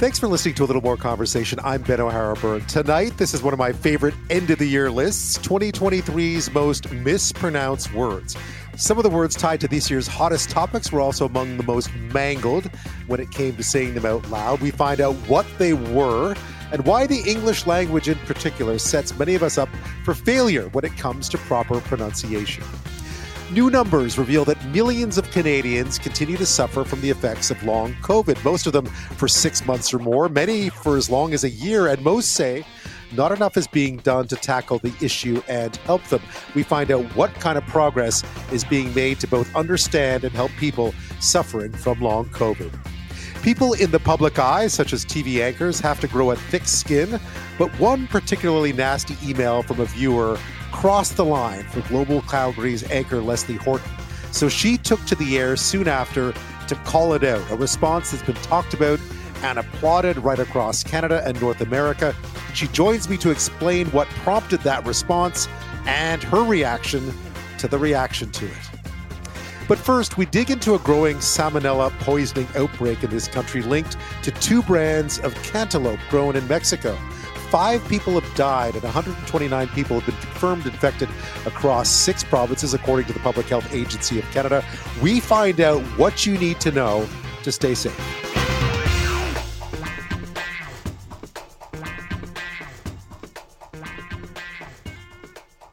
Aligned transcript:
Thanks 0.00 0.18
for 0.18 0.28
listening 0.28 0.54
to 0.54 0.64
a 0.64 0.64
little 0.64 0.80
more 0.80 0.96
conversation. 0.96 1.58
I'm 1.62 1.82
Ben 1.82 2.00
O'Hara 2.00 2.34
Byrne. 2.36 2.64
Tonight, 2.64 3.18
this 3.18 3.34
is 3.34 3.42
one 3.42 3.52
of 3.52 3.58
my 3.58 3.70
favorite 3.70 4.14
end 4.30 4.48
of 4.48 4.58
the 4.58 4.64
year 4.64 4.90
lists 4.90 5.36
2023's 5.36 6.50
most 6.54 6.90
mispronounced 6.90 7.92
words. 7.92 8.34
Some 8.78 8.96
of 8.96 9.04
the 9.04 9.10
words 9.10 9.36
tied 9.36 9.60
to 9.60 9.68
this 9.68 9.90
year's 9.90 10.06
hottest 10.06 10.48
topics 10.48 10.90
were 10.90 11.02
also 11.02 11.26
among 11.26 11.58
the 11.58 11.64
most 11.64 11.94
mangled 11.94 12.70
when 13.08 13.20
it 13.20 13.30
came 13.30 13.54
to 13.56 13.62
saying 13.62 13.92
them 13.92 14.06
out 14.06 14.26
loud. 14.30 14.62
We 14.62 14.70
find 14.70 15.02
out 15.02 15.16
what 15.28 15.44
they 15.58 15.74
were 15.74 16.34
and 16.72 16.86
why 16.86 17.06
the 17.06 17.20
English 17.30 17.66
language 17.66 18.08
in 18.08 18.16
particular 18.20 18.78
sets 18.78 19.18
many 19.18 19.34
of 19.34 19.42
us 19.42 19.58
up 19.58 19.68
for 20.02 20.14
failure 20.14 20.70
when 20.70 20.86
it 20.86 20.96
comes 20.96 21.28
to 21.28 21.36
proper 21.36 21.78
pronunciation. 21.78 22.64
New 23.52 23.68
numbers 23.68 24.16
reveal 24.16 24.44
that 24.44 24.64
millions 24.66 25.18
of 25.18 25.28
Canadians 25.32 25.98
continue 25.98 26.36
to 26.36 26.46
suffer 26.46 26.84
from 26.84 27.00
the 27.00 27.10
effects 27.10 27.50
of 27.50 27.60
long 27.64 27.94
COVID, 27.94 28.44
most 28.44 28.68
of 28.68 28.72
them 28.72 28.86
for 28.86 29.26
six 29.26 29.66
months 29.66 29.92
or 29.92 29.98
more, 29.98 30.28
many 30.28 30.68
for 30.68 30.96
as 30.96 31.10
long 31.10 31.34
as 31.34 31.42
a 31.42 31.50
year, 31.50 31.88
and 31.88 32.00
most 32.04 32.34
say 32.34 32.64
not 33.12 33.32
enough 33.32 33.56
is 33.56 33.66
being 33.66 33.96
done 33.96 34.28
to 34.28 34.36
tackle 34.36 34.78
the 34.78 34.92
issue 35.00 35.42
and 35.48 35.74
help 35.78 36.04
them. 36.04 36.22
We 36.54 36.62
find 36.62 36.92
out 36.92 37.04
what 37.16 37.34
kind 37.34 37.58
of 37.58 37.66
progress 37.66 38.22
is 38.52 38.62
being 38.62 38.94
made 38.94 39.18
to 39.18 39.26
both 39.26 39.52
understand 39.56 40.22
and 40.22 40.32
help 40.32 40.52
people 40.52 40.94
suffering 41.18 41.72
from 41.72 42.00
long 42.00 42.26
COVID. 42.26 42.72
People 43.42 43.72
in 43.72 43.90
the 43.90 43.98
public 43.98 44.38
eye, 44.38 44.68
such 44.68 44.92
as 44.92 45.04
TV 45.04 45.40
anchors, 45.42 45.80
have 45.80 45.98
to 46.00 46.06
grow 46.06 46.30
a 46.30 46.36
thick 46.36 46.68
skin, 46.68 47.18
but 47.58 47.68
one 47.80 48.06
particularly 48.06 48.72
nasty 48.72 49.16
email 49.28 49.64
from 49.64 49.80
a 49.80 49.86
viewer 49.86 50.38
crossed 50.80 51.18
the 51.18 51.24
line 51.26 51.62
for 51.64 51.82
Global 51.88 52.22
Calgary's 52.22 52.90
anchor 52.90 53.20
Leslie 53.20 53.56
Horton. 53.56 53.90
So 54.32 54.48
she 54.48 54.78
took 54.78 55.04
to 55.04 55.14
the 55.14 55.36
air 55.36 55.54
soon 55.54 55.88
after 55.88 56.32
to 56.68 56.74
call 56.86 57.12
it 57.12 57.22
out, 57.22 57.42
a 57.50 57.56
response 57.56 58.10
that's 58.10 58.22
been 58.22 58.34
talked 58.36 58.72
about 58.72 58.98
and 59.42 59.58
applauded 59.58 60.16
right 60.16 60.38
across 60.38 60.82
Canada 60.82 61.22
and 61.26 61.38
North 61.38 61.60
America. 61.60 62.16
She 62.54 62.66
joins 62.68 63.10
me 63.10 63.18
to 63.18 63.30
explain 63.30 63.88
what 63.88 64.08
prompted 64.24 64.60
that 64.60 64.86
response 64.86 65.48
and 65.84 66.22
her 66.22 66.42
reaction 66.42 67.12
to 67.58 67.68
the 67.68 67.76
reaction 67.76 68.30
to 68.30 68.46
it. 68.46 68.70
But 69.68 69.76
first, 69.78 70.16
we 70.16 70.24
dig 70.24 70.50
into 70.50 70.76
a 70.76 70.78
growing 70.78 71.18
salmonella 71.18 71.90
poisoning 72.00 72.48
outbreak 72.56 73.04
in 73.04 73.10
this 73.10 73.28
country 73.28 73.60
linked 73.60 73.98
to 74.22 74.30
two 74.30 74.62
brands 74.62 75.18
of 75.18 75.34
cantaloupe 75.42 76.00
grown 76.08 76.36
in 76.36 76.48
Mexico. 76.48 76.96
Five 77.50 77.86
people 77.88 78.12
have 78.12 78.34
died 78.36 78.74
and 78.74 78.84
129 78.84 79.68
people 79.70 79.98
have 79.98 80.06
been 80.06 80.20
confirmed 80.20 80.66
infected 80.66 81.08
across 81.46 81.88
six 81.88 82.22
provinces, 82.22 82.74
according 82.74 83.06
to 83.06 83.12
the 83.12 83.18
Public 83.18 83.48
Health 83.48 83.74
Agency 83.74 84.20
of 84.20 84.24
Canada. 84.26 84.64
We 85.02 85.18
find 85.18 85.60
out 85.60 85.82
what 85.98 86.24
you 86.24 86.38
need 86.38 86.60
to 86.60 86.70
know 86.70 87.08
to 87.42 87.50
stay 87.50 87.74
safe. 87.74 87.98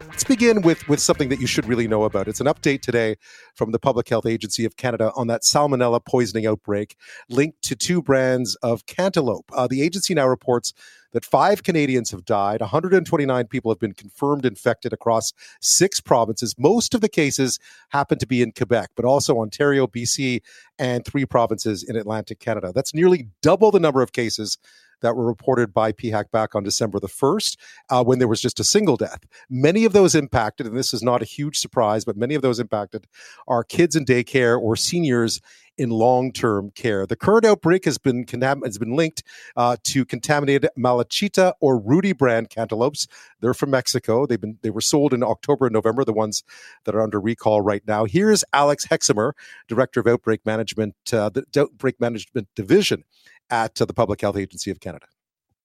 Let's 0.01 0.23
begin 0.23 0.63
with, 0.63 0.89
with 0.89 0.99
something 0.99 1.29
that 1.29 1.39
you 1.39 1.45
should 1.45 1.67
really 1.67 1.87
know 1.87 2.05
about. 2.05 2.27
It's 2.27 2.41
an 2.41 2.47
update 2.47 2.81
today 2.81 3.17
from 3.53 3.71
the 3.71 3.77
Public 3.77 4.09
Health 4.09 4.25
Agency 4.25 4.65
of 4.65 4.77
Canada 4.77 5.11
on 5.15 5.27
that 5.27 5.43
salmonella 5.43 6.03
poisoning 6.03 6.47
outbreak 6.47 6.95
linked 7.29 7.61
to 7.61 7.75
two 7.75 8.01
brands 8.01 8.55
of 8.63 8.87
cantaloupe. 8.87 9.51
Uh, 9.53 9.67
the 9.67 9.83
agency 9.83 10.15
now 10.15 10.27
reports 10.27 10.73
that 11.17 11.25
five 11.25 11.63
Canadians 11.63 12.11
have 12.11 12.25
died, 12.25 12.61
129 12.61 13.47
people 13.47 13.71
have 13.71 13.79
been 13.79 13.95
confirmed 13.95 14.45
infected 14.45 14.93
across 14.93 15.33
six 15.61 15.99
provinces. 15.99 16.53
Most 16.59 16.93
of 16.93 17.01
the 17.01 17.09
cases 17.09 17.57
happen 17.89 18.19
to 18.19 18.27
be 18.27 18.43
in 18.43 18.51
Quebec, 18.51 18.91
but 18.95 19.03
also 19.03 19.39
Ontario, 19.39 19.87
BC, 19.87 20.43
and 20.77 21.03
three 21.03 21.25
provinces 21.25 21.81
in 21.81 21.95
Atlantic 21.95 22.39
Canada. 22.39 22.71
That's 22.71 22.93
nearly 22.93 23.29
double 23.41 23.71
the 23.71 23.79
number 23.79 24.03
of 24.03 24.13
cases 24.13 24.59
that 25.01 25.15
were 25.15 25.25
reported 25.25 25.73
by 25.73 25.91
PHAC 25.91 26.29
back 26.29 26.53
on 26.53 26.63
December 26.63 26.99
the 26.99 27.07
1st, 27.07 27.57
uh, 27.89 28.03
when 28.03 28.19
there 28.19 28.27
was 28.27 28.41
just 28.41 28.59
a 28.59 28.63
single 28.63 28.95
death. 28.95 29.21
Many 29.49 29.85
of 29.85 29.93
those 29.93 30.13
impacted, 30.13 30.67
and 30.67 30.77
this 30.77 30.93
is 30.93 31.01
not 31.01 31.23
a 31.23 31.25
huge 31.25 31.57
surprise, 31.57 32.05
but 32.05 32.15
many 32.15 32.35
of 32.35 32.43
those 32.43 32.59
impacted 32.59 33.07
are 33.47 33.63
kids 33.63 33.95
in 33.95 34.05
daycare 34.05 34.59
or 34.59 34.75
seniors 34.75 35.41
in 35.77 35.89
long-term 35.89 36.71
care. 36.71 37.05
The 37.05 37.15
current 37.15 37.45
outbreak 37.45 37.85
has 37.85 37.97
been 37.97 38.25
has 38.63 38.77
been 38.77 38.95
linked 38.95 39.23
uh, 39.55 39.77
to 39.83 40.05
contaminated 40.05 40.69
Malichita 40.77 41.53
or 41.59 41.77
Rudy 41.77 42.13
brand 42.13 42.49
cantaloupes. 42.49 43.07
They're 43.39 43.53
from 43.53 43.71
Mexico. 43.71 44.25
They've 44.25 44.41
been 44.41 44.57
they 44.61 44.69
were 44.69 44.81
sold 44.81 45.13
in 45.13 45.23
October 45.23 45.67
and 45.67 45.73
November. 45.73 46.03
The 46.03 46.13
ones 46.13 46.43
that 46.85 46.95
are 46.95 47.01
under 47.01 47.19
recall 47.19 47.61
right 47.61 47.83
now. 47.87 48.05
Here's 48.05 48.43
Alex 48.53 48.85
Hexamer, 48.87 49.33
director 49.67 49.99
of 49.99 50.07
outbreak 50.07 50.45
management, 50.45 50.95
uh, 51.11 51.29
the 51.29 51.45
outbreak 51.57 51.99
management 51.99 52.47
division 52.55 53.03
at 53.49 53.81
uh, 53.81 53.85
the 53.85 53.93
Public 53.93 54.21
Health 54.21 54.37
Agency 54.37 54.71
of 54.71 54.79
Canada. 54.79 55.05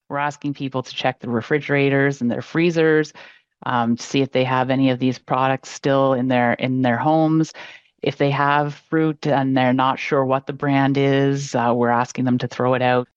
We're 0.08 0.18
asking 0.18 0.54
people 0.54 0.82
to 0.82 0.94
check 0.94 1.20
the 1.20 1.30
refrigerators 1.30 2.20
and 2.20 2.30
their 2.30 2.42
freezers 2.42 3.12
um, 3.64 3.96
to 3.96 4.02
see 4.02 4.20
if 4.20 4.32
they 4.32 4.44
have 4.44 4.70
any 4.70 4.90
of 4.90 4.98
these 4.98 5.18
products 5.18 5.70
still 5.70 6.12
in 6.12 6.28
their 6.28 6.52
in 6.54 6.82
their 6.82 6.98
homes 6.98 7.52
if 8.02 8.16
they 8.16 8.30
have 8.30 8.74
fruit 8.90 9.26
and 9.26 9.56
they're 9.56 9.72
not 9.72 9.98
sure 9.98 10.24
what 10.24 10.46
the 10.46 10.52
brand 10.52 10.96
is, 10.96 11.54
uh, 11.54 11.72
we're 11.74 11.88
asking 11.88 12.24
them 12.24 12.38
to 12.38 12.48
throw 12.48 12.74
it 12.74 12.82
out. 12.82 13.08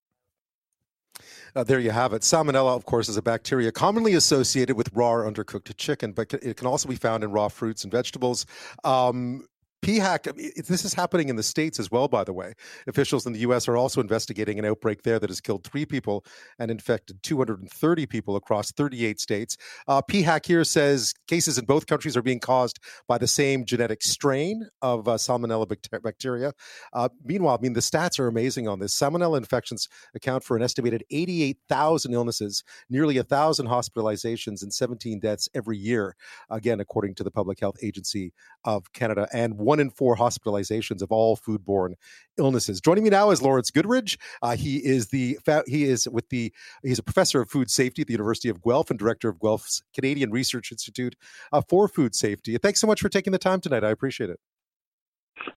Uh, 1.56 1.64
there 1.64 1.80
you 1.80 1.92
have 1.92 2.12
it. 2.12 2.22
Salmonella, 2.22 2.76
of 2.76 2.86
course, 2.86 3.08
is 3.08 3.16
a 3.16 3.22
bacteria 3.22 3.72
commonly 3.72 4.14
associated 4.14 4.76
with 4.76 4.90
raw 4.94 5.14
or 5.14 5.32
undercooked 5.32 5.76
chicken, 5.78 6.12
but 6.12 6.34
it 6.34 6.58
can 6.58 6.68
also 6.68 6.90
be 6.90 6.96
found 6.96 7.24
in 7.24 7.32
raw 7.32 7.48
fruits 7.48 7.84
and 7.84 7.92
vegetables. 7.92 8.46
Um, 8.84 9.48
PHAC, 9.82 10.66
this 10.68 10.84
is 10.84 10.94
happening 10.94 11.30
in 11.30 11.36
the 11.36 11.44
States 11.44 11.80
as 11.80 11.92
well, 11.92 12.08
by 12.08 12.24
the 12.24 12.34
way. 12.34 12.54
Officials 12.88 13.26
in 13.26 13.34
the 13.34 13.40
U.S. 13.40 13.68
are 13.68 13.78
also 13.78 14.02
investigating 14.02 14.58
an 14.58 14.66
outbreak 14.66 15.04
there 15.04 15.20
that 15.20 15.30
has 15.30 15.40
killed 15.40 15.64
three 15.64 15.86
people 15.86 16.26
and 16.58 16.72
infected 16.72 17.22
230 17.22 18.06
people 18.08 18.36
across 18.36 18.72
38 18.72 19.20
states. 19.20 19.58
Uh, 19.88 20.02
PHAC 20.02 20.46
here 20.46 20.64
says 20.64 21.14
cases 21.28 21.58
in 21.58 21.66
both 21.66 21.86
countries 21.86 22.18
are 22.18 22.24
being 22.24 22.40
caused 22.40 22.80
by 23.08 23.18
the 23.18 23.28
same 23.28 23.64
genetic 23.64 24.02
strain 24.02 24.68
of 24.82 25.08
uh, 25.08 25.16
Salmonella 25.16 25.68
bacteria. 26.02 26.54
Uh, 26.94 27.10
meanwhile, 27.24 27.58
I 27.60 27.62
mean, 27.62 27.74
the 27.74 27.80
stats 27.80 28.20
are 28.20 28.28
amazing 28.28 28.68
on 28.68 28.80
this. 28.80 28.96
Salmonella 28.96 29.38
infections 29.38 29.88
account 30.16 30.44
for 30.44 30.58
an 30.58 30.64
estimated 30.64 31.04
88,000 31.12 32.14
illnesses, 32.14 32.64
nearly 32.90 33.18
1,000 33.18 33.68
hospitalizations, 33.68 34.64
and 34.64 34.74
17 34.74 35.20
deaths 35.20 35.48
every 35.54 35.78
year, 35.78 36.16
again, 36.50 36.80
according 36.80 37.16
to 37.16 37.24
the 37.24 37.32
Public 37.32 37.60
Health 37.60 37.78
Agency 37.84 38.34
of 38.64 38.92
Canada. 38.94 39.28
And 39.32 39.58
one 39.66 39.80
in 39.80 39.90
four 39.90 40.16
hospitalizations 40.16 41.02
of 41.02 41.12
all 41.12 41.36
foodborne 41.36 41.96
illnesses. 42.38 42.80
Joining 42.80 43.04
me 43.04 43.10
now 43.10 43.32
is 43.32 43.42
Lawrence 43.42 43.72
Goodridge. 43.72 44.18
Uh, 44.42 44.56
he 44.56 44.78
is 44.78 45.08
the 45.08 45.38
he 45.68 45.84
is 45.84 46.08
with 46.08 46.30
the 46.30 46.54
he's 46.84 47.00
a 47.00 47.04
professor 47.04 47.42
of 47.42 47.50
food 47.50 47.70
safety 47.70 48.02
at 48.02 48.08
the 48.08 48.14
University 48.14 48.50
of 48.50 48.62
Guelph 48.62 48.90
and 48.90 49.00
director 49.00 49.28
of 49.28 49.40
Guelph's 49.40 49.84
Canadian 49.94 50.32
Research 50.32 50.72
Institute 50.72 51.16
uh, 51.52 51.62
for 51.68 51.88
Food 51.88 52.16
Safety. 52.16 52.58
Thanks 52.58 52.80
so 52.80 52.88
much 52.88 53.02
for 53.02 53.10
taking 53.10 53.32
the 53.34 53.40
time 53.40 53.60
tonight. 53.60 53.84
I 53.84 53.90
appreciate 53.90 54.30
it. 54.30 54.40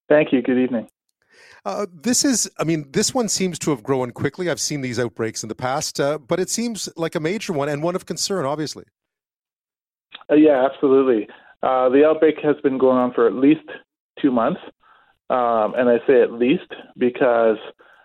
Thank 0.09 0.33
you. 0.33 0.43
Good 0.43 0.59
evening. 0.59 0.89
Uh, 1.65 1.87
this 1.93 2.25
is, 2.25 2.51
I 2.59 2.65
mean, 2.65 2.91
this 2.93 3.15
one 3.15 3.29
seems 3.29 3.59
to 3.61 3.71
have 3.71 3.83
grown 3.83 4.11
quickly. 4.13 4.49
I've 4.51 4.61
seen 4.61 4.81
these 4.81 4.99
outbreaks 4.99 5.43
in 5.43 5.49
the 5.49 5.55
past, 5.55 6.01
uh, 6.01 6.19
but 6.19 6.41
it 6.41 6.51
seems 6.51 6.89
like 6.97 7.15
a 7.15 7.21
major 7.21 7.53
one 7.53 7.69
and 7.69 7.83
one 7.83 7.95
of 7.95 8.07
concern, 8.07 8.45
obviously. 8.45 8.85
Uh, 10.31 10.35
yeah, 10.35 10.65
absolutely. 10.65 11.29
Uh, 11.63 11.89
the 11.89 12.05
outbreak 12.07 12.37
has 12.43 12.57
been 12.63 12.79
going 12.79 12.97
on 12.97 13.13
for 13.13 13.27
at 13.27 13.35
least 13.35 13.69
two 14.21 14.31
months. 14.31 14.61
Um, 15.31 15.75
and 15.77 15.89
I 15.91 15.99
say 16.06 16.23
at 16.23 16.33
least 16.33 16.73
because 16.97 17.59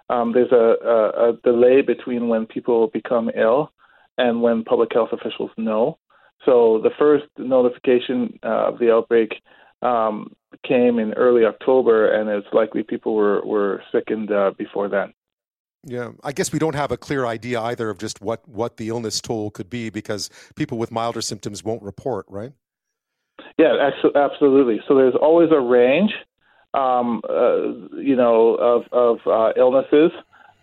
um, 0.10 0.34
there's 0.34 0.52
a, 0.52 0.76
a, 0.86 1.30
a, 1.30 1.34
delay 1.44 1.82
between 1.82 2.28
when 2.28 2.46
people 2.46 2.88
become 2.88 3.32
ill 3.36 3.72
and 4.18 4.42
when 4.42 4.64
public 4.64 4.90
health 4.94 5.10
officials 5.14 5.52
know. 5.58 5.98
So 6.46 6.82
the 6.84 6.92
first 7.00 7.26
notification 7.38 8.38
uh, 8.44 8.68
of 8.68 8.80
the 8.80 8.92
outbreak 8.92 9.32
um, 9.82 10.36
came 10.68 11.00
in 11.00 11.14
early 11.14 11.46
October, 11.46 12.12
and 12.12 12.30
it's 12.30 12.54
likely 12.54 12.84
people 12.84 13.16
were, 13.16 13.42
were 13.46 13.82
sickened 13.92 14.32
uh, 14.32 14.52
before 14.58 14.90
then. 14.90 15.14
Yeah, 15.86 16.12
I 16.24 16.32
guess 16.32 16.54
we 16.54 16.60
don't 16.60 16.76
have 16.76 16.92
a 16.92 16.98
clear 16.98 17.26
idea 17.26 17.60
either 17.60 17.90
of 17.90 17.98
just 17.98 18.22
what, 18.22 18.48
what 18.48 18.78
the 18.78 18.90
illness 18.90 19.20
toll 19.20 19.52
could 19.52 19.70
be 19.70 19.90
because 19.90 20.30
people 20.56 20.78
with 20.78 20.92
milder 20.92 21.22
symptoms 21.22 21.64
won't 21.64 21.84
report, 21.84 22.26
right? 22.30 22.54
Yeah, 23.58 23.90
absolutely. 24.16 24.80
So 24.88 24.96
there's 24.96 25.16
always 25.20 25.50
a 25.52 25.60
range, 25.60 26.12
um, 26.74 27.22
uh, 27.30 27.98
you 27.98 28.16
know, 28.16 28.56
of 28.56 28.84
of 28.92 29.18
uh, 29.28 29.54
illnesses, 29.58 30.12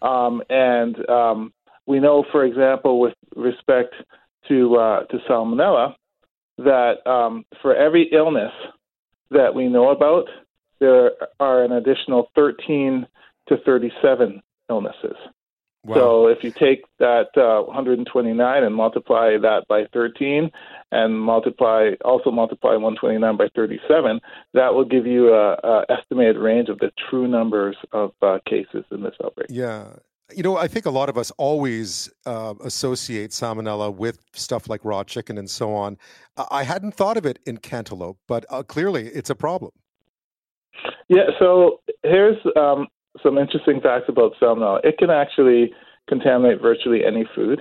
um, 0.03 0.43
and 0.51 1.09
um, 1.09 1.53
we 1.87 2.01
know, 2.01 2.25
for 2.33 2.45
example, 2.45 3.01
with 3.01 3.15
respect 3.37 3.95
to 4.49 4.77
uh, 4.77 5.05
to 5.05 5.19
salmonella, 5.29 5.95
that 6.59 7.07
um, 7.07 7.45
for 7.63 7.75
every 7.75 8.11
illness 8.13 8.53
that 9.31 9.55
we 9.55 9.69
know 9.69 9.91
about, 9.91 10.27
there 10.81 11.13
are 11.39 11.63
an 11.63 11.73
additional 11.73 12.31
13 12.35 13.07
to 13.49 13.57
37 13.65 14.43
illnesses. 14.69 15.17
Wow. 15.85 15.95
So 15.95 16.27
if 16.27 16.45
you 16.45 16.51
take 16.51 16.85
that 16.99 17.29
uh, 17.37 17.63
129 17.63 18.65
and 18.65 18.75
multiply 18.75 19.39
that 19.39 19.65
by 19.69 19.85
13, 19.93 20.51
and 20.93 21.19
multiply 21.19 21.93
also 22.05 22.31
multiply 22.31 22.73
129 22.73 23.37
by 23.37 23.49
37, 23.55 24.21
that 24.55 24.75
will 24.75 24.85
give 24.85 25.07
you 25.07 25.33
a, 25.33 25.55
a 25.55 25.85
estimated 25.89 26.37
range 26.37 26.69
of 26.69 26.79
the 26.79 26.91
true 27.09 27.27
numbers 27.27 27.77
of 27.93 28.13
uh, 28.21 28.39
cases 28.47 28.85
in 28.91 29.03
this 29.03 29.15
outbreak. 29.25 29.47
Yeah. 29.49 29.95
You 30.33 30.43
know, 30.43 30.57
I 30.57 30.69
think 30.69 30.87
a 30.87 30.91
lot 30.91 31.09
of 31.09 31.19
us 31.19 31.33
always 31.39 32.09
uh, 32.25 32.55
associate 32.63 33.31
salmonella 33.31 33.93
with 33.93 34.21
stuff 34.33 34.69
like 34.69 34.85
raw 34.85 35.03
chicken 35.03 35.39
and 35.39 35.51
so 35.51 35.75
on. 35.75 35.97
I 36.51 36.63
hadn't 36.63 36.95
thought 36.95 37.17
of 37.17 37.27
it 37.27 37.41
in 37.47 37.57
cantaloupe, 37.57 38.19
but 38.29 38.45
uh, 38.49 38.63
clearly 38.63 39.09
it's 39.09 39.31
a 39.31 39.35
problem. 39.35 39.73
Yeah, 41.09 41.31
so 41.41 41.81
here's 42.05 42.37
um, 42.55 42.87
some 43.23 43.39
interesting 43.39 43.81
facts 43.81 44.07
about 44.09 44.33
salmonella. 44.41 44.85
It 44.85 44.99
can 44.99 45.11
actually 45.11 45.73
contaminate 46.09 46.61
virtually 46.61 47.05
any 47.05 47.25
food 47.35 47.61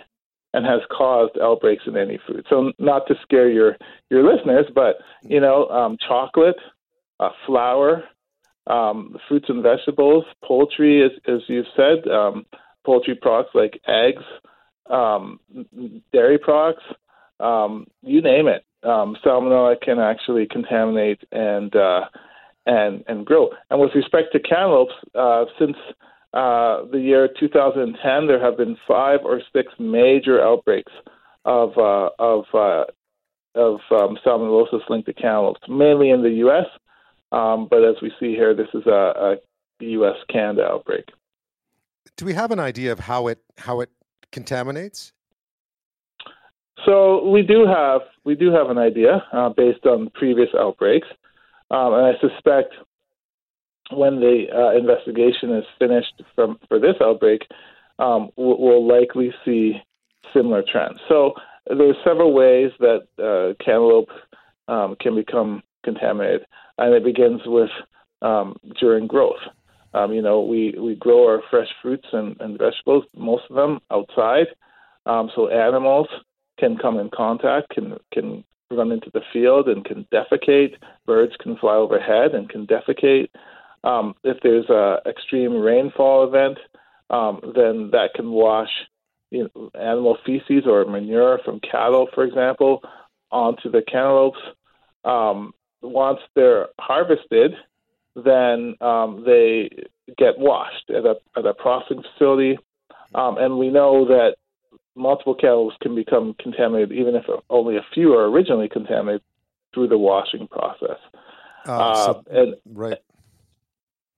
and 0.53 0.65
has 0.65 0.81
caused 0.91 1.37
outbreaks 1.41 1.83
in 1.85 1.95
any 1.95 2.19
food. 2.27 2.45
So, 2.49 2.71
not 2.79 3.07
to 3.07 3.15
scare 3.21 3.49
your, 3.49 3.77
your 4.09 4.23
listeners, 4.23 4.65
but 4.73 4.97
you 5.21 5.39
know, 5.39 5.67
um, 5.67 5.97
chocolate, 6.07 6.57
uh, 7.19 7.29
flour, 7.45 8.03
um, 8.67 9.17
fruits 9.27 9.47
and 9.49 9.63
vegetables, 9.63 10.25
poultry, 10.43 11.03
as, 11.03 11.11
as 11.27 11.41
you've 11.47 11.65
said, 11.75 12.09
um, 12.11 12.45
poultry 12.85 13.15
products 13.15 13.51
like 13.53 13.79
eggs, 13.87 14.23
um, 14.89 15.39
dairy 16.11 16.37
products, 16.37 16.83
um, 17.39 17.87
you 18.01 18.21
name 18.21 18.47
it. 18.47 18.63
Um, 18.83 19.17
salmonella 19.25 19.79
can 19.81 19.99
actually 19.99 20.47
contaminate 20.49 21.21
and 21.31 21.75
uh, 21.75 22.01
and 22.65 23.03
and 23.07 23.25
grow. 23.25 23.49
And 23.69 23.79
with 23.79 23.91
respect 23.95 24.29
to 24.33 24.39
cantaloupes, 24.39 24.93
uh, 25.15 25.45
since 25.57 25.77
uh, 26.33 26.85
the 26.91 26.99
year 26.99 27.29
2010, 27.39 28.27
there 28.27 28.43
have 28.43 28.57
been 28.57 28.77
five 28.87 29.21
or 29.23 29.41
six 29.53 29.73
major 29.79 30.41
outbreaks 30.41 30.91
of 31.45 31.77
uh, 31.77 32.09
of 32.19 32.45
uh, 32.53 32.85
of 33.55 33.79
um, 33.91 34.17
salmonellosis 34.25 34.87
linked 34.89 35.07
to 35.07 35.13
cantaloupes, 35.13 35.61
mainly 35.67 36.11
in 36.11 36.21
the 36.21 36.29
U.S. 36.45 36.65
Um, 37.31 37.67
but 37.69 37.83
as 37.83 37.95
we 38.01 38.11
see 38.19 38.33
here, 38.33 38.55
this 38.55 38.67
is 38.73 38.85
a, 38.85 39.37
a 39.79 39.85
U.S. 39.85 40.15
Canada 40.31 40.65
outbreak. 40.65 41.05
Do 42.17 42.25
we 42.25 42.33
have 42.33 42.51
an 42.51 42.59
idea 42.59 42.91
of 42.91 42.99
how 42.99 43.27
it 43.27 43.39
how 43.57 43.81
it 43.81 43.89
contaminates? 44.31 45.13
So 46.85 47.27
we 47.29 47.41
do 47.41 47.65
have 47.65 48.01
we 48.23 48.35
do 48.35 48.51
have 48.51 48.69
an 48.69 48.77
idea 48.77 49.23
uh, 49.33 49.49
based 49.49 49.85
on 49.85 50.09
previous 50.13 50.49
outbreaks, 50.57 51.07
um, 51.71 51.93
and 51.93 52.05
I 52.05 52.11
suspect 52.19 52.73
when 53.91 54.19
the 54.19 54.45
uh, 54.53 54.77
investigation 54.77 55.55
is 55.55 55.65
finished 55.77 56.21
from 56.35 56.59
for 56.67 56.79
this 56.79 56.95
outbreak, 57.01 57.41
um, 57.97 58.29
we'll, 58.37 58.87
likely 58.87 59.31
see 59.43 59.73
similar 60.33 60.63
trends. 60.69 60.99
So 61.07 61.33
there's 61.67 61.97
several 62.03 62.33
ways 62.33 62.71
that 62.79 63.07
uh, 63.17 63.61
cantaloupe 63.63 64.09
um, 64.67 64.95
can 65.01 65.15
become 65.15 65.63
contaminated, 65.83 66.45
and 66.77 66.93
it 66.93 67.03
begins 67.03 67.41
with 67.45 67.69
um, 68.21 68.55
during 68.79 69.07
growth. 69.07 69.39
Um, 69.93 70.13
you 70.13 70.21
know, 70.21 70.41
we, 70.41 70.75
we 70.79 70.95
grow 70.95 71.27
our 71.27 71.41
fresh 71.49 71.67
fruits 71.81 72.07
and, 72.13 72.39
and 72.39 72.59
vegetables, 72.59 73.05
most 73.17 73.43
of 73.49 73.55
them 73.55 73.79
outside, 73.91 74.47
um, 75.05 75.31
so 75.35 75.49
animals 75.49 76.07
can 76.59 76.77
come 76.77 76.99
in 76.99 77.09
contact, 77.15 77.69
can 77.69 77.97
can 78.13 78.43
run 78.71 78.91
into 78.91 79.09
the 79.13 79.21
field 79.33 79.67
and 79.67 79.83
can 79.83 80.05
defecate. 80.11 80.75
Birds 81.05 81.33
can 81.39 81.57
fly 81.57 81.75
overhead 81.75 82.33
and 82.33 82.49
can 82.49 82.67
defecate. 82.67 83.29
Um, 83.83 84.15
if 84.23 84.37
there's 84.43 84.69
a 84.69 84.99
extreme 85.07 85.53
rainfall 85.53 86.27
event, 86.27 86.57
um, 87.09 87.39
then 87.55 87.89
that 87.91 88.13
can 88.15 88.31
wash 88.31 88.69
you 89.31 89.49
know, 89.55 89.69
animal 89.73 90.17
feces 90.25 90.63
or 90.65 90.85
manure 90.85 91.39
from 91.43 91.59
cattle, 91.59 92.07
for 92.13 92.23
example, 92.23 92.83
onto 93.31 93.71
the 93.71 93.81
cantaloupes. 93.81 94.39
Um, 95.03 95.53
once 95.81 96.19
they're 96.35 96.67
harvested, 96.79 97.53
then 98.15 98.75
um, 98.81 99.23
they 99.25 99.69
get 100.17 100.37
washed 100.37 100.89
at 100.89 101.05
a, 101.05 101.15
at 101.37 101.45
a 101.45 101.53
processing 101.53 102.03
facility. 102.03 102.57
Um, 103.15 103.37
and 103.37 103.57
we 103.57 103.69
know 103.69 104.05
that 104.05 104.35
multiple 104.99 105.33
cantaloupes 105.33 105.77
can 105.81 105.95
become 105.95 106.35
contaminated, 106.39 106.91
even 106.91 107.15
if 107.15 107.23
only 107.49 107.77
a 107.77 107.85
few 107.93 108.13
are 108.13 108.29
originally 108.29 108.69
contaminated 108.69 109.21
through 109.73 109.87
the 109.87 109.97
washing 109.97 110.47
process. 110.47 110.97
Uh, 111.67 111.71
uh, 111.71 112.05
so, 112.05 112.23
and 112.29 112.55
right. 112.65 112.97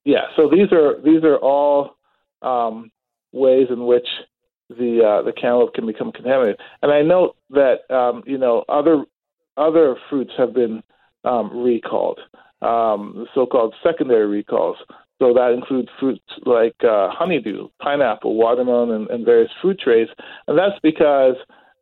Yeah, 0.04 0.26
so 0.36 0.50
these 0.50 0.72
are 0.72 1.00
these 1.02 1.24
are 1.24 1.38
all 1.38 1.96
um, 2.42 2.92
ways 3.32 3.68
in 3.70 3.86
which 3.86 4.08
the 4.70 5.02
uh, 5.04 5.24
the 5.24 5.32
cantaloupe 5.34 5.74
can 5.74 5.86
become 5.86 6.12
contaminated. 6.12 6.60
And 6.82 6.92
I 6.92 7.02
note 7.02 7.36
that 7.52 7.90
um, 7.94 8.24
you 8.26 8.38
know 8.38 8.66
other 8.68 9.04
other 9.58 9.96
fruits 10.10 10.32
have 10.38 10.54
been 10.54 10.82
um, 11.24 11.64
recalled, 11.64 12.20
um, 12.62 13.28
so-called 13.36 13.76
secondary 13.84 14.26
recalls. 14.26 14.78
So 15.22 15.34
that 15.34 15.54
includes 15.54 15.90
fruits 16.00 16.26
like 16.48 16.74
uh, 16.84 17.10
honeydew, 17.12 17.68
pineapple, 17.80 18.34
watermelon, 18.34 18.90
and, 18.90 19.10
and 19.12 19.24
various 19.24 19.52
fruit 19.62 19.80
trays. 19.80 20.08
And 20.48 20.58
that's 20.58 20.80
because 20.82 21.36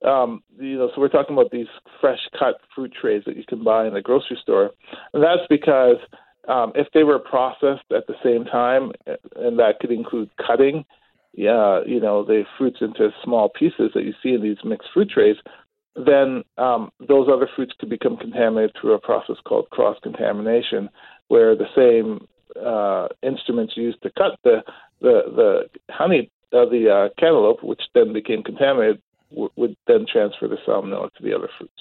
um, 0.06 0.44
you 0.58 0.78
know, 0.78 0.90
so 0.94 1.02
we're 1.02 1.08
talking 1.08 1.36
about 1.36 1.52
these 1.52 1.68
fresh 2.00 2.20
cut 2.38 2.56
fruit 2.76 2.94
trays 3.00 3.24
that 3.26 3.38
you 3.38 3.44
can 3.48 3.64
buy 3.64 3.88
in 3.88 3.94
the 3.94 4.02
grocery 4.02 4.38
store, 4.42 4.72
and 5.14 5.24
that's 5.24 5.46
because 5.50 5.98
um, 6.48 6.72
if 6.76 6.88
they 6.94 7.04
were 7.04 7.20
processed 7.20 7.84
at 7.96 8.08
the 8.08 8.16
same 8.24 8.46
time, 8.46 8.92
and 9.36 9.60
that 9.60 9.80
could 9.82 9.92
include 9.92 10.30
cutting, 10.46 10.86
yeah, 11.34 11.82
you 11.86 12.00
know, 12.00 12.24
the 12.24 12.44
fruits 12.58 12.78
into 12.80 13.10
small 13.24 13.50
pieces 13.50 13.92
that 13.94 14.04
you 14.04 14.14
see 14.24 14.30
in 14.30 14.42
these 14.42 14.58
mixed 14.64 14.88
fruit 14.94 15.10
trays, 15.10 15.36
then 15.96 16.44
um, 16.58 16.92
those 17.06 17.28
other 17.30 17.50
fruits 17.54 17.74
could 17.78 17.90
become 17.90 18.16
contaminated 18.16 18.72
through 18.80 18.94
a 18.94 19.00
process 19.00 19.36
called 19.46 19.70
cross 19.70 19.98
contamination, 20.02 20.90
where 21.28 21.56
the 21.56 21.68
same 21.76 22.26
uh, 22.66 23.08
instruments 23.24 23.74
used 23.76 24.02
to 24.04 24.12
cut 24.18 24.38
the 24.44 24.62
the, 25.02 25.22
the 25.36 25.94
honey 25.94 26.30
uh, 26.52 26.66
the 26.66 26.90
uh, 26.90 27.10
cantaloupe, 27.20 27.64
which 27.64 27.82
then 27.94 28.12
became 28.12 28.44
contaminated, 28.44 29.02
w- 29.30 29.52
would 29.56 29.76
then 29.88 30.06
transfer 30.12 30.48
the 30.48 30.58
salmonella 30.68 31.12
to 31.14 31.24
the 31.24 31.34
other 31.34 31.50
fruits. 31.58 31.74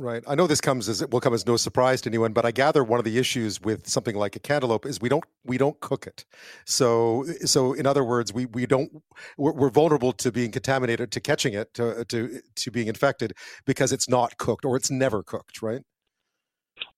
Right. 0.00 0.22
I 0.28 0.36
know 0.36 0.46
this 0.46 0.60
comes 0.60 0.88
as 0.88 1.02
it 1.02 1.10
will 1.10 1.20
come 1.20 1.34
as 1.34 1.44
no 1.44 1.56
surprise 1.56 2.00
to 2.02 2.08
anyone, 2.08 2.32
but 2.32 2.44
I 2.44 2.52
gather 2.52 2.84
one 2.84 3.00
of 3.00 3.04
the 3.04 3.18
issues 3.18 3.60
with 3.60 3.88
something 3.88 4.14
like 4.14 4.36
a 4.36 4.38
cantaloupe 4.38 4.86
is 4.86 5.00
we 5.00 5.08
don't 5.08 5.24
we 5.44 5.58
don't 5.58 5.78
cook 5.80 6.06
it. 6.06 6.24
So 6.64 7.24
so 7.44 7.72
in 7.72 7.84
other 7.84 8.04
words, 8.04 8.32
we 8.32 8.46
we 8.46 8.64
don't 8.64 9.02
we're, 9.36 9.52
we're 9.52 9.70
vulnerable 9.70 10.12
to 10.12 10.30
being 10.30 10.52
contaminated, 10.52 11.10
to 11.10 11.20
catching 11.20 11.52
it, 11.52 11.74
to 11.74 12.04
to 12.04 12.40
to 12.54 12.70
being 12.70 12.86
infected 12.86 13.32
because 13.66 13.90
it's 13.90 14.08
not 14.08 14.38
cooked 14.38 14.64
or 14.64 14.76
it's 14.76 14.88
never 14.88 15.24
cooked. 15.24 15.62
Right. 15.62 15.82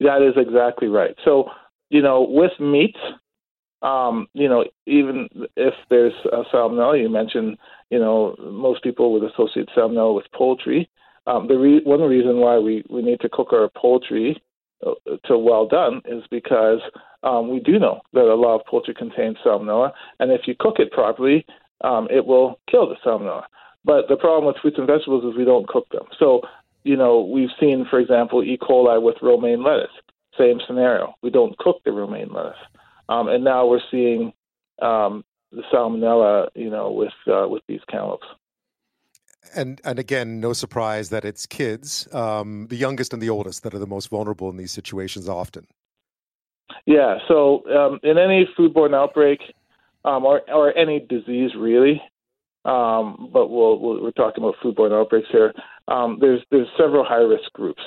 That 0.01 0.21
is 0.21 0.35
exactly 0.37 0.89
right. 0.89 1.17
So 1.25 1.47
you 1.91 2.01
know, 2.01 2.27
with 2.29 2.53
meat, 2.59 2.97
um, 3.83 4.29
you 4.33 4.49
know, 4.49 4.65
even 4.87 5.29
if 5.57 5.75
there's 5.89 6.13
a 6.33 6.43
salmonella, 6.53 7.01
you 7.01 7.09
mentioned, 7.09 7.59
you 7.91 7.99
know, 7.99 8.37
most 8.39 8.83
people 8.83 9.13
would 9.13 9.31
associate 9.31 9.69
salmonella 9.77 10.15
with 10.15 10.27
poultry. 10.33 10.89
Um, 11.27 11.49
the 11.49 11.59
re- 11.59 11.83
one 11.85 12.01
reason 12.01 12.39
why 12.39 12.59
we, 12.59 12.85
we 12.89 13.03
need 13.03 13.21
to 13.21 13.29
cook 13.29 13.53
our 13.53 13.71
poultry 13.77 14.43
uh, 14.87 14.93
to 15.27 15.39
well 15.39 15.67
done 15.67 16.01
is 16.07 16.23
because 16.31 16.81
um, 17.23 17.51
we 17.51 17.61
do 17.61 17.79
know 17.79 18.01
that 18.13 18.25
a 18.25 18.35
lot 18.35 18.59
of 18.61 18.67
poultry 18.67 18.95
contains 18.95 19.37
salmonella, 19.45 19.93
and 20.19 20.31
if 20.31 20.43
you 20.47 20.55
cook 20.59 20.77
it 20.79 20.91
properly, 20.93 21.45
um, 21.83 22.09
it 22.11 22.25
will 22.25 22.59
kill 22.71 22.89
the 22.89 22.97
salmonella. 23.05 23.45
But 23.85 24.09
the 24.09 24.17
problem 24.17 24.47
with 24.47 24.61
fruits 24.61 24.79
and 24.79 24.87
vegetables 24.87 25.25
is 25.25 25.39
we 25.39 25.45
don't 25.45 25.67
cook 25.67 25.89
them. 25.91 26.05
So, 26.19 26.43
you 26.85 26.97
know, 26.97 27.21
we've 27.21 27.49
seen, 27.59 27.87
for 27.89 27.99
example, 27.99 28.43
E. 28.43 28.59
coli 28.61 29.01
with 29.03 29.17
romaine 29.23 29.63
lettuce. 29.63 29.89
Same 30.39 30.61
scenario. 30.67 31.15
We 31.23 31.31
don't 31.31 31.57
cook 31.59 31.81
the 31.85 31.93
romaine 31.93 32.33
lettuce, 32.33 32.55
um, 33.09 33.29
and 33.29 33.45
now 33.45 33.67
we're 33.67 33.81
seeing 33.91 34.33
um, 34.81 35.25
the 35.53 35.63
salmonella, 35.73 36.49
you 36.55 36.71
know, 36.71 36.93
with 36.93 37.13
uh, 37.27 37.47
with 37.49 37.63
these 37.69 37.81
cantaloupes 37.91 38.27
and 39.55 39.81
and 39.85 39.99
again, 39.99 40.41
no 40.41 40.53
surprise 40.53 41.11
that 41.11 41.25
it's 41.25 41.47
kids, 41.47 42.13
um, 42.15 42.67
the 42.69 42.77
youngest 42.77 43.13
and 43.13 43.23
the 43.23 43.31
oldest, 43.31 43.63
that 43.63 43.75
are 43.75 43.79
the 43.79 43.87
most 43.87 44.09
vulnerable 44.09 44.51
in 44.51 44.57
these 44.57 44.73
situations. 44.73 45.29
Often. 45.29 45.67
Yeah. 46.87 47.19
So 47.29 47.63
um, 47.77 48.01
in 48.03 48.19
any 48.19 48.49
foodborne 48.59 48.95
outbreak, 48.95 49.41
um, 50.05 50.25
or 50.25 50.43
or 50.51 50.77
any 50.77 51.01
disease 51.01 51.53
really, 51.57 52.01
um, 52.65 53.31
but 53.33 53.49
we'll, 53.49 53.79
we 53.79 54.01
we 54.01 54.09
are 54.09 54.13
talking 54.13 54.43
about 54.43 54.57
foodborne 54.63 54.93
outbreaks 54.93 55.29
here. 55.31 55.53
Um, 55.89 56.19
there's 56.21 56.41
there's 56.51 56.69
several 56.79 57.05
high 57.05 57.17
risk 57.17 57.53
groups. 57.55 57.83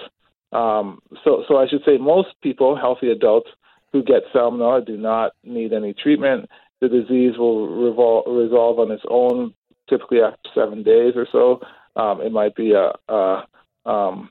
Um, 0.53 1.00
so 1.24 1.43
so 1.48 1.57
I 1.57 1.67
should 1.67 1.83
say 1.86 1.98
most 1.98 2.29
people, 2.41 2.75
healthy 2.75 3.10
adults 3.12 3.50
who 3.91 4.03
get 4.03 4.24
salmonella, 4.33 4.86
do 4.86 4.98
not 4.98 5.33
need 5.43 5.74
any 5.74 5.93
treatment. 5.93 6.50
The 6.81 6.89
disease 6.89 7.38
will 7.38 7.67
revol- 7.67 8.27
resolve 8.27 8.79
on 8.79 8.91
its 8.91 9.03
own 9.10 9.53
typically 9.89 10.22
after 10.22 10.50
seven 10.53 10.83
days 10.83 11.13
or 11.15 11.27
so. 11.31 11.62
Um, 11.95 12.22
it 12.22 12.31
might 12.31 12.55
be 12.55 12.74
a, 12.74 12.91
a, 13.13 13.45
um, 13.86 14.29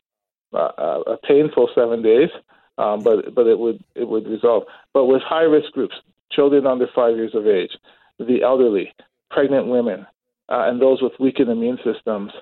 a, 0.52 0.58
a 0.58 1.18
painful 1.26 1.70
seven 1.74 2.02
days, 2.02 2.30
um, 2.78 3.02
but 3.02 3.34
but 3.34 3.46
it 3.46 3.58
would 3.58 3.82
it 3.94 4.08
would 4.08 4.26
resolve. 4.26 4.64
But 4.92 5.06
with 5.06 5.22
high 5.22 5.42
risk 5.42 5.72
groups, 5.72 5.94
children 6.30 6.66
under 6.66 6.86
five 6.94 7.16
years 7.16 7.34
of 7.34 7.46
age, 7.46 7.70
the 8.18 8.42
elderly, 8.42 8.92
pregnant 9.30 9.66
women, 9.68 10.06
uh, 10.48 10.64
and 10.68 10.80
those 10.80 11.02
with 11.02 11.12
weakened 11.18 11.50
immune 11.50 11.78
systems, 11.84 12.32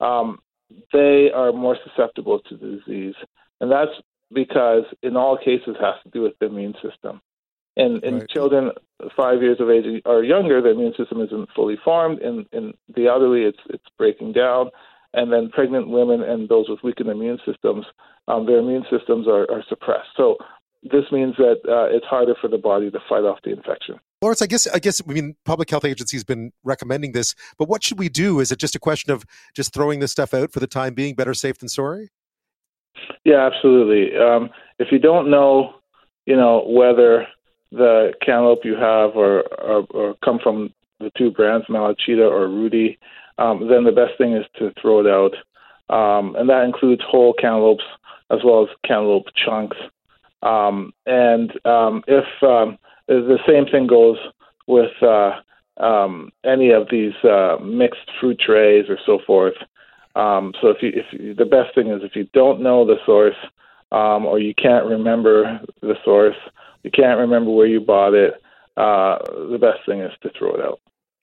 um, 0.00 0.38
they 0.92 1.30
are 1.34 1.52
more 1.52 1.76
susceptible 1.84 2.40
to 2.48 2.56
the 2.56 2.78
disease, 2.78 3.14
and 3.60 3.70
that's 3.70 3.90
because 4.32 4.84
in 5.02 5.16
all 5.16 5.36
cases 5.36 5.76
has 5.80 5.94
to 6.04 6.10
do 6.10 6.22
with 6.22 6.34
the 6.38 6.46
immune 6.46 6.74
system. 6.82 7.20
And 7.76 8.02
in 8.04 8.18
right. 8.18 8.28
children 8.28 8.70
five 9.16 9.42
years 9.42 9.58
of 9.60 9.70
age 9.70 10.02
or 10.04 10.22
younger, 10.22 10.60
the 10.60 10.70
immune 10.70 10.94
system 10.96 11.20
isn't 11.20 11.48
fully 11.54 11.78
formed. 11.84 12.20
In, 12.20 12.46
in 12.52 12.74
the 12.94 13.06
elderly, 13.06 13.42
it's 13.42 13.58
it's 13.68 13.84
breaking 13.96 14.32
down. 14.32 14.70
And 15.12 15.32
then 15.32 15.50
pregnant 15.50 15.88
women 15.88 16.22
and 16.22 16.48
those 16.48 16.68
with 16.68 16.84
weakened 16.84 17.08
immune 17.08 17.38
systems, 17.44 17.84
um, 18.28 18.46
their 18.46 18.58
immune 18.58 18.84
systems 18.90 19.26
are, 19.26 19.50
are 19.50 19.64
suppressed. 19.68 20.10
So 20.16 20.36
this 20.84 21.04
means 21.10 21.34
that 21.36 21.58
uh, 21.68 21.94
it's 21.94 22.06
harder 22.06 22.34
for 22.40 22.48
the 22.48 22.58
body 22.58 22.90
to 22.90 22.98
fight 23.08 23.24
off 23.24 23.40
the 23.42 23.50
infection. 23.50 23.98
Lawrence, 24.22 24.42
I 24.42 24.46
guess 24.46 24.66
I 24.66 24.78
guess 24.78 25.00
I 25.06 25.12
mean 25.12 25.34
public 25.44 25.70
health 25.70 25.84
agencies 25.84 26.24
been 26.24 26.52
recommending 26.62 27.12
this, 27.12 27.34
but 27.58 27.68
what 27.68 27.82
should 27.82 27.98
we 27.98 28.10
do? 28.10 28.40
Is 28.40 28.52
it 28.52 28.58
just 28.58 28.74
a 28.74 28.78
question 28.78 29.12
of 29.12 29.24
just 29.54 29.72
throwing 29.72 30.00
this 30.00 30.12
stuff 30.12 30.34
out 30.34 30.52
for 30.52 30.60
the 30.60 30.66
time 30.66 30.92
being? 30.92 31.14
Better 31.14 31.32
safe 31.32 31.58
than 31.58 31.68
sorry. 31.70 32.10
Yeah, 33.24 33.46
absolutely. 33.46 34.16
Um, 34.18 34.50
if 34.78 34.88
you 34.92 34.98
don't 34.98 35.30
know, 35.30 35.74
you 36.26 36.36
know 36.36 36.64
whether 36.66 37.26
the 37.72 38.12
cantaloupe 38.24 38.64
you 38.64 38.74
have 38.74 39.16
or, 39.16 39.42
or, 39.58 39.86
or 39.90 40.14
come 40.24 40.38
from 40.42 40.74
the 40.98 41.10
two 41.16 41.30
brands, 41.30 41.66
Malichita 41.68 42.28
or 42.30 42.48
Rudy, 42.48 42.98
um, 43.38 43.68
then 43.68 43.84
the 43.84 43.92
best 43.92 44.18
thing 44.18 44.34
is 44.36 44.44
to 44.58 44.72
throw 44.82 45.00
it 45.00 45.06
out, 45.06 45.34
um, 45.94 46.36
and 46.36 46.48
that 46.50 46.64
includes 46.64 47.02
whole 47.08 47.32
cantaloupes 47.32 47.84
as 48.30 48.40
well 48.44 48.62
as 48.62 48.68
cantaloupe 48.86 49.26
chunks. 49.34 49.78
Um, 50.42 50.92
and 51.06 51.52
um, 51.64 52.02
if 52.06 52.24
um, 52.42 52.76
the 53.10 53.38
same 53.46 53.66
thing 53.66 53.86
goes 53.86 54.18
with 54.66 54.90
uh, 55.02 55.32
um, 55.82 56.30
any 56.44 56.70
of 56.70 56.88
these 56.90 57.14
uh, 57.24 57.56
mixed 57.62 58.10
fruit 58.20 58.38
trays 58.38 58.86
or 58.88 58.98
so 59.04 59.18
forth. 59.26 59.54
Um, 60.14 60.52
so 60.60 60.68
if 60.68 60.78
you, 60.82 60.90
if 60.94 61.06
you, 61.12 61.34
the 61.34 61.44
best 61.44 61.74
thing 61.74 61.88
is 61.88 62.02
if 62.02 62.14
you 62.14 62.28
don't 62.32 62.60
know 62.60 62.84
the 62.84 62.96
source 63.06 63.36
um, 63.92 64.26
or 64.26 64.38
you 64.38 64.54
can't 64.54 64.86
remember 64.86 65.60
the 65.80 65.94
source, 66.04 66.36
you 66.82 66.90
can't 66.90 67.18
remember 67.18 67.50
where 67.50 67.66
you 67.66 67.80
bought 67.80 68.14
it, 68.14 68.34
uh, 68.76 69.18
the 69.50 69.58
best 69.60 69.78
thing 69.86 70.00
is 70.00 70.12
to 70.22 70.30
throw 70.38 70.54
it 70.54 70.60
out. 70.60 70.80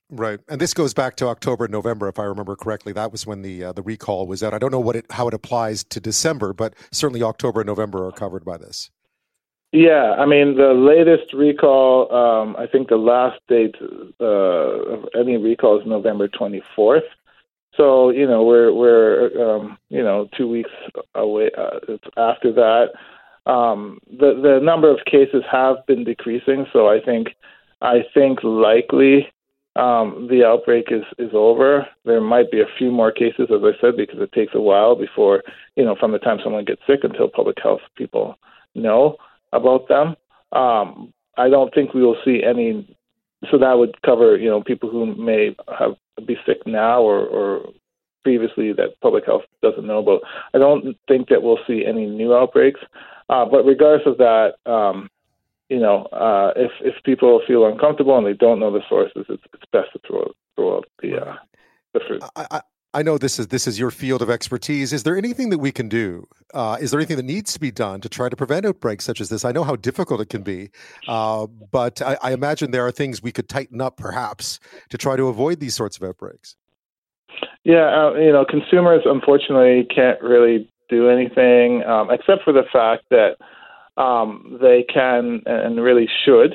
Right, 0.10 0.40
and 0.48 0.62
this 0.62 0.74
goes 0.74 0.94
back 0.94 1.18
to 1.18 1.28
October, 1.28 1.66
and 1.66 1.72
November, 1.74 2.08
if 2.08 2.18
I 2.18 2.24
remember 2.24 2.56
correctly. 2.56 2.94
That 2.94 3.12
was 3.12 3.28
when 3.28 3.42
the 3.42 3.66
uh, 3.66 3.72
the 3.74 3.82
recall 3.82 4.26
was 4.26 4.42
out. 4.42 4.54
I 4.54 4.58
don't 4.58 4.72
know 4.72 4.80
what 4.80 4.96
it 4.96 5.06
how 5.10 5.28
it 5.28 5.34
applies 5.34 5.84
to 5.84 6.00
December, 6.00 6.54
but 6.54 6.76
certainly 6.94 7.22
October 7.22 7.60
and 7.60 7.68
November 7.68 8.08
are 8.08 8.14
covered 8.14 8.46
by 8.46 8.56
this. 8.56 8.90
Yeah, 9.78 10.16
I 10.18 10.26
mean 10.26 10.58
the 10.58 10.74
latest 10.74 11.34
recall. 11.34 12.12
Um, 12.12 12.56
I 12.58 12.66
think 12.66 12.90
the 12.90 12.98
last 12.98 13.40
date 13.48 13.76
uh, 14.20 14.24
of 14.24 15.06
any 15.14 15.38
recall 15.38 15.80
is 15.80 15.86
November 15.86 16.28
twenty 16.28 16.64
fourth. 16.76 17.04
So 17.76 18.10
you 18.10 18.26
know 18.26 18.44
we're 18.44 18.74
we're 18.74 19.30
um, 19.40 19.78
you 19.90 20.02
know 20.02 20.30
two 20.36 20.48
weeks 20.48 20.72
away 21.14 21.52
uh, 21.56 21.78
after 22.18 22.52
that. 22.54 22.86
Um, 23.46 24.00
the 24.10 24.34
the 24.42 24.60
number 24.64 24.90
of 24.90 25.06
cases 25.06 25.44
have 25.52 25.86
been 25.86 26.04
decreasing, 26.04 26.66
so 26.74 26.88
I 26.88 27.00
think 27.00 27.36
I 27.80 28.00
think 28.16 28.40
likely 28.44 29.28
um, 29.76 30.28
the 30.28 30.44
outbreak 30.44 30.86
is 30.90 31.04
is 31.20 31.30
over. 31.36 31.86
There 32.04 32.20
might 32.20 32.50
be 32.50 32.62
a 32.62 32.74
few 32.80 32.90
more 32.90 33.12
cases, 33.12 33.50
as 33.54 33.62
I 33.64 33.80
said, 33.80 33.96
because 33.96 34.22
it 34.22 34.32
takes 34.32 34.56
a 34.56 34.60
while 34.62 34.96
before 34.96 35.44
you 35.76 35.86
know 35.86 35.96
from 36.00 36.14
the 36.14 36.20
time 36.20 36.40
someone 36.44 36.66
gets 36.66 36.82
sick 36.88 37.02
until 37.04 37.28
public 37.30 37.58
health 37.62 37.82
people 37.96 38.40
know 38.74 39.18
about 39.54 39.88
them. 39.88 40.16
Um, 40.52 41.14
I 41.38 41.50
don't 41.50 41.74
think 41.74 41.94
we 41.94 42.02
will 42.02 42.18
see 42.26 42.42
any. 42.44 42.96
So 43.52 43.58
that 43.60 43.78
would 43.78 44.02
cover, 44.02 44.36
you 44.38 44.50
know, 44.50 44.64
people 44.64 44.90
who 44.90 45.16
may 45.16 45.56
have 45.78 45.96
be 46.26 46.36
sick 46.46 46.66
now 46.66 47.02
or, 47.02 47.26
or 47.28 47.70
previously 48.24 48.74
that 48.74 49.00
public 49.02 49.26
health 49.26 49.44
doesn't 49.62 49.86
know 49.86 50.00
about. 50.00 50.22
I 50.54 50.58
don't 50.58 50.98
think 51.08 51.30
that 51.30 51.44
we'll 51.44 51.60
see 51.68 51.86
any 51.86 52.08
new 52.08 52.34
outbreaks. 52.34 52.80
Uh, 53.30 53.46
but 53.46 53.64
regardless 53.64 54.08
of 54.08 54.18
that, 54.18 54.56
um, 54.66 55.10
you 55.70 55.80
know, 55.80 56.06
uh, 56.06 56.54
if 56.56 56.72
if 56.82 56.96
people 57.04 57.42
feel 57.46 57.66
uncomfortable 57.66 58.18
and 58.18 58.26
they 58.26 58.34
don't 58.34 58.60
know 58.60 58.72
the 58.72 58.82
sources, 58.90 59.26
it's, 59.30 59.44
it's 59.54 59.64
best 59.72 59.92
to 59.94 60.00
throw 60.08 60.32
throw 60.56 60.78
out 60.78 60.86
the 61.02 61.18
uh, 61.18 61.36
the 61.94 62.00
fruit. 62.08 62.24
I, 62.36 62.48
I 62.52 62.62
know 63.04 63.18
this 63.18 63.40
is 63.40 63.48
this 63.48 63.68
is 63.68 63.80
your 63.80 63.92
field 63.92 64.22
of 64.22 64.30
expertise. 64.30 64.94
Is 64.94 65.04
there 65.04 65.18
anything 65.18 65.50
that 65.50 65.60
we 65.60 65.72
can 65.72 65.90
do? 65.90 66.28
Uh, 66.54 66.78
is 66.80 66.92
there 66.92 67.00
anything 67.00 67.18
that 67.18 67.26
needs 67.26 67.54
to 67.54 67.60
be 67.60 67.72
done 67.72 68.02
to 68.02 68.10
try 68.10 68.30
to 68.30 68.36
prevent 68.36 68.66
outbreaks 68.66 69.06
such 69.06 69.22
as 69.22 69.30
this? 69.30 69.46
I 69.46 69.52
know 69.52 69.64
how 69.64 69.76
difficult 69.76 70.22
it 70.22 70.30
can 70.30 70.44
be, 70.44 70.70
uh, 71.08 71.48
but 71.72 72.02
I, 72.02 72.18
I, 72.22 72.32
imagine 72.34 72.72
there 72.72 72.86
are 72.88 72.92
things 72.92 73.22
we 73.22 73.32
could 73.32 73.50
tighten 73.50 73.82
up, 73.82 73.98
perhaps, 73.98 74.60
to 74.90 74.98
try 74.98 75.16
to 75.16 75.28
avoid 75.28 75.60
these 75.60 75.76
sorts 75.76 75.98
of 75.98 76.04
outbreaks. 76.04 76.56
Yeah, 77.64 78.08
uh, 78.08 78.14
you 78.14 78.32
know, 78.32 78.46
consumers 78.46 79.02
unfortunately 79.06 79.88
can't 79.94 80.22
really 80.22 80.70
do 80.90 81.10
anything 81.10 81.84
um, 81.84 82.10
except 82.10 82.44
for 82.44 82.54
the 82.54 82.64
fact 82.72 83.04
that 83.10 83.36
um, 84.02 84.58
they 84.62 84.86
can 84.92 85.42
and 85.46 85.82
really 85.82 86.08
should 86.26 86.54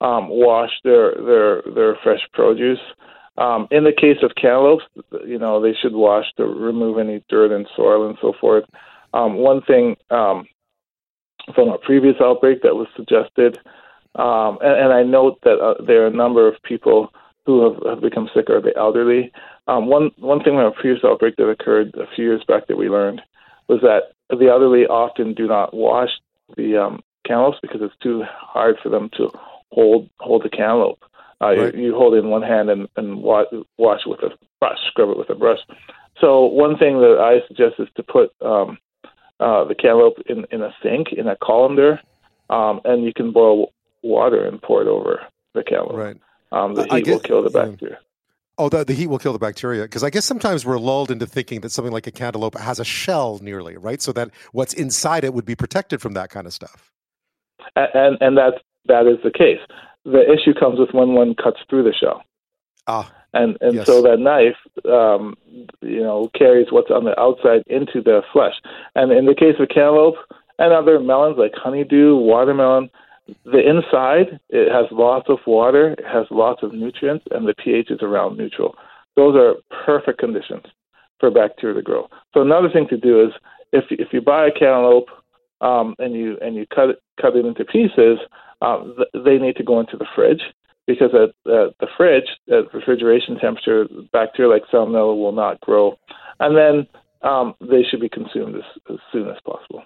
um, 0.00 0.28
wash 0.28 0.70
their 0.84 1.14
their 1.14 1.62
their 1.74 1.98
fresh 2.02 2.20
produce. 2.32 2.78
Um, 3.36 3.66
in 3.70 3.84
the 3.84 3.92
case 3.92 4.18
of 4.22 4.34
cantaloupes, 4.36 4.84
you 5.26 5.38
know, 5.38 5.60
they 5.60 5.74
should 5.74 5.94
wash 5.94 6.26
to 6.36 6.44
remove 6.44 6.98
any 6.98 7.24
dirt 7.28 7.52
and 7.52 7.66
soil 7.76 8.06
and 8.08 8.16
so 8.20 8.32
forth. 8.40 8.64
Um, 9.12 9.34
one 9.34 9.62
thing 9.62 9.96
um, 10.10 10.46
from 11.54 11.68
a 11.68 11.78
previous 11.78 12.16
outbreak 12.20 12.62
that 12.62 12.76
was 12.76 12.86
suggested, 12.96 13.58
um, 14.14 14.58
and, 14.62 14.84
and, 14.84 14.92
I 14.92 15.02
note 15.02 15.40
that 15.42 15.58
uh, 15.58 15.82
there 15.84 16.04
are 16.04 16.06
a 16.06 16.10
number 16.10 16.46
of 16.46 16.62
people 16.62 17.10
who 17.46 17.64
have, 17.64 17.82
have 17.84 18.00
become 18.00 18.30
sick 18.32 18.48
are 18.48 18.60
the 18.60 18.76
elderly. 18.76 19.32
Um, 19.66 19.86
one 19.86 20.10
one 20.18 20.38
thing 20.38 20.54
from 20.54 20.66
a 20.66 20.70
previous 20.70 21.04
outbreak 21.04 21.36
that 21.36 21.48
occurred 21.48 21.94
a 21.96 22.06
few 22.14 22.24
years 22.24 22.44
back 22.46 22.68
that 22.68 22.76
we 22.76 22.88
learned 22.88 23.22
was 23.68 23.80
that 23.80 24.12
the 24.30 24.48
elderly 24.48 24.86
often 24.86 25.34
do 25.34 25.48
not 25.48 25.74
wash 25.74 26.10
the 26.56 26.76
um, 26.76 27.02
cantaloupes 27.26 27.58
because 27.62 27.80
it's 27.82 27.96
too 28.02 28.22
hard 28.28 28.76
for 28.82 28.88
them 28.88 29.10
to 29.16 29.30
hold 29.72 30.08
hold 30.20 30.44
the 30.44 30.50
cantaloupe. 30.50 31.02
Uh, 31.44 31.56
right. 31.56 31.74
you, 31.74 31.86
you, 31.86 31.94
hold 31.94 32.14
it 32.14 32.18
in 32.18 32.30
one 32.30 32.42
hand 32.42 32.70
and, 32.70 32.88
and 32.96 33.22
wash, 33.22 33.46
wash 33.76 34.00
with 34.06 34.20
a 34.20 34.30
brush, 34.60 34.78
scrub 34.88 35.10
it 35.10 35.18
with 35.18 35.28
a 35.30 35.34
brush. 35.34 35.58
So 36.20 36.46
one 36.46 36.78
thing 36.78 37.00
that 37.00 37.18
I 37.20 37.46
suggest 37.48 37.74
is 37.78 37.88
to 37.96 38.02
put 38.02 38.32
um, 38.40 38.78
uh, 39.40 39.64
the 39.64 39.74
cantaloupe 39.74 40.18
in, 40.26 40.46
in 40.50 40.62
a 40.62 40.74
sink, 40.82 41.08
in 41.12 41.28
a 41.28 41.36
colander, 41.36 42.00
um, 42.50 42.80
and 42.84 43.04
you 43.04 43.12
can 43.14 43.32
boil 43.32 43.72
water 44.02 44.44
and 44.46 44.62
pour 44.62 44.80
it 44.80 44.88
over 44.88 45.20
the 45.54 45.62
cantaloupe. 45.62 45.96
Right. 45.96 46.16
Um, 46.52 46.74
the 46.74 46.84
heat 46.84 47.08
will 47.08 47.20
kill 47.20 47.42
the 47.42 47.50
bacteria. 47.50 47.94
Yeah. 47.94 48.00
Oh, 48.56 48.68
the, 48.68 48.84
the 48.84 48.94
heat 48.94 49.08
will 49.08 49.18
kill 49.18 49.32
the 49.32 49.38
bacteria. 49.40 49.82
Because 49.82 50.04
I 50.04 50.10
guess 50.10 50.24
sometimes 50.24 50.64
we're 50.64 50.78
lulled 50.78 51.10
into 51.10 51.26
thinking 51.26 51.60
that 51.62 51.72
something 51.72 51.92
like 51.92 52.06
a 52.06 52.12
cantaloupe 52.12 52.56
has 52.56 52.78
a 52.78 52.84
shell 52.84 53.40
nearly, 53.42 53.76
right? 53.76 54.00
So 54.00 54.12
that 54.12 54.30
what's 54.52 54.72
inside 54.72 55.24
it 55.24 55.34
would 55.34 55.44
be 55.44 55.56
protected 55.56 56.00
from 56.00 56.14
that 56.14 56.30
kind 56.30 56.46
of 56.46 56.52
stuff. 56.52 56.92
And 57.74 57.88
and, 57.94 58.18
and 58.20 58.38
that's 58.38 58.56
that 58.86 59.06
is 59.06 59.18
the 59.24 59.32
case 59.32 59.58
the 60.04 60.22
issue 60.30 60.54
comes 60.54 60.78
with 60.78 60.92
when 60.92 61.14
one 61.14 61.34
cuts 61.34 61.60
through 61.68 61.84
the 61.84 61.92
shell. 61.92 62.22
Ah. 62.86 63.10
And 63.32 63.56
and 63.60 63.74
yes. 63.76 63.86
so 63.86 64.02
that 64.02 64.18
knife, 64.18 64.56
um, 64.88 65.34
you 65.80 66.00
know, 66.00 66.30
carries 66.36 66.70
what's 66.70 66.90
on 66.90 67.04
the 67.04 67.18
outside 67.18 67.62
into 67.66 68.00
the 68.00 68.22
flesh. 68.32 68.54
And 68.94 69.10
in 69.10 69.26
the 69.26 69.34
case 69.34 69.56
of 69.58 69.68
cantaloupe 69.68 70.16
and 70.58 70.72
other 70.72 71.00
melons 71.00 71.36
like 71.36 71.52
honeydew, 71.54 72.16
watermelon, 72.16 72.90
the 73.44 73.58
inside 73.58 74.38
it 74.50 74.70
has 74.70 74.86
lots 74.92 75.28
of 75.28 75.38
water, 75.46 75.92
it 75.92 76.04
has 76.06 76.26
lots 76.30 76.62
of 76.62 76.72
nutrients, 76.72 77.24
and 77.30 77.48
the 77.48 77.54
pH 77.54 77.90
is 77.90 78.02
around 78.02 78.38
neutral. 78.38 78.76
Those 79.16 79.34
are 79.36 79.54
perfect 79.84 80.18
conditions 80.18 80.64
for 81.18 81.30
bacteria 81.30 81.76
to 81.76 81.82
grow. 81.82 82.08
So 82.34 82.42
another 82.42 82.68
thing 82.68 82.86
to 82.88 82.96
do 82.96 83.24
is 83.24 83.32
if 83.72 83.84
if 83.90 84.12
you 84.12 84.20
buy 84.20 84.46
a 84.46 84.52
cantaloupe 84.52 85.08
um, 85.64 85.94
and 85.98 86.14
you 86.14 86.36
and 86.40 86.54
you 86.54 86.66
cut 86.72 86.90
it, 86.90 87.02
cut 87.20 87.34
it 87.34 87.46
into 87.46 87.64
pieces, 87.64 88.18
uh, 88.60 88.84
they 89.24 89.38
need 89.38 89.56
to 89.56 89.64
go 89.64 89.80
into 89.80 89.96
the 89.96 90.06
fridge 90.14 90.42
because 90.86 91.10
at, 91.14 91.30
at 91.50 91.74
the 91.80 91.88
fridge, 91.96 92.28
at 92.50 92.72
refrigeration 92.74 93.38
temperature, 93.38 93.86
bacteria 94.12 94.50
like 94.50 94.62
salmonella 94.72 95.16
will 95.16 95.32
not 95.32 95.60
grow, 95.62 95.98
and 96.38 96.56
then 96.56 96.86
um, 97.28 97.54
they 97.60 97.82
should 97.82 98.00
be 98.00 98.08
consumed 98.10 98.56
as, 98.56 98.62
as 98.90 98.98
soon 99.10 99.28
as 99.28 99.36
possible. 99.44 99.82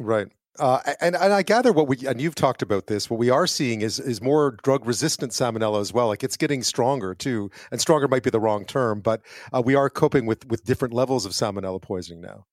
Right. 0.00 0.28
Uh, 0.58 0.80
and 1.00 1.16
and 1.16 1.32
I 1.32 1.42
gather 1.42 1.72
what 1.72 1.88
we 1.88 2.06
and 2.06 2.20
you've 2.20 2.34
talked 2.34 2.60
about 2.60 2.86
this. 2.86 3.08
What 3.08 3.18
we 3.18 3.30
are 3.30 3.46
seeing 3.46 3.80
is 3.80 3.98
is 3.98 4.20
more 4.20 4.58
drug 4.62 4.86
resistant 4.86 5.32
salmonella 5.32 5.80
as 5.80 5.94
well. 5.94 6.08
Like 6.08 6.22
it's 6.22 6.36
getting 6.36 6.62
stronger 6.62 7.14
too, 7.14 7.50
and 7.70 7.80
stronger 7.80 8.06
might 8.06 8.22
be 8.22 8.30
the 8.30 8.40
wrong 8.40 8.66
term, 8.66 9.00
but 9.00 9.22
uh, 9.54 9.62
we 9.64 9.74
are 9.74 9.88
coping 9.88 10.26
with 10.26 10.46
with 10.48 10.64
different 10.64 10.92
levels 10.92 11.24
of 11.24 11.32
salmonella 11.32 11.80
poisoning 11.80 12.20
now. 12.20 12.44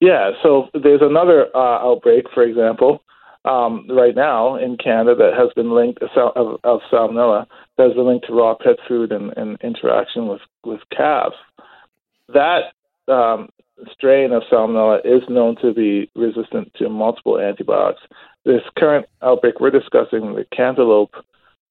Yeah. 0.00 0.32
So 0.42 0.68
there's 0.74 1.02
another 1.02 1.46
uh, 1.54 1.78
outbreak, 1.78 2.26
for 2.34 2.42
example, 2.42 3.02
um, 3.44 3.86
right 3.88 4.14
now 4.14 4.56
in 4.56 4.76
Canada 4.76 5.14
that 5.16 5.34
has 5.38 5.50
been 5.54 5.74
linked 5.74 6.02
of, 6.02 6.58
of 6.64 6.80
salmonella 6.92 7.46
that 7.76 7.84
has 7.84 7.94
been 7.94 8.06
linked 8.06 8.26
to 8.26 8.34
raw 8.34 8.54
pet 8.54 8.76
food 8.88 9.12
and, 9.12 9.32
and 9.36 9.58
interaction 9.62 10.26
with 10.26 10.40
with 10.64 10.80
calves. 10.94 11.36
That 12.28 12.72
um, 13.06 13.48
strain 13.92 14.32
of 14.32 14.42
salmonella 14.50 15.00
is 15.04 15.22
known 15.28 15.56
to 15.62 15.72
be 15.72 16.10
resistant 16.16 16.72
to 16.74 16.88
multiple 16.88 17.38
antibiotics. 17.38 18.02
This 18.44 18.62
current 18.78 19.06
outbreak 19.22 19.60
we're 19.60 19.70
discussing, 19.70 20.34
the 20.34 20.46
cantaloupe 20.54 21.14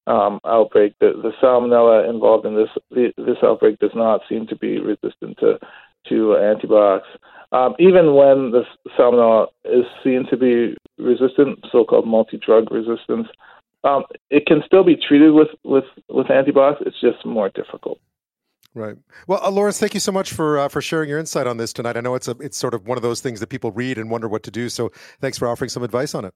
um, 0.07 0.39
outbreak, 0.45 0.93
the, 0.99 1.13
the 1.21 1.31
salmonella 1.41 2.09
involved 2.09 2.45
in 2.45 2.55
this 2.55 2.69
the, 2.91 3.11
this 3.17 3.37
outbreak 3.43 3.79
does 3.79 3.95
not 3.95 4.21
seem 4.29 4.47
to 4.47 4.55
be 4.55 4.79
resistant 4.79 5.37
to 5.39 5.59
to 6.09 6.37
antibiotics. 6.37 7.07
Um, 7.51 7.75
even 7.79 8.15
when 8.15 8.51
the 8.51 8.63
salmonella 8.97 9.47
is 9.63 9.85
seen 10.03 10.25
to 10.29 10.37
be 10.37 10.75
resistant, 10.97 11.59
so-called 11.71 12.07
multi-drug 12.07 12.71
resistance, 12.71 13.27
um, 13.83 14.03
it 14.29 14.45
can 14.45 14.61
still 14.65 14.83
be 14.83 14.95
treated 14.95 15.31
with, 15.31 15.49
with, 15.63 15.85
with 16.09 16.29
antibiotics. 16.29 16.83
It's 16.85 16.99
just 16.99 17.25
more 17.25 17.49
difficult. 17.49 17.99
Right. 18.73 18.97
Well, 19.25 19.39
uh, 19.41 19.51
Lawrence, 19.51 19.79
thank 19.79 19.93
you 19.93 20.01
so 20.01 20.11
much 20.11 20.33
for 20.33 20.59
uh, 20.59 20.67
for 20.67 20.81
sharing 20.81 21.07
your 21.07 21.17
insight 21.17 21.47
on 21.47 21.55
this 21.55 21.71
tonight. 21.71 21.95
I 21.95 22.01
know 22.01 22.13
it's 22.13 22.27
a 22.27 22.35
it's 22.41 22.57
sort 22.57 22.73
of 22.73 22.85
one 22.85 22.97
of 22.97 23.03
those 23.03 23.21
things 23.21 23.39
that 23.39 23.47
people 23.47 23.71
read 23.71 23.97
and 23.97 24.11
wonder 24.11 24.27
what 24.27 24.43
to 24.43 24.51
do. 24.51 24.67
So, 24.67 24.91
thanks 25.21 25.37
for 25.37 25.47
offering 25.47 25.69
some 25.69 25.81
advice 25.81 26.13
on 26.13 26.25
it. 26.25 26.33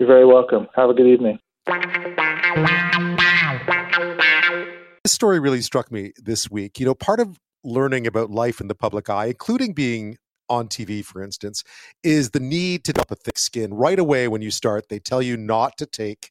You're 0.00 0.08
very 0.08 0.26
welcome. 0.26 0.66
Have 0.74 0.90
a 0.90 0.94
good 0.94 1.06
evening. 1.06 1.38
This 5.04 5.12
story 5.12 5.38
really 5.38 5.62
struck 5.62 5.92
me 5.92 6.12
this 6.16 6.50
week. 6.50 6.80
You 6.80 6.86
know, 6.86 6.96
part 6.96 7.20
of 7.20 7.38
learning 7.64 8.06
about 8.06 8.30
life 8.30 8.60
in 8.60 8.68
the 8.68 8.74
public 8.74 9.10
eye, 9.10 9.26
including 9.26 9.72
being 9.72 10.16
on 10.48 10.68
TV, 10.68 11.04
for 11.04 11.22
instance, 11.22 11.62
is 12.02 12.30
the 12.30 12.40
need 12.40 12.84
to 12.84 12.92
develop 12.92 13.10
a 13.10 13.16
thick 13.16 13.38
skin. 13.38 13.74
Right 13.74 13.98
away, 13.98 14.28
when 14.28 14.42
you 14.42 14.50
start, 14.50 14.88
they 14.88 14.98
tell 14.98 15.20
you 15.20 15.36
not 15.36 15.76
to 15.78 15.86
take 15.86 16.30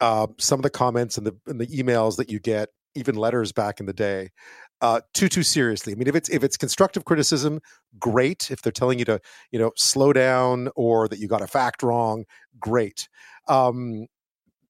uh, 0.00 0.26
some 0.38 0.58
of 0.58 0.62
the 0.62 0.70
comments 0.70 1.18
and 1.18 1.26
the, 1.26 1.36
and 1.46 1.60
the 1.60 1.66
emails 1.66 2.16
that 2.16 2.30
you 2.30 2.40
get, 2.40 2.70
even 2.94 3.16
letters 3.16 3.52
back 3.52 3.80
in 3.80 3.86
the 3.86 3.92
day, 3.92 4.30
uh, 4.80 5.00
too 5.14 5.28
too 5.28 5.42
seriously. 5.42 5.92
I 5.92 5.96
mean, 5.96 6.08
if 6.08 6.14
it's 6.14 6.28
if 6.28 6.44
it's 6.44 6.56
constructive 6.56 7.04
criticism, 7.04 7.60
great. 7.98 8.50
If 8.50 8.62
they're 8.62 8.72
telling 8.72 8.98
you 8.98 9.04
to 9.06 9.20
you 9.50 9.58
know 9.58 9.72
slow 9.76 10.12
down 10.12 10.68
or 10.76 11.08
that 11.08 11.18
you 11.18 11.28
got 11.28 11.42
a 11.42 11.46
fact 11.46 11.82
wrong, 11.82 12.24
great. 12.60 13.08
Um, 13.48 14.06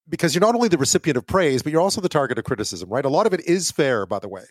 because 0.08 0.34
you're 0.34 0.40
not 0.40 0.54
only 0.54 0.68
the 0.68 0.78
recipient 0.78 1.16
of 1.16 1.26
praise, 1.26 1.62
but 1.62 1.72
you're 1.72 1.80
also 1.80 2.00
the 2.00 2.08
target 2.08 2.38
of 2.38 2.44
criticism, 2.44 2.90
right? 2.90 3.04
A 3.04 3.08
lot 3.08 3.26
of 3.26 3.32
it 3.32 3.40
is 3.46 3.70
fair, 3.70 4.04
by 4.04 4.18
the 4.18 4.28
way, 4.28 4.44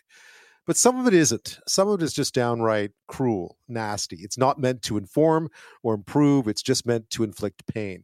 but 0.66 0.78
some 0.78 1.00
of 1.00 1.08
it 1.08 1.14
isn't. 1.14 1.60
Some 1.68 1.88
of 1.88 2.02
it 2.02 2.04
is 2.04 2.14
just 2.14 2.34
downright 2.34 2.92
cruel, 3.08 3.58
nasty. 3.68 4.18
It's 4.18 4.38
not 4.38 4.60
meant 4.60 4.82
to 4.84 4.98
inform 4.98 5.50
or 5.82 5.94
improve, 5.94 6.48
it's 6.48 6.64
just 6.64 6.86
meant 6.86 7.10
to 7.12 7.24
inflict 7.24 7.66
pain. 7.68 8.04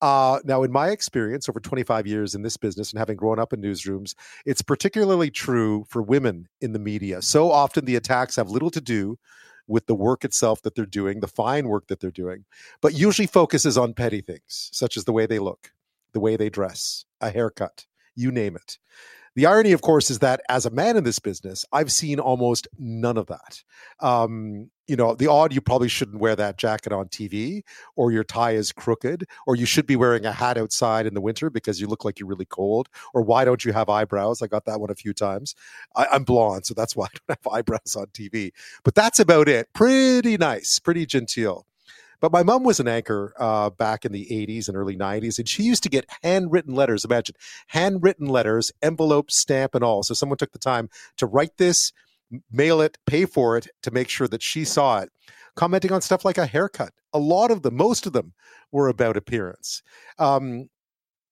Uh, 0.00 0.40
now, 0.44 0.62
in 0.62 0.72
my 0.72 0.90
experience 0.90 1.48
over 1.48 1.60
25 1.60 2.06
years 2.06 2.34
in 2.34 2.42
this 2.42 2.56
business 2.56 2.92
and 2.92 2.98
having 2.98 3.16
grown 3.16 3.38
up 3.38 3.52
in 3.52 3.60
newsrooms, 3.60 4.14
it's 4.46 4.62
particularly 4.62 5.30
true 5.30 5.84
for 5.88 6.02
women 6.02 6.48
in 6.60 6.72
the 6.72 6.78
media. 6.78 7.20
So 7.22 7.50
often 7.50 7.84
the 7.84 7.96
attacks 7.96 8.36
have 8.36 8.50
little 8.50 8.70
to 8.70 8.80
do 8.80 9.18
with 9.66 9.86
the 9.86 9.94
work 9.94 10.24
itself 10.24 10.62
that 10.62 10.74
they're 10.74 10.86
doing, 10.86 11.20
the 11.20 11.28
fine 11.28 11.68
work 11.68 11.88
that 11.88 12.00
they're 12.00 12.10
doing, 12.10 12.44
but 12.80 12.94
usually 12.94 13.26
focuses 13.26 13.76
on 13.76 13.92
petty 13.92 14.22
things, 14.22 14.70
such 14.72 14.96
as 14.96 15.04
the 15.04 15.12
way 15.12 15.26
they 15.26 15.38
look, 15.38 15.72
the 16.12 16.20
way 16.20 16.36
they 16.36 16.48
dress, 16.48 17.04
a 17.20 17.30
haircut, 17.30 17.84
you 18.14 18.32
name 18.32 18.56
it. 18.56 18.78
The 19.38 19.46
irony, 19.46 19.70
of 19.70 19.82
course, 19.82 20.10
is 20.10 20.18
that 20.18 20.40
as 20.48 20.66
a 20.66 20.70
man 20.70 20.96
in 20.96 21.04
this 21.04 21.20
business, 21.20 21.64
I've 21.72 21.92
seen 21.92 22.18
almost 22.18 22.66
none 22.76 23.16
of 23.16 23.28
that. 23.28 23.62
Um, 24.00 24.68
you 24.88 24.96
know, 24.96 25.14
the 25.14 25.28
odd 25.28 25.52
you 25.54 25.60
probably 25.60 25.86
shouldn't 25.86 26.18
wear 26.18 26.34
that 26.34 26.58
jacket 26.58 26.92
on 26.92 27.06
TV, 27.06 27.62
or 27.94 28.10
your 28.10 28.24
tie 28.24 28.54
is 28.54 28.72
crooked, 28.72 29.26
or 29.46 29.54
you 29.54 29.64
should 29.64 29.86
be 29.86 29.94
wearing 29.94 30.26
a 30.26 30.32
hat 30.32 30.58
outside 30.58 31.06
in 31.06 31.14
the 31.14 31.20
winter 31.20 31.50
because 31.50 31.80
you 31.80 31.86
look 31.86 32.04
like 32.04 32.18
you're 32.18 32.28
really 32.28 32.46
cold, 32.46 32.88
or 33.14 33.22
why 33.22 33.44
don't 33.44 33.64
you 33.64 33.72
have 33.72 33.88
eyebrows? 33.88 34.42
I 34.42 34.48
got 34.48 34.64
that 34.64 34.80
one 34.80 34.90
a 34.90 34.96
few 34.96 35.14
times. 35.14 35.54
I, 35.94 36.06
I'm 36.10 36.24
blonde, 36.24 36.66
so 36.66 36.74
that's 36.74 36.96
why 36.96 37.04
I 37.04 37.08
don't 37.14 37.38
have 37.44 37.52
eyebrows 37.58 37.94
on 37.94 38.06
TV. 38.06 38.50
But 38.82 38.96
that's 38.96 39.20
about 39.20 39.48
it. 39.48 39.72
Pretty 39.72 40.36
nice, 40.36 40.80
pretty 40.80 41.06
genteel. 41.06 41.64
But 42.20 42.32
my 42.32 42.42
mom 42.42 42.64
was 42.64 42.80
an 42.80 42.88
anchor 42.88 43.32
uh, 43.38 43.70
back 43.70 44.04
in 44.04 44.12
the 44.12 44.26
80s 44.26 44.68
and 44.68 44.76
early 44.76 44.96
90s, 44.96 45.38
and 45.38 45.48
she 45.48 45.62
used 45.62 45.82
to 45.84 45.88
get 45.88 46.08
handwritten 46.22 46.74
letters. 46.74 47.04
Imagine 47.04 47.36
handwritten 47.68 48.26
letters, 48.26 48.72
envelope, 48.82 49.30
stamp, 49.30 49.74
and 49.74 49.84
all. 49.84 50.02
So 50.02 50.14
someone 50.14 50.38
took 50.38 50.52
the 50.52 50.58
time 50.58 50.88
to 51.18 51.26
write 51.26 51.56
this, 51.58 51.92
mail 52.50 52.80
it, 52.80 52.98
pay 53.06 53.24
for 53.24 53.56
it 53.56 53.68
to 53.82 53.90
make 53.90 54.08
sure 54.08 54.28
that 54.28 54.42
she 54.42 54.64
saw 54.64 55.00
it. 55.00 55.10
Commenting 55.54 55.92
on 55.92 56.00
stuff 56.00 56.24
like 56.24 56.38
a 56.38 56.46
haircut. 56.46 56.92
A 57.12 57.18
lot 57.18 57.50
of 57.50 57.62
them, 57.62 57.76
most 57.76 58.06
of 58.06 58.12
them, 58.12 58.32
were 58.70 58.88
about 58.88 59.16
appearance. 59.16 59.82
Um, 60.18 60.68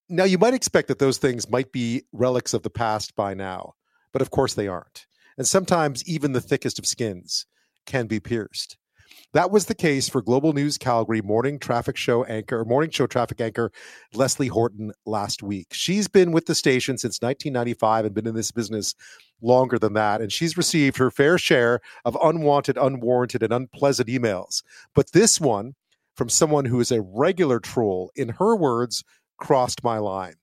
now, 0.09 0.25
you 0.25 0.39
might 0.39 0.55
expect 0.55 0.89
that 0.89 0.99
those 1.01 1.19
things 1.19 1.51
might 1.51 1.73
be 1.73 2.03
relics 2.13 2.55
of 2.55 2.63
the 2.63 2.71
past 2.71 3.17
by 3.17 3.35
now, 3.35 3.75
but 4.13 4.23
of 4.23 4.31
course 4.31 4.55
they 4.55 4.69
aren't. 4.69 5.07
And 5.37 5.47
sometimes 5.47 6.07
even 6.09 6.33
the 6.33 6.41
thickest 6.41 6.79
of 6.79 6.87
skins 6.87 7.47
can 7.87 8.07
be 8.07 8.21
pierced. 8.21 8.79
That 9.33 9.51
was 9.51 9.67
the 9.67 9.75
case 9.75 10.09
for 10.09 10.23
Global 10.23 10.53
News 10.53 10.79
Calgary 10.79 11.21
morning 11.21 11.59
traffic 11.59 11.97
show 11.97 12.25
anchor, 12.25 12.65
morning 12.65 12.91
show 12.91 13.07
traffic 13.07 13.41
anchor 13.41 13.71
Leslie 14.15 14.47
Horton 14.47 14.93
last 15.05 15.43
week. 15.43 15.69
She's 15.73 16.09
been 16.09 16.33
with 16.33 16.47
the 16.47 16.55
station 16.55 16.97
since 16.97 17.21
1995 17.21 18.07
and 18.07 18.15
been 18.15 18.27
in 18.27 18.35
this 18.35 18.51
business 18.51 18.95
longer 19.43 19.79
than 19.79 19.93
that. 19.95 20.21
And 20.21 20.33
she's 20.33 20.57
received 20.57 20.97
her 20.97 21.11
fair 21.11 21.39
share 21.39 21.81
of 22.05 22.17
unwanted, 22.23 22.79
unwarranted, 22.79 23.43
and 23.43 23.53
unpleasant 23.53 24.09
emails. 24.09 24.63
But 24.95 25.13
this 25.13 25.41
one 25.41 25.75
from 26.15 26.29
someone 26.29 26.65
who 26.65 26.81
is 26.81 26.91
a 26.91 27.03
regular 27.03 27.61
troll, 27.61 28.11
in 28.17 28.31
her 28.31 28.57
words, 28.57 29.05
crossed 29.37 29.85
my 29.85 29.99
line. 29.99 30.37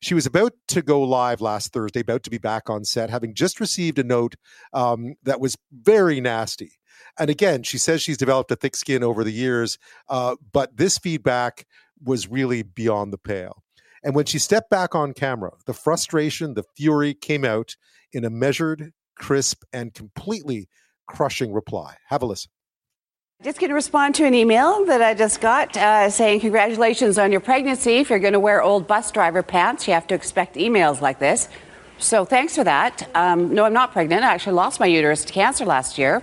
She 0.00 0.14
was 0.14 0.26
about 0.26 0.52
to 0.68 0.82
go 0.82 1.00
live 1.02 1.40
last 1.40 1.72
Thursday, 1.72 2.00
about 2.00 2.24
to 2.24 2.30
be 2.30 2.38
back 2.38 2.68
on 2.68 2.84
set, 2.84 3.08
having 3.08 3.34
just 3.34 3.60
received 3.60 3.98
a 3.98 4.04
note 4.04 4.34
um, 4.72 5.14
that 5.22 5.40
was 5.40 5.56
very 5.72 6.20
nasty. 6.20 6.72
And 7.18 7.30
again, 7.30 7.62
she 7.62 7.78
says 7.78 8.02
she's 8.02 8.16
developed 8.16 8.50
a 8.50 8.56
thick 8.56 8.74
skin 8.74 9.04
over 9.04 9.22
the 9.24 9.32
years, 9.32 9.78
uh, 10.08 10.36
but 10.52 10.76
this 10.76 10.98
feedback 10.98 11.66
was 12.02 12.28
really 12.28 12.62
beyond 12.62 13.12
the 13.12 13.18
pale. 13.18 13.62
And 14.02 14.14
when 14.14 14.24
she 14.24 14.38
stepped 14.38 14.70
back 14.70 14.94
on 14.94 15.12
camera, 15.12 15.52
the 15.66 15.74
frustration, 15.74 16.54
the 16.54 16.64
fury 16.76 17.14
came 17.14 17.44
out 17.44 17.76
in 18.12 18.24
a 18.24 18.30
measured, 18.30 18.92
crisp, 19.16 19.62
and 19.72 19.94
completely 19.94 20.68
crushing 21.06 21.52
reply. 21.52 21.96
Have 22.08 22.22
a 22.22 22.26
listen. 22.26 22.50
Just 23.42 23.58
going 23.58 23.70
to 23.70 23.74
respond 23.74 24.14
to 24.16 24.24
an 24.24 24.34
email 24.34 24.84
that 24.86 25.02
I 25.02 25.14
just 25.14 25.40
got 25.40 25.76
uh, 25.76 26.10
saying, 26.10 26.40
Congratulations 26.40 27.18
on 27.18 27.32
your 27.32 27.40
pregnancy. 27.40 27.96
If 27.96 28.10
you're 28.10 28.20
going 28.20 28.34
to 28.34 28.40
wear 28.40 28.62
old 28.62 28.86
bus 28.86 29.10
driver 29.10 29.42
pants, 29.42 29.88
you 29.88 29.94
have 29.94 30.06
to 30.08 30.14
expect 30.14 30.54
emails 30.54 31.00
like 31.00 31.18
this. 31.18 31.48
So 31.98 32.24
thanks 32.24 32.54
for 32.54 32.64
that. 32.64 33.08
Um, 33.14 33.52
no, 33.52 33.64
I'm 33.64 33.72
not 33.72 33.92
pregnant. 33.92 34.22
I 34.22 34.32
actually 34.32 34.54
lost 34.54 34.78
my 34.78 34.86
uterus 34.86 35.24
to 35.24 35.32
cancer 35.32 35.64
last 35.64 35.98
year. 35.98 36.22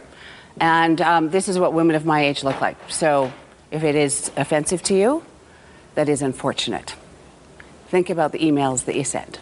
And 0.59 1.01
um, 1.01 1.29
this 1.29 1.47
is 1.47 1.57
what 1.57 1.73
women 1.73 1.95
of 1.95 2.05
my 2.05 2.25
age 2.25 2.43
look 2.43 2.59
like. 2.61 2.77
So 2.89 3.31
if 3.71 3.83
it 3.83 3.95
is 3.95 4.31
offensive 4.35 4.83
to 4.83 4.95
you, 4.95 5.23
that 5.95 6.09
is 6.09 6.21
unfortunate. 6.21 6.95
Think 7.87 8.09
about 8.09 8.31
the 8.31 8.39
emails 8.39 8.85
that 8.85 8.95
you 8.95 9.03
send. 9.03 9.39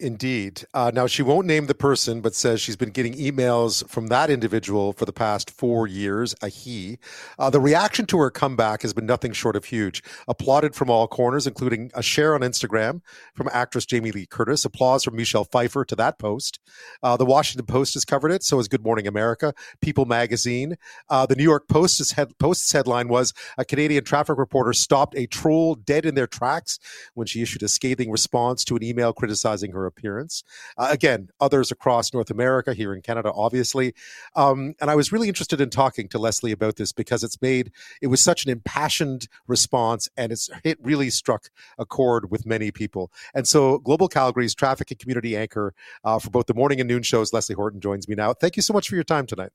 Indeed. 0.00 0.64
Uh, 0.72 0.92
now, 0.94 1.08
she 1.08 1.22
won't 1.22 1.48
name 1.48 1.66
the 1.66 1.74
person, 1.74 2.20
but 2.20 2.32
says 2.32 2.60
she's 2.60 2.76
been 2.76 2.90
getting 2.90 3.14
emails 3.14 3.86
from 3.88 4.06
that 4.06 4.30
individual 4.30 4.92
for 4.92 5.04
the 5.04 5.12
past 5.12 5.50
four 5.50 5.88
years, 5.88 6.36
a 6.40 6.48
he. 6.48 6.98
Uh, 7.36 7.50
the 7.50 7.58
reaction 7.58 8.06
to 8.06 8.18
her 8.18 8.30
comeback 8.30 8.82
has 8.82 8.92
been 8.92 9.06
nothing 9.06 9.32
short 9.32 9.56
of 9.56 9.64
huge. 9.64 10.04
Applauded 10.28 10.76
from 10.76 10.88
all 10.88 11.08
corners, 11.08 11.48
including 11.48 11.90
a 11.94 12.02
share 12.02 12.36
on 12.36 12.42
Instagram 12.42 13.00
from 13.34 13.48
actress 13.52 13.84
Jamie 13.84 14.12
Lee 14.12 14.24
Curtis, 14.24 14.64
applause 14.64 15.02
from 15.02 15.16
Michelle 15.16 15.42
Pfeiffer 15.42 15.84
to 15.86 15.96
that 15.96 16.20
post. 16.20 16.60
Uh, 17.02 17.16
the 17.16 17.26
Washington 17.26 17.66
Post 17.66 17.94
has 17.94 18.04
covered 18.04 18.30
it, 18.30 18.44
so 18.44 18.58
has 18.58 18.68
Good 18.68 18.84
Morning 18.84 19.08
America, 19.08 19.52
People 19.80 20.04
Magazine. 20.04 20.76
Uh, 21.10 21.26
the 21.26 21.34
New 21.34 21.42
York 21.42 21.66
Post's, 21.66 22.12
head, 22.12 22.38
Post's 22.38 22.70
headline 22.70 23.08
was 23.08 23.34
A 23.56 23.64
Canadian 23.64 24.04
traffic 24.04 24.38
reporter 24.38 24.72
stopped 24.72 25.16
a 25.16 25.26
troll 25.26 25.74
dead 25.74 26.06
in 26.06 26.14
their 26.14 26.28
tracks 26.28 26.78
when 27.14 27.26
she 27.26 27.42
issued 27.42 27.64
a 27.64 27.68
scathing 27.68 28.12
response 28.12 28.64
to 28.64 28.76
an 28.76 28.84
email 28.84 29.12
criticizing 29.12 29.72
her 29.72 29.87
appearance. 29.88 30.44
Uh, 30.76 30.88
again, 30.90 31.30
others 31.40 31.72
across 31.72 32.14
North 32.14 32.30
America, 32.30 32.74
here 32.74 32.94
in 32.94 33.02
Canada, 33.02 33.32
obviously. 33.34 33.94
Um, 34.36 34.74
and 34.80 34.90
I 34.90 34.94
was 34.94 35.10
really 35.10 35.26
interested 35.26 35.60
in 35.60 35.70
talking 35.70 36.08
to 36.08 36.18
Leslie 36.18 36.52
about 36.52 36.76
this 36.76 36.92
because 36.92 37.24
it's 37.24 37.42
made, 37.42 37.72
it 38.00 38.06
was 38.06 38.20
such 38.20 38.44
an 38.44 38.50
impassioned 38.52 39.26
response 39.48 40.08
and 40.16 40.30
it's, 40.30 40.48
it 40.62 40.78
really 40.80 41.10
struck 41.10 41.50
a 41.78 41.84
chord 41.84 42.30
with 42.30 42.46
many 42.46 42.70
people. 42.70 43.10
And 43.34 43.48
so 43.48 43.78
Global 43.78 44.08
Calgary's 44.08 44.54
traffic 44.54 44.90
and 44.90 45.00
community 45.00 45.36
anchor 45.36 45.74
uh, 46.04 46.18
for 46.18 46.30
both 46.30 46.46
the 46.46 46.54
morning 46.54 46.80
and 46.80 46.88
noon 46.88 47.02
shows, 47.02 47.32
Leslie 47.32 47.56
Horton 47.56 47.80
joins 47.80 48.08
me 48.08 48.14
now. 48.14 48.32
Thank 48.32 48.56
you 48.56 48.62
so 48.62 48.72
much 48.72 48.88
for 48.88 48.94
your 48.94 49.04
time 49.04 49.26
tonight. 49.26 49.50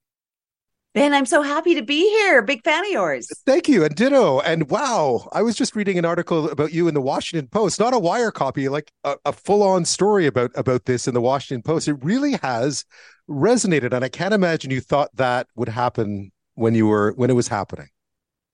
Ben, 0.94 1.12
I'm 1.12 1.26
so 1.26 1.42
happy 1.42 1.74
to 1.74 1.82
be 1.82 2.08
here. 2.08 2.44
Big 2.44 2.64
fan 2.64 2.86
of 2.86 2.92
yours. 2.92 3.28
Thank 3.48 3.68
you. 3.68 3.84
And 3.84 3.96
ditto. 3.96 4.42
And 4.42 4.70
wow, 4.70 5.28
I 5.34 5.42
was 5.42 5.56
just 5.56 5.76
reading 5.76 5.98
an 5.98 6.06
article 6.06 6.48
about 6.50 6.72
you 6.72 6.88
in 6.88 6.94
the 6.94 7.02
Washington 7.02 7.48
Post, 7.48 7.80
not 7.80 7.96
a 7.96 8.00
wire 8.00 8.30
copy, 8.30 8.70
like 8.70 8.92
a, 9.04 9.16
a 9.26 9.34
full-on 9.34 9.86
story 9.86 10.28
about 10.28 10.52
about 10.54 10.86
this 10.86 11.08
in 11.08 11.16
the 11.16 11.22
Washington 11.22 11.64
Post. 11.64 11.88
It 11.88 11.96
really 12.04 12.34
has 12.44 12.86
resonated. 13.28 13.92
And 13.92 14.06
I 14.06 14.10
can't 14.10 14.36
imagine 14.36 14.70
you 14.70 14.82
thought 14.82 15.10
that 15.16 15.48
would 15.56 15.70
happen 15.70 16.32
when 16.54 16.76
you 16.76 16.86
were 16.86 17.14
when 17.14 17.32
it 17.32 17.36
was 17.36 17.48
happening. 17.48 17.88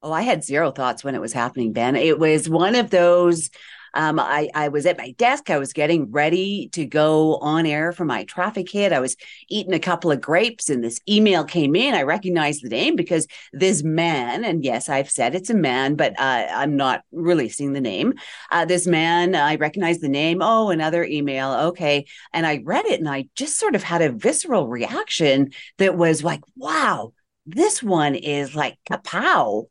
Oh, 0.02 0.13
I 0.13 0.21
had 0.21 0.45
zero 0.45 0.71
thoughts 0.71 1.04
when 1.04 1.15
it 1.15 1.21
was 1.21 1.34
happening, 1.34 1.73
Ben. 1.73 1.97
It 1.97 2.19
was 2.19 2.47
one 2.47 2.75
of 2.75 2.89
those 2.89 3.49
Um, 3.93 4.19
I, 4.19 4.49
I 4.54 4.69
was 4.69 4.86
at 4.86 4.97
my 4.97 5.12
desk. 5.12 5.49
I 5.49 5.58
was 5.58 5.73
getting 5.73 6.12
ready 6.12 6.69
to 6.73 6.86
go 6.86 7.38
on 7.38 7.65
air 7.65 7.91
for 7.91 8.06
my 8.06 8.23
traffic 8.25 8.69
hit. 8.69 8.93
I 8.93 8.99
was 8.99 9.15
eating 9.49 9.73
a 9.73 9.80
couple 9.80 10.12
of 10.12 10.21
grapes 10.21 10.69
and 10.69 10.84
this 10.84 10.99
email 11.08 11.43
came 11.43 11.75
in. 11.75 11.93
I 11.93 12.04
recognized 12.04 12.63
the 12.63 12.69
name 12.69 12.95
because 12.95 13.28
this 13.54 13.84
man, 13.84 14.43
and 14.43 14.63
yes, 14.63 14.89
I've 14.89 15.10
said 15.10 15.36
it's 15.36 15.49
a 15.49 15.56
man, 15.56 15.95
but 15.95 16.19
uh, 16.19 16.47
I'm 16.52 16.75
not 16.75 17.04
releasing 17.12 17.73
the 17.73 17.82
name. 17.82 18.13
Uh, 18.52 18.65
this 18.65 18.88
man, 18.88 19.36
I 19.36 19.56
recognized 19.56 20.02
the 20.02 20.10
name. 20.10 20.39
Oh, 20.41 20.69
another 20.69 21.04
email. 21.04 21.52
Okay. 21.69 22.06
And 22.34 22.45
I 22.45 22.62
read 22.63 22.86
it 22.86 22.99
and 22.99 23.10
I 23.10 23.28
just 23.36 23.60
sort 23.60 23.75
of 23.75 23.84
had 23.84 24.02
a 24.02 24.12
visceral 24.12 24.67
reaction 24.67 25.52
that 25.78 25.97
was 25.97 26.23
like, 26.23 26.41
wow, 26.56 27.13
this 27.45 27.82
one 27.82 28.15
is 28.15 28.56
like 28.56 28.78
kapow. 28.89 29.65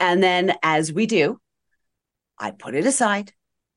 And 0.00 0.22
then, 0.22 0.54
as 0.62 0.92
we 0.92 1.06
do, 1.06 1.40
I 2.38 2.50
put 2.50 2.74
it 2.74 2.86
aside. 2.86 3.32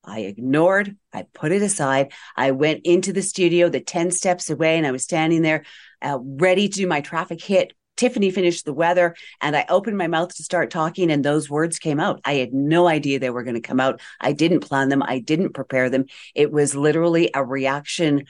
I 0.08 0.20
ignored, 0.20 0.96
I 1.12 1.26
put 1.34 1.52
it 1.52 1.62
aside. 1.62 2.12
I 2.36 2.52
went 2.52 2.80
into 2.84 3.12
the 3.12 3.22
studio, 3.22 3.68
the 3.68 3.80
10 3.80 4.10
steps 4.10 4.50
away, 4.50 4.76
and 4.76 4.86
I 4.86 4.90
was 4.90 5.04
standing 5.04 5.42
there 5.42 5.64
uh, 6.02 6.18
ready 6.20 6.68
to 6.68 6.74
do 6.74 6.86
my 6.86 7.00
traffic 7.00 7.42
hit. 7.42 7.72
Tiffany 7.96 8.30
finished 8.30 8.64
the 8.64 8.72
weather, 8.72 9.16
and 9.40 9.56
I 9.56 9.66
opened 9.68 9.98
my 9.98 10.06
mouth 10.06 10.34
to 10.36 10.44
start 10.44 10.70
talking, 10.70 11.10
and 11.10 11.24
those 11.24 11.50
words 11.50 11.78
came 11.78 11.98
out. 11.98 12.20
I 12.24 12.34
had 12.34 12.52
no 12.52 12.86
idea 12.86 13.18
they 13.18 13.30
were 13.30 13.42
going 13.42 13.54
to 13.54 13.60
come 13.60 13.80
out. 13.80 14.00
I 14.20 14.32
didn't 14.32 14.60
plan 14.60 14.88
them, 14.88 15.02
I 15.02 15.18
didn't 15.18 15.54
prepare 15.54 15.90
them. 15.90 16.06
It 16.34 16.52
was 16.52 16.74
literally 16.74 17.30
a 17.34 17.44
reaction 17.44 18.24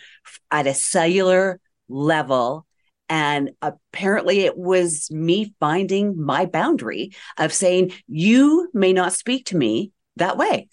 at 0.50 0.66
a 0.66 0.74
cellular 0.74 1.60
level 1.88 2.66
and 3.08 3.52
apparently, 3.62 4.40
it 4.40 4.56
was 4.56 5.10
me 5.10 5.54
finding 5.60 6.20
my 6.20 6.44
boundary 6.44 7.12
of 7.38 7.52
saying, 7.52 7.92
You 8.06 8.70
may 8.74 8.92
not 8.92 9.14
speak 9.14 9.46
to 9.46 9.56
me 9.56 9.92
that 10.16 10.36
way. 10.36 10.68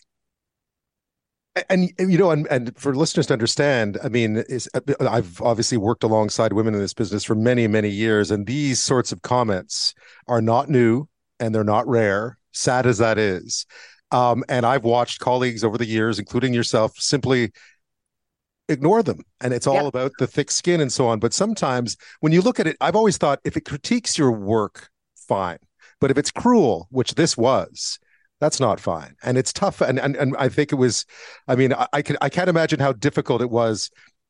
And 1.69 1.91
you 1.97 2.17
know, 2.17 2.31
and, 2.31 2.47
and 2.51 2.77
for 2.77 2.93
listeners 2.93 3.27
to 3.27 3.33
understand, 3.33 3.97
I 4.03 4.09
mean, 4.09 4.37
is 4.49 4.69
I've 4.99 5.41
obviously 5.41 5.77
worked 5.77 6.03
alongside 6.03 6.51
women 6.51 6.73
in 6.73 6.81
this 6.81 6.93
business 6.93 7.23
for 7.23 7.35
many, 7.35 7.67
many 7.67 7.89
years, 7.89 8.29
and 8.29 8.45
these 8.45 8.81
sorts 8.81 9.11
of 9.13 9.21
comments 9.21 9.93
are 10.27 10.41
not 10.41 10.69
new 10.69 11.07
and 11.39 11.55
they're 11.55 11.63
not 11.63 11.87
rare. 11.87 12.37
Sad 12.51 12.85
as 12.85 12.97
that 12.97 13.17
is, 13.17 13.65
um, 14.11 14.43
and 14.49 14.65
I've 14.65 14.83
watched 14.83 15.19
colleagues 15.19 15.63
over 15.63 15.77
the 15.77 15.85
years, 15.85 16.19
including 16.19 16.53
yourself, 16.53 16.93
simply 16.97 17.51
ignore 18.69 19.03
them. 19.03 19.21
And 19.41 19.53
it's 19.53 19.67
all 19.67 19.87
about 19.87 20.11
the 20.19 20.27
thick 20.27 20.51
skin 20.51 20.81
and 20.81 20.91
so 20.91 21.07
on. 21.07 21.19
But 21.19 21.33
sometimes 21.33 21.97
when 22.19 22.33
you 22.33 22.41
look 22.41 22.59
at 22.59 22.67
it 22.67 22.77
i've 22.81 22.95
always 22.95 23.17
thought 23.17 23.39
if 23.43 23.55
it 23.55 23.65
critiques 23.65 24.17
your 24.17 24.31
work 24.31 24.89
fine. 25.15 25.59
But 26.01 26.11
if 26.11 26.17
it's 26.17 26.31
cruel 26.31 26.87
which 26.91 27.15
this 27.15 27.37
was 27.37 27.99
that's 28.39 28.59
not 28.59 28.79
fine. 28.79 29.15
And 29.23 29.37
it's 29.37 29.53
tough 29.53 29.81
and 29.81 29.99
and, 29.99 30.15
and 30.15 30.35
i 30.37 30.49
think 30.49 30.71
it 30.71 30.75
was 30.75 31.05
i 31.47 31.55
mean 31.55 31.73
i, 31.73 31.87
I 31.93 32.01
can 32.01 32.17
i 32.21 32.29
can't 32.29 32.49
imagine 32.49 32.79
how 32.79 32.93
difficult 32.93 33.41
it 33.41 33.49
was 33.49 33.89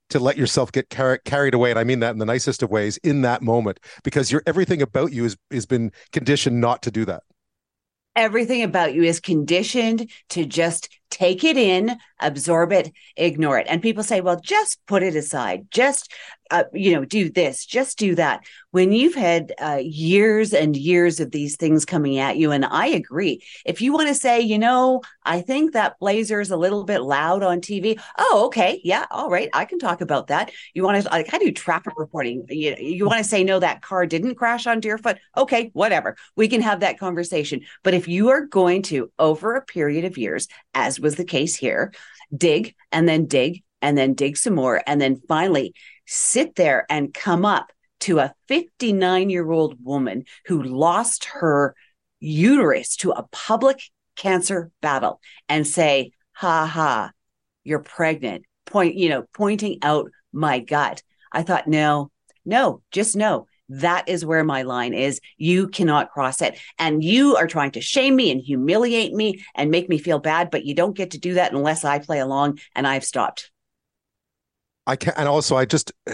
to 0.10 0.20
let 0.20 0.38
yourself 0.38 0.72
get 0.72 0.90
car- 0.90 1.20
carried 1.26 1.54
away 1.54 1.72
and 1.72 1.80
i 1.80 1.84
mean 1.84 2.00
that 2.00 2.12
in 2.12 2.20
the 2.20 2.26
nicest 2.26 2.62
of 2.62 2.70
ways 2.70 2.98
in 2.98 3.22
that 3.24 3.42
moment 3.42 3.80
because 4.04 4.32
your 4.32 4.44
everything 4.46 4.82
about 4.82 5.12
you 5.12 5.24
has 5.24 5.36
has 5.52 5.66
been 5.66 5.92
conditioned 6.12 6.62
not 6.62 6.82
to 6.84 6.92
do 6.92 7.06
that. 7.06 7.24
Everything 8.16 8.64
about 8.64 8.94
you 8.94 9.04
is 9.04 9.20
conditioned 9.20 10.10
to 10.30 10.46
just 10.46 10.88
take 11.16 11.46
it 11.46 11.56
in, 11.56 11.98
absorb 12.20 12.74
it, 12.74 12.92
ignore 13.16 13.58
it. 13.58 13.68
And 13.70 13.82
people 13.82 14.04
say, 14.04 14.20
well, 14.20 14.38
just 14.38 14.86
put 14.86 15.02
it 15.02 15.16
aside. 15.16 15.68
Just, 15.72 16.12
uh, 16.52 16.66
you 16.74 16.94
know, 16.94 17.06
do 17.06 17.30
this, 17.30 17.66
just 17.66 17.98
do 17.98 18.16
that. 18.16 18.46
When 18.72 18.92
you've 18.92 19.16
had 19.16 19.54
uh, 19.60 19.80
years 19.82 20.54
and 20.54 20.76
years 20.76 21.22
of 21.22 21.32
these 21.32 21.56
things 21.56 21.86
coming 21.86 22.20
at 22.20 22.38
you, 22.38 22.52
and 22.52 22.66
I 22.66 22.88
agree, 22.88 23.42
if 23.66 23.82
you 23.82 23.94
want 23.94 24.10
to 24.10 24.14
say, 24.14 24.42
you 24.42 24.60
know, 24.60 25.02
I 25.24 25.42
think 25.42 25.72
that 25.72 25.98
blazer 26.00 26.42
is 26.42 26.52
a 26.52 26.58
little 26.58 26.84
bit 26.84 27.00
loud 27.00 27.42
on 27.42 27.62
TV. 27.62 28.00
Oh, 28.18 28.44
okay. 28.48 28.82
Yeah. 28.84 29.06
All 29.10 29.30
right. 29.30 29.50
I 29.54 29.64
can 29.64 29.80
talk 29.80 30.02
about 30.02 30.28
that. 30.28 30.52
You 30.74 30.84
want 30.84 31.02
to, 31.02 31.10
like, 31.10 31.34
I 31.34 31.40
do 31.40 31.52
traffic 31.52 31.94
reporting. 31.96 32.46
You, 32.50 32.76
you 32.78 33.06
want 33.06 33.20
to 33.20 33.24
say, 33.24 33.44
no, 33.44 33.60
that 33.60 33.82
car 33.82 34.06
didn't 34.06 34.36
crash 34.36 34.68
on 34.68 34.82
Deerfoot. 34.82 35.18
Okay. 35.38 35.72
Whatever. 35.74 36.18
We 36.36 36.50
can 36.50 36.62
have 36.62 36.82
that 36.82 37.00
conversation. 37.00 37.62
But 37.84 37.94
if 37.94 38.10
you 38.10 38.30
are 38.30 38.42
going 38.42 38.82
to, 38.84 39.12
over 39.18 39.56
a 39.56 39.66
period 39.66 40.04
of 40.04 40.18
years, 40.18 40.48
as 40.74 41.00
was 41.06 41.16
the 41.16 41.24
case 41.24 41.56
here, 41.56 41.94
dig 42.36 42.76
and 42.92 43.08
then 43.08 43.28
dig 43.28 43.64
and 43.82 43.96
then 43.98 44.16
dig 44.16 44.36
some 44.36 44.56
more. 44.56 44.82
And 44.86 45.00
then 45.00 45.22
finally 45.28 45.74
sit 46.08 46.56
there 46.56 46.86
and 46.90 47.14
come 47.14 47.46
up 47.46 47.72
to 48.02 48.20
a 48.20 48.34
59 48.48 49.30
year 49.30 49.50
old 49.50 49.78
woman 49.84 50.26
who 50.48 50.64
lost 50.64 51.26
her 51.26 51.76
uterus 52.20 52.96
to 52.98 53.12
a 53.12 53.28
public 53.32 53.80
cancer 54.16 54.72
battle 54.82 55.22
and 55.48 55.68
say, 55.68 56.12
ha 56.34 56.66
ha, 56.66 57.12
you're 57.64 57.80
pregnant. 57.80 58.44
Point, 58.66 58.96
you 58.96 59.10
know, 59.10 59.26
pointing 59.34 59.78
out 59.84 60.10
my 60.34 60.60
gut. 60.60 61.04
I 61.32 61.44
thought, 61.44 61.68
no, 61.68 62.10
no, 62.44 62.82
just 62.92 63.16
no. 63.16 63.46
That 63.70 64.08
is 64.08 64.26
where 64.26 64.44
my 64.44 64.62
line 64.62 64.94
is. 64.94 65.20
You 65.38 65.68
cannot 65.68 66.12
cross 66.12 66.42
it. 66.42 66.60
And 66.78 67.04
you 67.04 67.36
are 67.36 67.48
trying 67.48 67.72
to 67.72 67.82
shame 67.82 68.16
me 68.16 68.32
and 68.32 68.42
humiliate 68.42 69.14
me 69.14 69.44
and 69.56 69.72
make 69.72 69.90
me 69.90 69.98
feel 69.98 70.20
bad, 70.20 70.52
but 70.52 70.66
you 70.66 70.76
don't 70.76 70.96
get 70.96 71.12
to 71.12 71.18
do 71.18 71.36
that 71.36 71.54
unless 71.54 71.84
I 71.84 72.00
play 72.00 72.20
along 72.20 72.60
and 72.76 72.88
I've 72.88 73.06
stopped. 73.06 73.52
I 74.88 74.96
can 74.96 75.14
and 75.18 75.28
also 75.28 75.56
I 75.56 75.66
just 75.66 75.92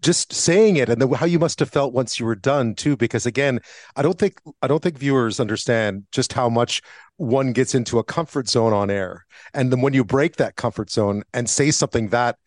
just 0.00 0.32
saying 0.32 0.76
it 0.76 0.88
and 0.88 1.02
the, 1.02 1.08
how 1.16 1.26
you 1.26 1.38
must 1.38 1.58
have 1.60 1.68
felt 1.68 1.92
once 1.92 2.18
you 2.18 2.24
were 2.24 2.34
done 2.34 2.74
too 2.74 2.96
because 2.96 3.26
again 3.26 3.60
i 3.94 4.00
don't 4.00 4.18
think 4.18 4.40
i 4.62 4.66
don't 4.66 4.82
think 4.82 4.96
viewers 4.96 5.38
understand 5.38 6.02
just 6.12 6.32
how 6.32 6.48
much 6.48 6.80
one 7.18 7.52
gets 7.52 7.74
into 7.74 7.98
a 7.98 8.04
comfort 8.04 8.48
zone 8.48 8.72
on 8.72 8.88
air 8.88 9.26
and 9.52 9.70
then 9.70 9.82
when 9.82 9.92
you 9.92 10.02
break 10.02 10.36
that 10.36 10.56
comfort 10.56 10.88
zone 10.88 11.22
and 11.34 11.50
say 11.50 11.70
something 11.70 12.08
that 12.08 12.38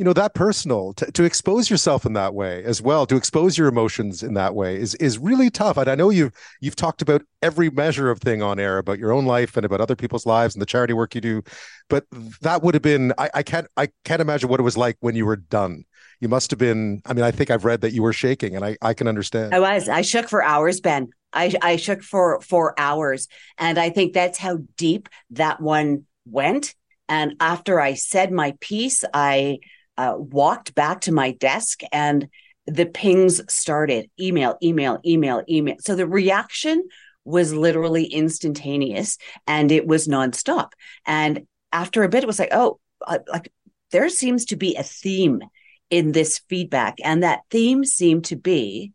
you 0.00 0.04
know 0.04 0.14
that 0.14 0.32
personal 0.32 0.94
to, 0.94 1.12
to 1.12 1.24
expose 1.24 1.68
yourself 1.68 2.06
in 2.06 2.14
that 2.14 2.32
way 2.32 2.64
as 2.64 2.80
well 2.80 3.04
to 3.04 3.16
expose 3.16 3.58
your 3.58 3.68
emotions 3.68 4.22
in 4.22 4.32
that 4.32 4.54
way 4.54 4.76
is 4.76 4.94
is 4.94 5.18
really 5.18 5.50
tough. 5.50 5.76
And 5.76 5.90
i 5.90 5.94
know 5.94 6.08
you've 6.08 6.32
you've 6.62 6.74
talked 6.74 7.02
about 7.02 7.20
every 7.42 7.68
measure 7.68 8.10
of 8.10 8.18
thing 8.18 8.42
on 8.42 8.58
air 8.58 8.78
about 8.78 8.98
your 8.98 9.12
own 9.12 9.26
life 9.26 9.58
and 9.58 9.66
about 9.66 9.82
other 9.82 9.96
people's 9.96 10.24
lives 10.24 10.54
and 10.54 10.62
the 10.62 10.66
charity 10.66 10.94
work 10.94 11.14
you 11.14 11.20
do 11.20 11.42
but 11.90 12.06
that 12.40 12.62
would 12.62 12.72
have 12.72 12.82
been 12.82 13.12
i, 13.18 13.28
I 13.34 13.42
can't 13.42 13.66
i 13.76 13.90
can't 14.06 14.22
imagine 14.22 14.48
what 14.48 14.58
it 14.58 14.62
was 14.62 14.78
like 14.78 14.96
when 15.00 15.16
you 15.16 15.26
were 15.26 15.36
done. 15.36 15.84
You 16.18 16.30
must 16.30 16.50
have 16.50 16.58
been 16.58 17.02
i 17.04 17.12
mean 17.12 17.24
i 17.24 17.30
think 17.30 17.50
i've 17.50 17.66
read 17.66 17.82
that 17.82 17.92
you 17.92 18.02
were 18.02 18.14
shaking 18.14 18.56
and 18.56 18.64
i 18.64 18.78
i 18.80 18.94
can 18.94 19.06
understand. 19.06 19.54
I 19.54 19.60
was. 19.60 19.86
I 19.86 20.00
shook 20.00 20.30
for 20.30 20.42
hours 20.42 20.80
ben. 20.80 21.10
I 21.34 21.54
i 21.60 21.76
shook 21.76 22.02
for 22.02 22.40
for 22.40 22.72
hours. 22.80 23.28
And 23.58 23.78
i 23.78 23.90
think 23.90 24.14
that's 24.14 24.38
how 24.38 24.60
deep 24.78 25.10
that 25.32 25.60
one 25.60 26.06
went. 26.24 26.74
And 27.06 27.34
after 27.38 27.78
i 27.78 27.92
said 27.92 28.32
my 28.32 28.54
piece 28.60 29.04
i 29.12 29.58
uh, 30.00 30.16
walked 30.16 30.74
back 30.74 31.02
to 31.02 31.12
my 31.12 31.32
desk 31.32 31.82
and 31.92 32.26
the 32.66 32.86
pings 32.86 33.42
started 33.52 34.08
email, 34.18 34.56
email, 34.62 34.98
email, 35.04 35.42
email. 35.46 35.76
So 35.80 35.94
the 35.94 36.06
reaction 36.06 36.88
was 37.26 37.52
literally 37.52 38.04
instantaneous 38.04 39.18
and 39.46 39.70
it 39.70 39.86
was 39.86 40.08
nonstop. 40.08 40.70
And 41.04 41.46
after 41.70 42.02
a 42.02 42.08
bit, 42.08 42.24
it 42.24 42.26
was 42.26 42.38
like, 42.38 42.52
oh, 42.52 42.80
uh, 43.06 43.18
like 43.28 43.52
there 43.90 44.08
seems 44.08 44.46
to 44.46 44.56
be 44.56 44.74
a 44.74 44.82
theme 44.82 45.42
in 45.90 46.12
this 46.12 46.40
feedback. 46.48 46.96
And 47.04 47.22
that 47.22 47.40
theme 47.50 47.84
seemed 47.84 48.24
to 48.26 48.36
be 48.36 48.92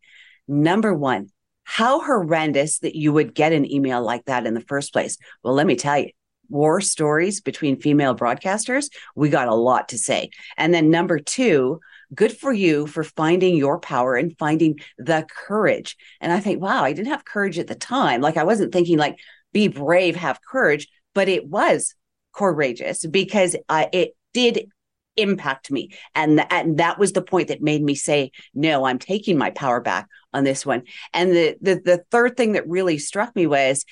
number 0.48 0.92
one, 0.92 1.30
how 1.66 2.02
horrendous 2.02 2.80
that 2.80 2.96
you 2.96 3.14
would 3.14 3.36
get 3.36 3.54
an 3.54 3.72
email 3.72 4.02
like 4.02 4.26
that 4.26 4.48
in 4.48 4.56
the 4.56 4.62
first 4.62 4.92
place. 4.92 5.18
Well, 5.44 5.54
let 5.54 5.68
me 5.68 5.76
tell 5.76 6.00
you, 6.00 6.10
war 6.50 6.82
stories 6.82 7.42
between 7.42 7.80
female 7.80 8.16
broadcasters, 8.16 8.90
we 9.16 9.30
got 9.30 9.48
a 9.48 9.56
lot 9.56 9.90
to 9.90 9.98
say. 9.98 10.30
And 10.58 10.74
then 10.74 10.90
number 10.90 11.20
two, 11.20 11.80
good 12.14 12.36
for 12.36 12.54
you 12.54 12.88
for 12.88 13.04
finding 13.04 13.56
your 13.56 13.80
power 13.80 14.16
and 14.16 14.38
finding 14.38 14.80
the 14.98 15.26
courage. 15.30 15.98
And 16.22 16.32
I 16.32 16.40
think, 16.40 16.62
wow, 16.62 16.84
I 16.84 16.94
didn't 16.94 17.10
have 17.10 17.26
courage 17.26 17.60
at 17.60 17.68
the 17.68 17.76
time. 17.76 18.22
Like 18.22 18.38
I 18.38 18.44
wasn't 18.44 18.74
thinking 18.74 18.98
like 18.98 19.18
be 19.54 19.68
brave, 19.68 20.16
have 20.16 20.40
courage, 20.42 20.88
but 21.14 21.30
it 21.30 21.48
was 21.48 21.96
courageous 22.34 23.06
because 23.06 23.56
it 23.70 24.16
did 24.34 24.68
impact 25.18 25.72
me 25.72 25.92
and 26.14 26.40
th- 26.40 26.48
and 26.52 26.78
that 26.78 27.00
was 27.00 27.14
the 27.14 27.22
point 27.22 27.48
that 27.48 27.62
made 27.62 27.82
me 27.82 27.96
say 27.96 28.32
no 28.54 28.86
i'm 28.86 29.00
taking 29.00 29.38
my 29.38 29.50
power 29.50 29.80
back 29.80 30.10
on 30.34 30.44
this 30.44 30.66
one 30.66 30.84
and 31.14 31.32
the 31.32 31.56
the, 31.62 31.76
the 31.76 32.04
third 32.12 32.36
thing 32.36 32.52
that 32.52 32.68
really 32.68 32.98
struck 32.98 33.34
me 33.34 33.48
was 33.48 33.86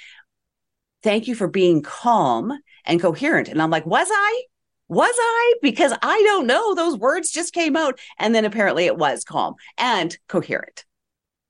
thank 1.04 1.28
you 1.28 1.36
for 1.36 1.48
being 1.48 1.82
calm 1.82 2.58
and 2.86 3.02
coherent. 3.02 3.50
And 3.50 3.62
I'm 3.62 3.70
like, 3.70 3.86
was 3.86 4.08
I? 4.12 4.44
Was 4.88 5.16
I? 5.18 5.54
Because 5.62 5.94
I 6.02 6.22
don't 6.24 6.48
know. 6.48 6.76
Those 6.76 6.98
words 6.98 7.32
just 7.32 7.54
came 7.54 7.76
out. 7.76 8.00
And 8.18 8.34
then 8.34 8.46
apparently 8.46 8.86
it 8.86 8.98
was 8.98 9.24
calm 9.24 9.56
and 9.78 10.18
coherent. 10.28 10.86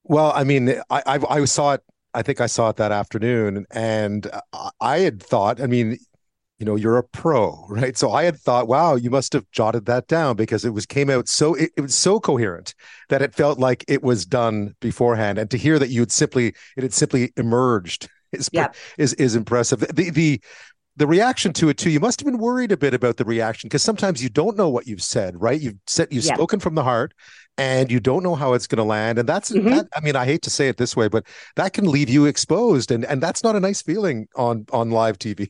Well, 0.03 0.33
I 0.35 0.43
mean, 0.43 0.69
I, 0.89 1.03
I, 1.05 1.19
I 1.29 1.45
saw 1.45 1.73
it. 1.73 1.81
I 2.13 2.21
think 2.21 2.41
I 2.41 2.45
saw 2.45 2.69
it 2.69 2.75
that 2.75 2.91
afternoon, 2.91 3.65
and 3.71 4.29
I 4.79 4.99
had 4.99 5.23
thought. 5.23 5.59
I 5.59 5.65
mean, 5.65 5.97
you 6.59 6.65
know, 6.65 6.75
you're 6.75 6.97
a 6.97 7.03
pro, 7.03 7.65
right? 7.69 7.97
So 7.97 8.11
I 8.11 8.23
had 8.23 8.37
thought, 8.37 8.67
wow, 8.67 8.95
you 8.95 9.09
must 9.09 9.33
have 9.33 9.49
jotted 9.51 9.85
that 9.87 10.07
down 10.07 10.35
because 10.35 10.63
it 10.63 10.71
was 10.71 10.85
came 10.85 11.09
out 11.09 11.27
so 11.27 11.55
it, 11.55 11.71
it 11.75 11.81
was 11.81 11.95
so 11.95 12.19
coherent 12.19 12.75
that 13.09 13.21
it 13.21 13.33
felt 13.33 13.57
like 13.59 13.83
it 13.87 14.03
was 14.03 14.25
done 14.25 14.75
beforehand. 14.79 15.37
And 15.37 15.49
to 15.51 15.57
hear 15.57 15.79
that 15.79 15.89
you 15.89 16.01
had 16.01 16.11
simply 16.11 16.53
it 16.77 16.83
had 16.83 16.93
simply 16.93 17.33
emerged 17.35 18.09
is 18.33 18.49
yeah. 18.51 18.69
is 18.97 19.13
is 19.13 19.35
impressive. 19.35 19.79
The 19.79 20.09
the 20.09 20.41
the 20.95 21.07
reaction 21.07 21.53
to 21.53 21.69
it 21.69 21.77
too. 21.77 21.89
You 21.89 21.99
must 21.99 22.19
have 22.19 22.25
been 22.25 22.37
worried 22.37 22.71
a 22.71 22.77
bit 22.77 22.93
about 22.93 23.17
the 23.17 23.25
reaction 23.25 23.67
because 23.67 23.81
sometimes 23.81 24.21
you 24.21 24.29
don't 24.29 24.55
know 24.57 24.69
what 24.69 24.87
you've 24.87 25.01
said, 25.01 25.41
right? 25.41 25.59
You've 25.59 25.77
said 25.87 26.09
you've 26.11 26.25
yeah. 26.25 26.35
spoken 26.35 26.59
from 26.59 26.75
the 26.75 26.83
heart, 26.83 27.13
and 27.57 27.91
you 27.91 27.99
don't 27.99 28.23
know 28.23 28.35
how 28.35 28.53
it's 28.53 28.67
going 28.67 28.77
to 28.77 28.83
land, 28.83 29.17
and 29.17 29.27
that's 29.27 29.51
mm-hmm. 29.51 29.69
that. 29.69 29.87
I 29.95 30.01
mean, 30.01 30.15
I 30.15 30.25
hate 30.25 30.43
to 30.43 30.49
say 30.49 30.67
it 30.67 30.77
this 30.77 30.95
way, 30.95 31.07
but 31.07 31.25
that 31.55 31.73
can 31.73 31.89
leave 31.89 32.09
you 32.09 32.25
exposed, 32.25 32.91
and 32.91 33.05
and 33.05 33.21
that's 33.21 33.43
not 33.43 33.55
a 33.55 33.59
nice 33.59 33.81
feeling 33.81 34.27
on 34.35 34.65
on 34.71 34.91
live 34.91 35.17
TV. 35.17 35.49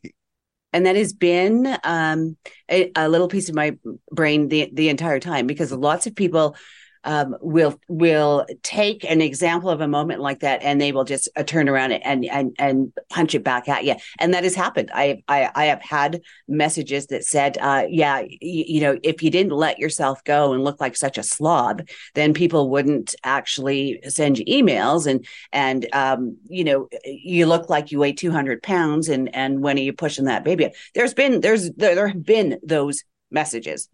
And 0.71 0.87
that 0.87 0.95
has 0.95 1.13
been 1.13 1.77
um, 1.83 2.35
a, 2.69 2.91
a 2.95 3.07
little 3.07 3.27
piece 3.27 3.47
of 3.47 3.55
my 3.55 3.77
brain 4.11 4.47
the 4.47 4.69
the 4.73 4.89
entire 4.89 5.19
time 5.19 5.45
because 5.45 5.71
lots 5.71 6.07
of 6.07 6.15
people 6.15 6.55
um, 7.03 7.35
will 7.41 7.79
will 7.87 8.45
take 8.61 9.03
an 9.03 9.21
example 9.21 9.69
of 9.69 9.81
a 9.81 9.87
moment 9.87 10.21
like 10.21 10.39
that 10.41 10.61
and 10.63 10.79
they 10.79 10.91
will 10.91 11.03
just 11.03 11.29
uh, 11.35 11.43
turn 11.43 11.69
around 11.69 11.91
and 11.91 12.25
and 12.25 12.55
and 12.59 12.93
punch 13.09 13.35
it 13.35 13.43
back 13.43 13.67
at 13.67 13.83
you 13.83 13.95
and 14.19 14.33
that 14.33 14.43
has 14.43 14.55
happened. 14.55 14.91
I 14.93 15.23
i, 15.27 15.49
I 15.55 15.65
have 15.65 15.81
had 15.81 16.21
messages 16.47 17.07
that 17.07 17.23
said 17.25 17.57
uh, 17.59 17.83
yeah 17.89 18.21
y- 18.21 18.37
you 18.41 18.81
know 18.81 18.97
if 19.03 19.21
you 19.23 19.29
didn't 19.29 19.53
let 19.53 19.79
yourself 19.79 20.23
go 20.23 20.53
and 20.53 20.63
look 20.63 20.79
like 20.79 20.95
such 20.95 21.17
a 21.17 21.23
slob 21.23 21.87
then 22.15 22.33
people 22.33 22.69
wouldn't 22.69 23.15
actually 23.23 23.99
send 24.07 24.39
you 24.39 24.45
emails. 24.45 25.07
And 25.07 25.25
and 25.51 25.87
um, 25.93 26.37
you 26.47 26.63
know 26.63 26.87
you 27.05 27.45
look 27.45 27.69
like 27.69 27.91
you 27.91 27.99
weigh 27.99 28.13
200 28.13 28.63
pounds 28.63 29.09
and 29.09 29.33
and 29.35 29.61
when 29.61 29.77
are 29.77 29.81
you 29.81 29.93
pushing 29.93 30.25
that 30.25 30.43
baby 30.43 30.71
there's 30.95 31.13
been 31.13 31.41
there's 31.41 31.71
there, 31.71 31.95
there 31.95 32.07
have 32.07 32.23
been 32.23 32.59
those 32.63 33.03
messages 33.31 33.89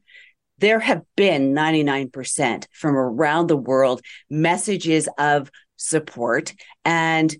there 0.60 0.80
have 0.80 1.02
been 1.16 1.54
99% 1.54 2.66
from 2.72 2.96
around 2.96 3.48
the 3.48 3.58
world 3.58 4.02
messages 4.30 5.10
of 5.18 5.50
support 5.78 6.54
and 6.86 7.36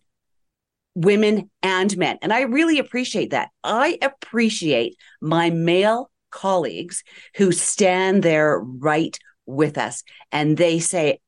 women 0.96 1.50
and 1.62 1.96
men. 1.98 2.18
And 2.22 2.34
I 2.34 2.42
really 2.42 2.80
appreciate 2.80 3.32
that. 3.32 3.50
I 3.64 3.98
appreciate 4.02 4.98
my 5.22 5.50
male 5.50 6.12
colleagues 6.32 7.04
who 7.36 7.52
stand 7.52 8.24
there 8.24 8.60
right 8.60 9.18
with 9.46 9.78
us 9.78 10.04
and 10.32 10.58
they 10.58 10.80
say, 10.80 11.20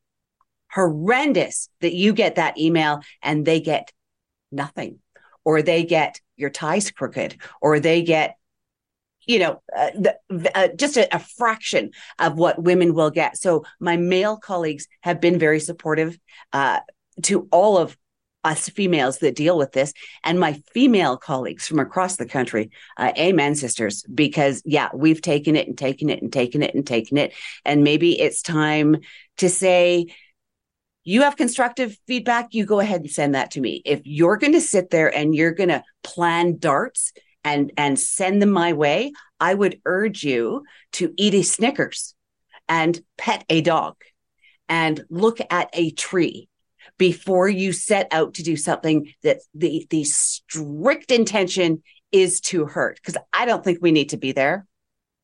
horrendous 0.71 1.69
that 1.81 1.93
you 1.93 2.13
get 2.13 2.35
that 2.35 2.57
email 2.57 3.01
and 3.21 3.45
they 3.45 3.59
get 3.59 3.91
nothing, 4.51 4.99
or 5.43 5.61
they 5.61 5.83
get 5.83 6.19
your 6.37 6.49
ties 6.49 6.91
crooked, 6.91 7.37
or 7.61 7.79
they 7.79 8.01
get 8.01 8.37
you 9.31 9.39
know, 9.39 9.61
uh, 9.75 9.91
the, 9.95 10.51
uh, 10.57 10.67
just 10.75 10.97
a, 10.97 11.15
a, 11.15 11.19
fraction 11.19 11.91
of 12.19 12.37
what 12.37 12.61
women 12.61 12.93
will 12.93 13.09
get. 13.09 13.37
So 13.37 13.63
my 13.79 13.95
male 13.95 14.35
colleagues 14.35 14.87
have 15.01 15.21
been 15.21 15.39
very 15.39 15.61
supportive 15.61 16.19
uh, 16.51 16.81
to 17.23 17.47
all 17.49 17.77
of 17.77 17.95
us 18.43 18.67
females 18.67 19.19
that 19.19 19.35
deal 19.35 19.57
with 19.57 19.71
this, 19.71 19.93
and 20.25 20.37
my 20.37 20.61
female 20.73 21.15
colleagues 21.15 21.65
from 21.65 21.79
across 21.79 22.17
the 22.17 22.25
country. 22.25 22.71
Uh, 22.97 23.13
amen, 23.17 23.55
sisters, 23.55 24.03
because 24.13 24.61
yeah, 24.65 24.89
we've 24.93 25.21
taken 25.21 25.55
it 25.55 25.67
and 25.67 25.77
taken 25.77 26.09
it 26.09 26.21
and 26.21 26.33
taken 26.33 26.61
it 26.61 26.75
and 26.75 26.85
taken 26.85 27.17
it, 27.17 27.33
and 27.63 27.83
maybe 27.83 28.19
it's 28.19 28.41
time 28.41 28.97
to 29.37 29.49
say. 29.49 30.07
You 31.03 31.23
have 31.23 31.35
constructive 31.35 31.97
feedback, 32.05 32.49
you 32.51 32.63
go 32.63 32.79
ahead 32.79 33.01
and 33.01 33.09
send 33.09 33.33
that 33.33 33.49
to 33.51 33.59
me. 33.59 33.81
If 33.85 34.01
you're 34.03 34.37
going 34.37 34.53
to 34.53 34.61
sit 34.61 34.91
there 34.91 35.07
and 35.07 35.33
you're 35.33 35.51
going 35.51 35.69
to 35.69 35.83
plan 36.03 36.59
darts 36.59 37.11
and 37.43 37.71
and 37.77 37.99
send 37.99 38.41
them 38.41 38.51
my 38.51 38.73
way, 38.73 39.13
I 39.39 39.53
would 39.53 39.81
urge 39.85 40.23
you 40.23 40.63
to 40.93 41.13
eat 41.17 41.33
a 41.33 41.43
Snickers 41.43 42.15
and 42.67 42.99
pet 43.17 43.43
a 43.49 43.61
dog 43.61 43.95
and 44.69 45.03
look 45.09 45.39
at 45.49 45.69
a 45.73 45.91
tree 45.91 46.47
before 46.97 47.49
you 47.49 47.73
set 47.73 48.07
out 48.11 48.35
to 48.35 48.43
do 48.43 48.55
something 48.55 49.13
that 49.23 49.39
the 49.53 49.87
the 49.89 50.03
strict 50.03 51.11
intention 51.11 51.81
is 52.11 52.41
to 52.41 52.65
hurt 52.65 52.97
because 52.97 53.17
I 53.33 53.45
don't 53.45 53.63
think 53.63 53.79
we 53.81 53.91
need 53.91 54.09
to 54.09 54.17
be 54.17 54.33
there. 54.33 54.67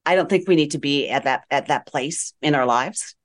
I 0.06 0.16
don't 0.16 0.30
think 0.30 0.48
we 0.48 0.56
need 0.56 0.72
to 0.72 0.80
be 0.80 1.10
at 1.10 1.26
that 1.26 1.44
at 1.52 1.68
that 1.68 1.86
place 1.86 2.34
in 2.42 2.56
our 2.56 2.66
lives. 2.66 3.17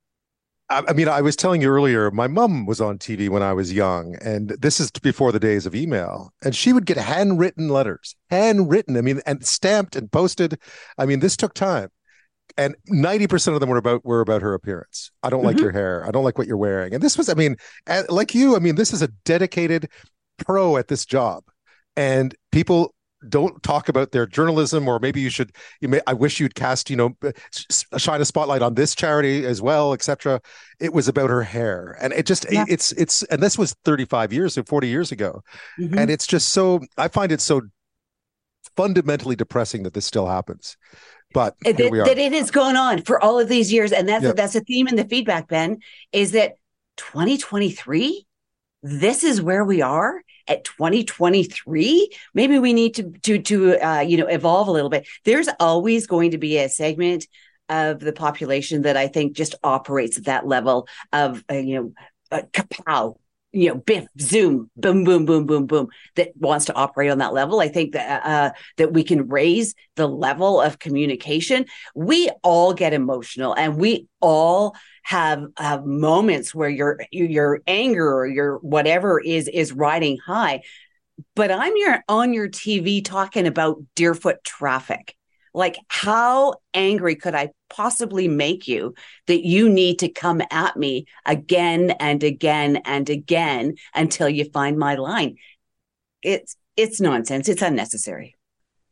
I 0.73 0.93
mean, 0.93 1.09
I 1.09 1.21
was 1.21 1.37
telling 1.37 1.61
you 1.61 1.69
earlier, 1.69 2.11
my 2.11 2.27
mom 2.27 2.67
was 2.67 2.81
on 2.81 2.99
TV 2.99 3.29
when 3.29 3.43
I 3.43 3.53
was 3.53 3.73
young, 3.73 4.17
and 4.23 4.51
this 4.51 4.81
is 4.81 4.91
before 4.91 5.31
the 5.31 5.39
days 5.39 5.67
of 5.67 5.75
email. 5.75 6.33
And 6.43 6.57
she 6.57 6.73
would 6.73 6.87
get 6.87 6.97
handwritten 6.97 7.69
letters, 7.69 8.17
handwritten. 8.31 8.97
I 8.97 9.03
mean, 9.03 9.21
and 9.27 9.45
stamped 9.47 9.97
and 9.97 10.11
posted. 10.11 10.59
I 10.97 11.07
mean, 11.07 11.21
this 11.21 11.37
took 11.37 11.55
time, 11.55 11.91
and 12.57 12.75
ninety 12.87 13.27
percent 13.27 13.55
of 13.55 13.61
them 13.61 13.69
were 13.69 13.77
about 13.77 14.05
were 14.05 14.21
about 14.21 14.43
her 14.43 14.55
appearance. 14.55 15.11
I 15.23 15.31
don't 15.31 15.41
mm-hmm. 15.41 15.49
like 15.49 15.59
your 15.59 15.73
hair. 15.73 16.07
I 16.07 16.11
don't 16.11 16.25
like 16.25 16.39
what 16.39 16.47
you're 16.47 16.57
wearing. 16.57 16.95
And 16.95 17.03
this 17.03 17.19
was, 17.19 17.29
I 17.29 17.35
mean, 17.35 17.57
like 18.09 18.35
you. 18.35 18.57
I 18.57 18.59
mean, 18.59 18.77
this 18.77 18.93
is 18.93 19.03
a 19.03 19.09
dedicated 19.25 19.91
pro 20.39 20.77
at 20.79 20.89
this 20.89 21.05
job, 21.05 21.45
and 21.97 22.35
people 22.51 22.95
don't 23.29 23.63
talk 23.63 23.89
about 23.89 24.13
their 24.13 24.27
journalism 24.27 24.89
or 24.89 24.99
maybe 24.99 25.21
you 25.21 25.31
should 25.31 25.53
you 25.81 25.89
may 25.89 26.01
i 26.07 26.13
wish 26.13 26.41
you'd 26.41 26.55
cast 26.55 26.91
you 26.91 26.97
know 26.97 27.17
shine 27.97 28.21
a 28.21 28.25
spotlight 28.25 28.63
on 28.63 28.75
this 28.75 28.95
charity 28.95 29.45
as 29.47 29.63
well 29.63 29.93
etc 29.93 30.41
it 30.83 30.93
was 30.93 31.07
about 31.07 31.31
her 31.31 31.45
hair. 31.45 31.97
And 32.01 32.13
it 32.13 32.27
just 32.27 32.45
yeah. 32.51 32.65
it's 32.69 32.91
it's 32.93 33.23
and 33.25 33.41
this 33.41 33.57
was 33.57 33.75
35 33.85 34.33
years 34.33 34.59
or 34.59 34.65
40 34.65 34.89
years 34.89 35.13
ago. 35.13 35.43
Mm-hmm. 35.79 35.97
and 35.97 36.11
it's 36.11 36.27
just 36.27 36.53
so 36.53 36.81
i 36.99 37.09
find 37.09 37.31
it 37.33 37.41
so 37.41 37.63
fundamentally 38.77 39.37
depressing 39.37 39.85
that 39.85 39.95
this 39.95 40.07
still 40.07 40.27
happens. 40.27 40.77
But 41.33 41.55
that, 41.65 41.77
that 41.79 42.19
it 42.19 42.33
has 42.33 42.51
gone 42.51 42.77
on 42.77 43.03
for 43.03 43.23
all 43.23 43.39
of 43.39 43.49
these 43.49 43.73
years. 43.73 43.93
And 43.93 44.07
that's 44.09 44.35
that's 44.35 44.55
a 44.57 44.61
theme 44.61 44.89
in 44.89 44.97
the 44.97 45.05
feedback 45.05 45.49
ben 45.49 45.79
is 46.13 46.33
that 46.33 46.57
2023 46.97 48.27
this 48.83 49.23
is 49.23 49.41
where 49.41 49.65
we 49.65 49.81
are 49.81 50.21
at 50.49 50.65
2023 50.65 52.11
maybe 52.35 52.59
we 52.59 52.73
need 52.73 52.95
to 52.95 53.11
to 53.23 53.39
to 53.41 53.77
uh, 53.77 54.01
you 54.01 54.17
know 54.17 54.27
evolve 54.27 54.69
a 54.69 54.73
little 54.73 54.91
bit. 54.91 55.07
There's 55.25 55.49
always 55.61 56.07
going 56.07 56.33
to 56.33 56.39
be 56.39 56.59
a 56.59 56.69
segment 56.69 57.27
of 57.69 58.01
the 58.01 58.13
population 58.13 58.83
that 58.83 58.97
i 58.97 59.07
think 59.07 59.35
just 59.35 59.55
operates 59.63 60.19
at 60.19 60.25
that 60.25 60.47
level 60.47 60.87
of 61.13 61.45
uh, 61.51 61.55
you 61.55 61.75
know 61.75 61.93
uh, 62.31 62.43
kapow 62.53 63.17
you 63.53 63.69
know, 63.69 63.75
biff, 63.77 64.07
zoom, 64.21 64.71
boom, 64.77 65.05
boom, 65.05 65.27
boom, 65.27 65.47
boom, 65.47 65.67
boom, 65.67 65.89
that 66.17 66.31
wants 66.37 66.65
to 66.67 66.75
operate 66.75 67.11
on 67.11 67.19
that 67.19 67.35
level. 67.35 67.61
I 67.61 67.69
think 67.69 67.93
that 67.93 68.25
uh, 68.25 68.51
that 68.79 68.93
we 68.93 69.05
can 69.05 69.29
raise 69.29 69.75
the 69.97 70.09
level 70.09 70.61
of 70.61 70.79
communication. 70.79 71.67
We 71.95 72.31
all 72.43 72.73
get 72.73 72.95
emotional, 72.95 73.55
and 73.55 73.77
we 73.77 74.09
all 74.21 74.75
have 75.03 75.45
have 75.59 75.85
moments 75.85 76.55
where 76.55 76.71
your 76.71 77.01
your 77.11 77.61
anger 77.67 78.13
or 78.13 78.27
your 78.27 78.57
whatever 78.59 79.21
is 79.21 79.49
is 79.49 79.73
riding 79.73 80.19
high. 80.19 80.63
But 81.37 81.51
I'm 81.51 81.77
your 81.77 82.03
on 82.09 82.33
your 82.33 82.49
TV 82.49 83.05
talking 83.05 83.47
about 83.47 83.83
Deerfoot 83.95 84.43
traffic. 84.45 85.15
Like, 85.55 85.79
how 85.89 86.55
angry 86.73 87.17
could 87.17 87.35
I 87.35 87.51
possibly 87.69 88.29
make 88.29 88.69
you 88.69 88.95
that 89.27 89.45
you 89.47 89.69
need 89.69 89.99
to 90.01 90.09
come 90.09 90.43
at 90.51 90.77
me 90.77 91.07
again 91.27 91.91
and 92.01 92.23
again 92.23 92.77
and 92.85 93.09
again 93.11 93.75
until 93.95 94.29
you 94.29 94.45
find 94.51 94.79
my 94.79 94.95
line? 94.95 95.37
It's 96.23 96.57
it's 96.77 97.01
nonsense. 97.01 97.49
It's 97.49 97.63
unnecessary. 97.63 98.35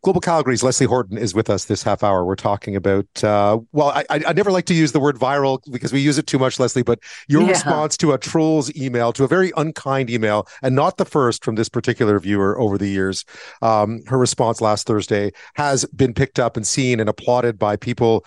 Global 0.02 0.20
Calgary's 0.20 0.62
Leslie 0.62 0.86
Horton 0.86 1.18
is 1.18 1.34
with 1.34 1.50
us 1.50 1.66
this 1.66 1.82
half 1.82 2.02
hour. 2.02 2.24
We're 2.24 2.34
talking 2.34 2.74
about, 2.74 3.06
uh, 3.22 3.58
well, 3.72 3.88
I, 3.88 4.04
I, 4.08 4.32
never 4.32 4.50
like 4.50 4.64
to 4.66 4.74
use 4.74 4.92
the 4.92 5.00
word 5.00 5.18
viral 5.18 5.60
because 5.70 5.92
we 5.92 6.00
use 6.00 6.16
it 6.16 6.26
too 6.26 6.38
much, 6.38 6.58
Leslie, 6.58 6.82
but 6.82 7.00
your 7.28 7.42
yeah. 7.42 7.48
response 7.48 7.98
to 7.98 8.12
a 8.12 8.18
troll's 8.18 8.74
email, 8.74 9.12
to 9.12 9.24
a 9.24 9.28
very 9.28 9.52
unkind 9.58 10.08
email, 10.08 10.48
and 10.62 10.74
not 10.74 10.96
the 10.96 11.04
first 11.04 11.44
from 11.44 11.56
this 11.56 11.68
particular 11.68 12.18
viewer 12.18 12.58
over 12.58 12.78
the 12.78 12.88
years. 12.88 13.26
Um, 13.60 14.00
her 14.06 14.16
response 14.16 14.62
last 14.62 14.86
Thursday 14.86 15.32
has 15.56 15.84
been 15.86 16.14
picked 16.14 16.38
up 16.38 16.56
and 16.56 16.66
seen 16.66 16.98
and 16.98 17.08
applauded 17.08 17.58
by 17.58 17.76
people 17.76 18.24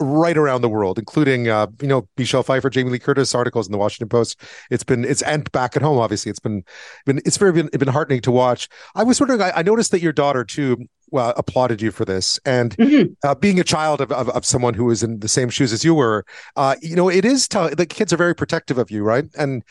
right 0.00 0.36
around 0.36 0.62
the 0.62 0.68
world, 0.68 0.98
including 0.98 1.48
uh, 1.48 1.66
you 1.80 1.86
know 1.86 2.08
Michelle 2.16 2.42
Pfeiffer, 2.42 2.70
Jamie 2.70 2.90
Lee 2.90 2.98
Curtis 2.98 3.34
articles 3.34 3.66
in 3.66 3.72
the 3.72 3.78
Washington 3.78 4.08
Post. 4.08 4.40
It's 4.70 4.82
been 4.82 5.04
it's 5.04 5.22
and 5.22 5.50
back 5.52 5.76
at 5.76 5.82
home. 5.82 5.98
Obviously, 5.98 6.30
it's 6.30 6.40
been 6.40 6.64
been 7.06 7.20
it's 7.24 7.36
very 7.36 7.52
been, 7.52 7.68
been 7.68 7.88
heartening 7.88 8.20
to 8.22 8.30
watch. 8.30 8.68
I 8.94 9.04
was 9.04 9.20
wondering. 9.20 9.42
I, 9.42 9.52
I 9.56 9.62
noticed 9.62 9.90
that 9.92 10.00
your 10.00 10.12
daughter 10.12 10.44
too 10.44 10.86
well, 11.10 11.32
applauded 11.36 11.82
you 11.82 11.90
for 11.90 12.04
this. 12.04 12.38
And 12.44 12.76
mm-hmm. 12.76 13.12
uh, 13.26 13.34
being 13.34 13.60
a 13.60 13.64
child 13.64 14.00
of, 14.00 14.12
of, 14.12 14.28
of, 14.30 14.44
someone 14.44 14.74
who 14.74 14.86
was 14.86 15.02
in 15.02 15.20
the 15.20 15.28
same 15.28 15.50
shoes 15.50 15.72
as 15.72 15.84
you 15.84 15.94
were, 15.94 16.24
uh, 16.56 16.76
you 16.80 16.96
know, 16.96 17.08
it 17.08 17.24
is 17.24 17.48
tough. 17.48 17.76
The 17.76 17.86
kids 17.86 18.12
are 18.12 18.16
very 18.16 18.34
protective 18.34 18.78
of 18.78 18.90
you, 18.90 19.02
right? 19.02 19.24
And 19.38 19.62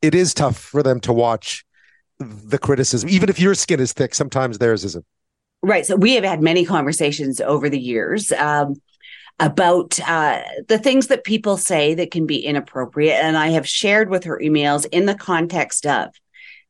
it 0.00 0.14
is 0.14 0.34
tough 0.34 0.56
for 0.56 0.82
them 0.82 1.00
to 1.00 1.12
watch 1.12 1.64
the 2.18 2.58
criticism, 2.58 3.08
even 3.08 3.28
if 3.28 3.40
your 3.40 3.54
skin 3.54 3.80
is 3.80 3.92
thick. 3.92 4.14
Sometimes 4.14 4.58
theirs 4.58 4.84
isn't. 4.84 5.04
Right. 5.62 5.86
So 5.86 5.96
we 5.96 6.14
have 6.14 6.24
had 6.24 6.42
many 6.42 6.64
conversations 6.64 7.40
over 7.40 7.68
the 7.68 7.80
years. 7.80 8.32
Um, 8.32 8.74
about 9.40 9.98
uh, 10.06 10.42
the 10.68 10.78
things 10.78 11.08
that 11.08 11.24
people 11.24 11.56
say 11.56 11.94
that 11.94 12.10
can 12.10 12.26
be 12.26 12.44
inappropriate. 12.44 13.16
And 13.16 13.36
I 13.36 13.48
have 13.48 13.66
shared 13.66 14.08
with 14.08 14.24
her 14.24 14.38
emails 14.38 14.86
in 14.92 15.06
the 15.06 15.14
context 15.14 15.86
of 15.86 16.10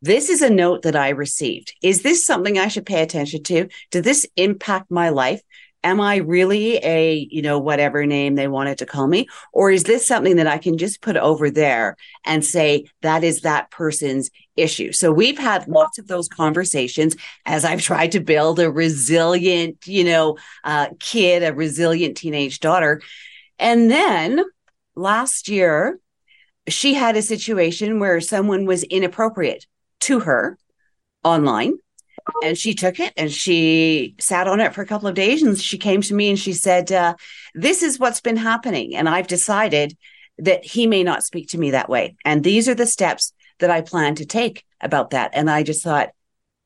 this 0.02 0.28
is 0.28 0.42
a 0.42 0.50
note 0.50 0.82
that 0.82 0.96
I 0.96 1.10
received. 1.10 1.74
Is 1.82 2.02
this 2.02 2.26
something 2.26 2.58
I 2.58 2.68
should 2.68 2.86
pay 2.86 3.02
attention 3.02 3.42
to? 3.44 3.68
Did 3.90 4.04
this 4.04 4.26
impact 4.36 4.90
my 4.90 5.08
life? 5.08 5.40
am 5.84 6.00
I 6.00 6.16
really 6.16 6.76
a, 6.76 7.26
you 7.30 7.42
know, 7.42 7.58
whatever 7.58 8.06
name 8.06 8.34
they 8.34 8.48
wanted 8.48 8.78
to 8.78 8.86
call 8.86 9.06
me? 9.06 9.28
Or 9.52 9.70
is 9.70 9.84
this 9.84 10.06
something 10.06 10.36
that 10.36 10.46
I 10.46 10.58
can 10.58 10.78
just 10.78 11.00
put 11.00 11.16
over 11.16 11.50
there 11.50 11.96
and 12.24 12.44
say 12.44 12.86
that 13.02 13.24
is 13.24 13.40
that 13.40 13.70
person's 13.70 14.30
issue? 14.56 14.92
So 14.92 15.12
we've 15.12 15.38
had 15.38 15.68
lots 15.68 15.98
of 15.98 16.06
those 16.06 16.28
conversations 16.28 17.16
as 17.46 17.64
I've 17.64 17.82
tried 17.82 18.12
to 18.12 18.20
build 18.20 18.60
a 18.60 18.70
resilient, 18.70 19.86
you 19.86 20.04
know, 20.04 20.38
uh, 20.64 20.88
kid, 21.00 21.42
a 21.42 21.52
resilient 21.52 22.16
teenage 22.16 22.60
daughter. 22.60 23.00
And 23.58 23.90
then 23.90 24.44
last 24.94 25.48
year, 25.48 25.98
she 26.68 26.94
had 26.94 27.16
a 27.16 27.22
situation 27.22 27.98
where 27.98 28.20
someone 28.20 28.66
was 28.66 28.84
inappropriate 28.84 29.66
to 30.02 30.20
her 30.20 30.58
online 31.24 31.74
and 32.44 32.56
she 32.56 32.74
took 32.74 33.00
it 33.00 33.12
and 33.16 33.32
she 33.32 34.14
sat 34.18 34.46
on 34.46 34.60
it 34.60 34.72
for 34.72 34.82
a 34.82 34.86
couple 34.86 35.08
of 35.08 35.14
days 35.14 35.42
and 35.42 35.58
she 35.58 35.78
came 35.78 36.00
to 36.00 36.14
me 36.14 36.30
and 36.30 36.38
she 36.38 36.52
said 36.52 36.90
uh, 36.92 37.14
this 37.54 37.82
is 37.82 37.98
what's 37.98 38.20
been 38.20 38.36
happening 38.36 38.94
and 38.94 39.08
i've 39.08 39.26
decided 39.26 39.96
that 40.38 40.64
he 40.64 40.86
may 40.86 41.02
not 41.02 41.24
speak 41.24 41.48
to 41.48 41.58
me 41.58 41.70
that 41.70 41.88
way 41.88 42.14
and 42.24 42.42
these 42.44 42.68
are 42.68 42.74
the 42.74 42.86
steps 42.86 43.32
that 43.58 43.70
i 43.70 43.80
plan 43.80 44.14
to 44.14 44.26
take 44.26 44.64
about 44.82 45.10
that. 45.10 45.30
And 45.32 45.48
i 45.48 45.62
just 45.62 45.82
thought 45.82 46.10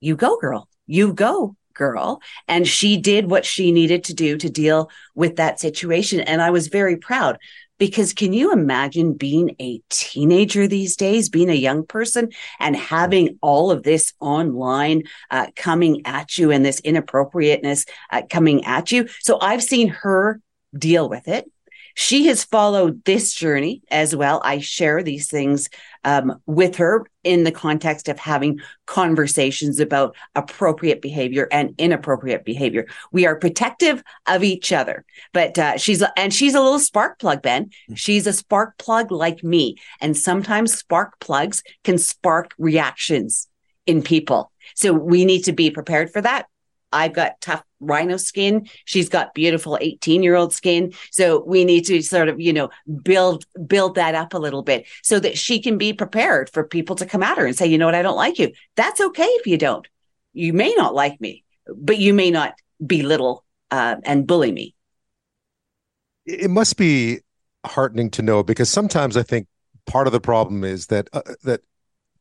you 0.01 0.17
go 0.17 0.37
girl. 0.39 0.69
You 0.87 1.13
go 1.13 1.57
girl. 1.75 2.21
And 2.49 2.67
she 2.67 2.97
did 2.97 3.31
what 3.31 3.45
she 3.45 3.71
needed 3.71 4.05
to 4.05 4.15
do 4.15 4.39
to 4.39 4.51
deal 4.51 4.91
with 5.15 5.37
that 5.37 5.61
situation 5.61 6.21
and 6.21 6.41
i 6.41 6.51
was 6.51 6.69
very 6.69 6.97
proud 6.97 7.39
because 7.79 8.13
can 8.13 8.33
you 8.33 8.53
imagine 8.53 9.15
being 9.15 9.55
a 9.61 9.81
teenager 9.91 10.67
these 10.67 10.97
days, 10.97 11.29
being 11.29 11.51
a 11.51 11.55
young 11.55 11.85
person 11.87 12.31
and 12.59 12.77
having 12.77 13.39
all 13.43 13.71
of 13.71 13.83
this 13.83 14.13
online 14.21 15.03
uh, 15.31 15.49
coming 15.57 16.07
at 16.07 16.39
you 16.39 16.51
and 16.51 16.65
this 16.65 16.81
inappropriateness 16.81 17.87
uh, 18.11 18.23
coming 18.31 18.65
at 18.65 18.93
you? 18.93 19.09
So 19.21 19.39
I've 19.41 19.63
seen 19.63 19.89
her 19.89 20.41
deal 20.77 21.09
with 21.09 21.29
it. 21.29 21.51
She 21.99 22.27
has 22.27 22.45
followed 22.45 23.03
this 23.07 23.33
journey 23.33 23.83
as 23.91 24.15
well. 24.15 24.43
I 24.45 24.59
share 24.59 25.03
these 25.03 25.31
things 25.31 25.71
um, 26.05 26.41
with 26.45 26.77
her 26.77 27.07
in 27.25 27.45
the 27.45 27.51
context 27.51 28.11
of 28.11 28.19
having 28.19 28.61
conversations 28.85 29.81
about 29.81 30.15
appropriate 30.35 31.01
behavior 31.01 31.49
and 31.51 31.75
inappropriate 31.79 32.45
behavior. 32.45 32.87
We 33.13 33.25
are 33.25 33.35
protective 33.35 34.05
of 34.27 34.45
each 34.45 34.73
other, 34.73 35.07
but 35.33 35.59
uh, 35.59 35.79
she's 35.79 36.03
and 36.19 36.35
she's 36.35 36.55
a 36.55 36.61
little 36.61 36.79
spark 36.79 37.19
plug, 37.19 37.41
Ben. 37.41 37.71
She's 37.95 38.27
a 38.27 38.33
spark 38.35 38.77
plug 38.77 39.11
like 39.11 39.43
me, 39.43 39.77
and 40.03 40.15
sometimes 40.15 40.77
spark 40.77 41.19
plugs 41.19 41.63
can 41.83 41.97
spark 41.97 42.55
reactions 42.59 43.49
in 43.87 44.03
people. 44.03 44.53
So 44.75 44.93
we 44.93 45.25
need 45.25 45.45
to 45.45 45.53
be 45.53 45.71
prepared 45.71 46.13
for 46.13 46.21
that. 46.21 46.47
I've 46.97 47.13
got 47.13 47.41
tough 47.41 47.63
rhino 47.81 48.17
skin. 48.17 48.69
She's 48.85 49.09
got 49.09 49.35
beautiful 49.35 49.79
18 49.81 50.23
year 50.23 50.35
old 50.35 50.53
skin. 50.53 50.93
So 51.11 51.45
we 51.45 51.65
need 51.65 51.85
to 51.87 52.03
sort 52.03 52.29
of, 52.29 52.41
you 52.41 52.53
know, 52.53 52.71
build, 53.03 53.45
build 53.67 53.97
that 53.97 54.15
up 54.15 54.35
a 54.35 54.39
little 54.39 54.63
bit 54.63 54.87
so 55.03 55.21
that 55.21 55.39
she 55.39 55.61
can 55.61 55.79
be 55.79 55.93
prepared 55.93 56.51
for 56.51 56.65
people 56.65 56.97
to 56.97 57.07
come 57.07 57.23
at 57.23 57.39
her 57.39 57.47
and 57.47 57.57
say, 57.57 57.67
you 57.67 57.79
know 57.79 57.87
what? 57.87 57.95
I 57.95 58.03
don't 58.03 58.17
like 58.17 58.39
you. 58.39 58.53
That's 58.77 59.01
okay 59.01 59.25
if 59.25 59.47
you 59.47 59.59
don't. 59.59 59.87
You 60.33 60.53
may 60.53 60.75
not 60.75 60.95
like 60.95 61.21
me, 61.21 61.45
but 61.75 61.99
you 61.99 62.15
may 62.15 62.31
not 62.31 62.55
belittle 62.85 63.45
uh, 63.71 63.97
and 64.05 64.27
bully 64.27 64.53
me. 64.53 64.75
It 66.25 66.51
must 66.51 66.77
be 66.77 67.21
heartening 67.65 68.11
to 68.13 68.23
know 68.23 68.43
because 68.43 68.71
sometimes 68.71 69.17
I 69.17 69.23
think 69.23 69.47
part 69.87 70.07
of 70.07 70.13
the 70.13 70.21
problem 70.21 70.65
is 70.65 70.87
that 70.87 71.09
uh, 71.13 71.23
that 71.45 71.61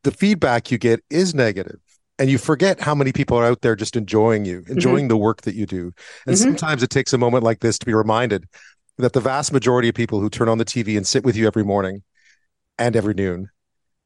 the 0.04 0.12
feedback 0.12 0.72
you 0.72 0.78
get 0.78 1.04
is 1.10 1.34
negative 1.34 1.80
and 2.18 2.30
you 2.30 2.38
forget 2.38 2.80
how 2.80 2.96
many 2.96 3.12
people 3.12 3.38
are 3.38 3.46
out 3.46 3.62
there 3.62 3.76
just 3.76 3.96
enjoying 3.96 4.46
you, 4.46 4.62
mm-hmm. 4.62 4.74
enjoying 4.74 5.04
mm-hmm. 5.04 5.10
the 5.10 5.18
work 5.18 5.42
that 5.42 5.56
you 5.56 5.66
do. 5.66 5.92
And 6.26 6.36
mm-hmm. 6.36 6.44
sometimes 6.44 6.84
it 6.84 6.90
takes 6.90 7.14
a 7.14 7.18
moment 7.18 7.44
like 7.44 7.60
this 7.60 7.78
to 7.80 7.86
be 7.86 7.94
reminded 7.94 8.46
that 8.98 9.14
the 9.14 9.20
vast 9.20 9.52
majority 9.52 9.90
of 9.90 9.96
people 9.96 10.22
who 10.22 10.30
turn 10.30 10.48
on 10.48 10.58
the 10.58 10.66
TV 10.66 10.96
and 10.96 11.06
sit 11.06 11.24
with 11.26 11.36
you 11.36 11.48
every 11.48 11.64
morning 11.64 12.04
and 12.78 12.96
every 12.96 13.14
noon 13.14 13.50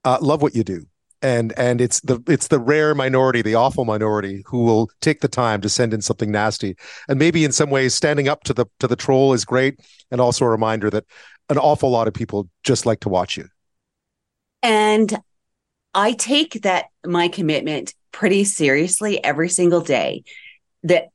uh, 0.05 0.17
love 0.21 0.41
what 0.41 0.55
you 0.55 0.63
do. 0.63 0.85
And 1.21 1.51
and 1.57 1.81
it's 1.81 1.99
the 1.99 2.23
it's 2.27 2.47
the 2.47 2.59
rare 2.59 2.95
minority, 2.95 3.41
the 3.41 3.55
awful 3.55 3.83
minority, 3.83 4.41
who 4.45 4.63
will 4.63 4.89
take 5.01 5.19
the 5.19 5.27
time 5.27 5.59
to 5.59 5.67
send 5.67 5.93
in 5.93 6.01
something 6.01 6.31
nasty. 6.31 6.77
And 7.09 7.19
maybe 7.19 7.43
in 7.43 7.51
some 7.51 7.69
ways, 7.69 7.93
standing 7.93 8.29
up 8.29 8.45
to 8.45 8.53
the 8.53 8.67
to 8.79 8.87
the 8.87 8.95
troll 8.95 9.33
is 9.33 9.43
great, 9.43 9.81
and 10.11 10.21
also 10.21 10.45
a 10.45 10.49
reminder 10.49 10.89
that 10.91 11.03
an 11.49 11.57
awful 11.57 11.89
lot 11.89 12.07
of 12.07 12.13
people 12.13 12.47
just 12.63 12.85
like 12.85 13.01
to 13.01 13.09
watch 13.09 13.35
you. 13.35 13.49
And 14.63 15.19
I 15.93 16.13
take 16.13 16.61
that 16.61 16.85
my 17.05 17.27
commitment 17.27 17.93
pretty 18.11 18.43
seriously 18.43 19.23
every 19.23 19.49
single 19.49 19.81
day 19.81 20.23
that 20.83 21.09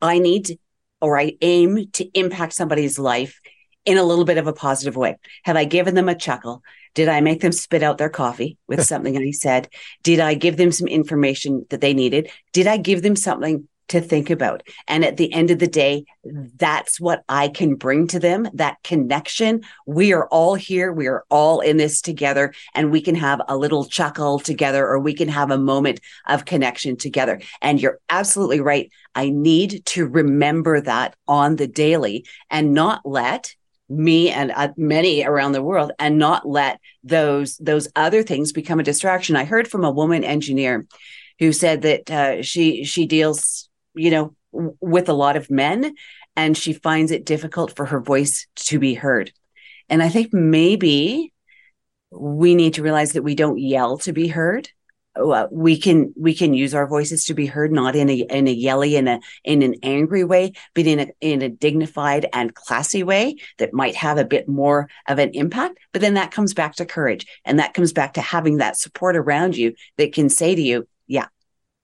I 0.00 0.18
need 0.18 0.46
to, 0.46 0.56
or 1.00 1.18
I 1.18 1.36
aim 1.40 1.90
to 1.92 2.18
impact 2.18 2.54
somebody's 2.54 2.98
life 2.98 3.40
in 3.84 3.98
a 3.98 4.04
little 4.04 4.24
bit 4.24 4.38
of 4.38 4.46
a 4.46 4.52
positive 4.52 4.96
way. 4.96 5.18
Have 5.44 5.56
I 5.56 5.64
given 5.64 5.94
them 5.94 6.08
a 6.08 6.14
chuckle? 6.14 6.62
Did 6.94 7.08
I 7.08 7.20
make 7.20 7.40
them 7.40 7.52
spit 7.52 7.82
out 7.82 7.98
their 7.98 8.10
coffee 8.10 8.58
with 8.68 8.84
something 8.86 9.16
I 9.16 9.30
said? 9.30 9.68
Did 10.02 10.20
I 10.20 10.34
give 10.34 10.56
them 10.56 10.72
some 10.72 10.88
information 10.88 11.66
that 11.70 11.80
they 11.80 11.94
needed? 11.94 12.30
Did 12.52 12.66
I 12.66 12.76
give 12.76 13.02
them 13.02 13.16
something 13.16 13.68
to 13.92 14.00
think 14.00 14.30
about. 14.30 14.62
And 14.88 15.04
at 15.04 15.18
the 15.18 15.32
end 15.32 15.50
of 15.50 15.58
the 15.58 15.66
day, 15.66 16.06
that's 16.24 16.98
what 16.98 17.24
I 17.28 17.48
can 17.48 17.74
bring 17.74 18.06
to 18.08 18.18
them 18.18 18.48
that 18.54 18.82
connection. 18.82 19.62
We 19.86 20.14
are 20.14 20.26
all 20.28 20.54
here. 20.54 20.90
We 20.92 21.08
are 21.08 21.24
all 21.28 21.60
in 21.60 21.76
this 21.76 22.00
together 22.00 22.54
and 22.74 22.90
we 22.90 23.02
can 23.02 23.14
have 23.14 23.42
a 23.48 23.56
little 23.56 23.84
chuckle 23.84 24.38
together 24.38 24.86
or 24.86 24.98
we 24.98 25.12
can 25.12 25.28
have 25.28 25.50
a 25.50 25.58
moment 25.58 26.00
of 26.26 26.46
connection 26.46 26.96
together. 26.96 27.42
And 27.60 27.80
you're 27.80 28.00
absolutely 28.08 28.60
right. 28.60 28.90
I 29.14 29.28
need 29.28 29.84
to 29.86 30.06
remember 30.06 30.80
that 30.80 31.14
on 31.28 31.56
the 31.56 31.68
daily 31.68 32.24
and 32.50 32.72
not 32.72 33.02
let 33.04 33.54
me 33.90 34.30
and 34.30 34.52
uh, 34.52 34.72
many 34.78 35.22
around 35.22 35.52
the 35.52 35.62
world 35.62 35.92
and 35.98 36.16
not 36.16 36.48
let 36.48 36.80
those 37.04 37.58
those 37.58 37.88
other 37.94 38.22
things 38.22 38.52
become 38.52 38.80
a 38.80 38.84
distraction. 38.84 39.36
I 39.36 39.44
heard 39.44 39.68
from 39.68 39.84
a 39.84 39.90
woman 39.90 40.24
engineer 40.24 40.86
who 41.38 41.52
said 41.52 41.82
that 41.82 42.10
uh, 42.10 42.42
she 42.42 42.84
she 42.84 43.04
deals 43.04 43.68
you 43.94 44.10
know, 44.10 44.34
with 44.52 45.08
a 45.08 45.14
lot 45.14 45.36
of 45.36 45.50
men, 45.50 45.94
and 46.36 46.56
she 46.56 46.72
finds 46.72 47.10
it 47.10 47.24
difficult 47.24 47.74
for 47.76 47.86
her 47.86 48.00
voice 48.00 48.46
to 48.56 48.78
be 48.78 48.94
heard. 48.94 49.32
And 49.88 50.02
I 50.02 50.08
think 50.08 50.32
maybe 50.32 51.32
we 52.10 52.54
need 52.54 52.74
to 52.74 52.82
realize 52.82 53.12
that 53.12 53.22
we 53.22 53.34
don't 53.34 53.58
yell 53.58 53.98
to 53.98 54.12
be 54.12 54.28
heard. 54.28 54.68
Uh, 55.14 55.46
we 55.50 55.78
can 55.78 56.12
we 56.18 56.34
can 56.34 56.54
use 56.54 56.74
our 56.74 56.86
voices 56.86 57.26
to 57.26 57.34
be 57.34 57.44
heard, 57.44 57.70
not 57.70 57.94
in 57.94 58.08
a 58.08 58.14
in 58.14 58.48
a 58.48 58.50
yelly 58.50 58.96
in 58.96 59.06
a 59.06 59.20
in 59.44 59.60
an 59.60 59.74
angry 59.82 60.24
way, 60.24 60.52
but 60.74 60.86
in 60.86 61.00
a 61.00 61.06
in 61.20 61.42
a 61.42 61.50
dignified 61.50 62.26
and 62.32 62.54
classy 62.54 63.02
way 63.02 63.36
that 63.58 63.74
might 63.74 63.94
have 63.94 64.16
a 64.16 64.24
bit 64.24 64.48
more 64.48 64.88
of 65.08 65.18
an 65.18 65.30
impact. 65.34 65.78
But 65.92 66.00
then 66.00 66.14
that 66.14 66.30
comes 66.30 66.54
back 66.54 66.76
to 66.76 66.86
courage, 66.86 67.26
and 67.44 67.58
that 67.58 67.74
comes 67.74 67.92
back 67.92 68.14
to 68.14 68.22
having 68.22 68.56
that 68.58 68.78
support 68.78 69.14
around 69.14 69.54
you 69.54 69.74
that 69.98 70.14
can 70.14 70.30
say 70.30 70.54
to 70.54 70.62
you, 70.62 70.88
"Yeah, 71.06 71.26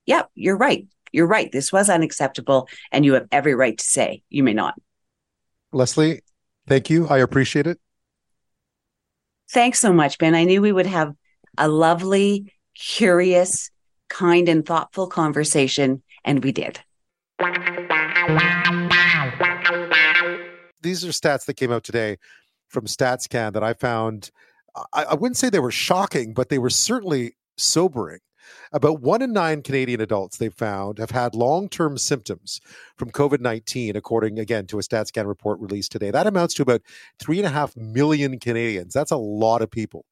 yeah, 0.06 0.22
you're 0.34 0.56
right 0.56 0.86
you're 1.12 1.26
right. 1.26 1.50
This 1.50 1.72
was 1.72 1.88
unacceptable, 1.90 2.68
and 2.92 3.04
you 3.04 3.14
have 3.14 3.26
every 3.32 3.54
right 3.54 3.76
to 3.76 3.84
say 3.84 4.22
you 4.28 4.42
may 4.42 4.54
not. 4.54 4.74
Leslie, 5.72 6.22
thank 6.66 6.90
you. 6.90 7.06
I 7.08 7.18
appreciate 7.18 7.66
it. 7.66 7.78
Thanks 9.50 9.78
so 9.78 9.92
much, 9.92 10.18
Ben. 10.18 10.34
I 10.34 10.44
knew 10.44 10.60
we 10.60 10.72
would 10.72 10.86
have 10.86 11.14
a 11.56 11.68
lovely, 11.68 12.52
curious, 12.74 13.70
kind, 14.08 14.48
and 14.48 14.64
thoughtful 14.64 15.06
conversation, 15.06 16.02
and 16.24 16.44
we 16.44 16.52
did. 16.52 16.80
These 20.82 21.04
are 21.04 21.08
stats 21.08 21.46
that 21.46 21.54
came 21.56 21.72
out 21.72 21.84
today 21.84 22.18
from 22.68 22.86
StatsCan 22.86 23.52
that 23.54 23.64
I 23.64 23.72
found. 23.72 24.30
I, 24.92 25.04
I 25.04 25.14
wouldn't 25.14 25.36
say 25.36 25.50
they 25.50 25.58
were 25.58 25.70
shocking, 25.70 26.34
but 26.34 26.48
they 26.50 26.58
were 26.58 26.70
certainly 26.70 27.36
sobering. 27.56 28.20
About 28.72 29.00
one 29.00 29.22
in 29.22 29.32
nine 29.32 29.62
Canadian 29.62 30.00
adults 30.00 30.36
they've 30.36 30.52
found 30.52 30.98
have 30.98 31.10
had 31.10 31.34
long 31.34 31.68
term 31.68 31.98
symptoms 31.98 32.60
from 32.96 33.10
COVID 33.10 33.40
19, 33.40 33.96
according 33.96 34.38
again 34.38 34.66
to 34.66 34.78
a 34.78 34.82
StatsCan 34.82 35.26
report 35.26 35.60
released 35.60 35.92
today. 35.92 36.10
That 36.10 36.26
amounts 36.26 36.54
to 36.54 36.62
about 36.62 36.82
three 37.18 37.38
and 37.38 37.46
a 37.46 37.50
half 37.50 37.76
million 37.76 38.38
Canadians. 38.38 38.94
That's 38.94 39.10
a 39.10 39.16
lot 39.16 39.62
of 39.62 39.70
people. 39.70 40.04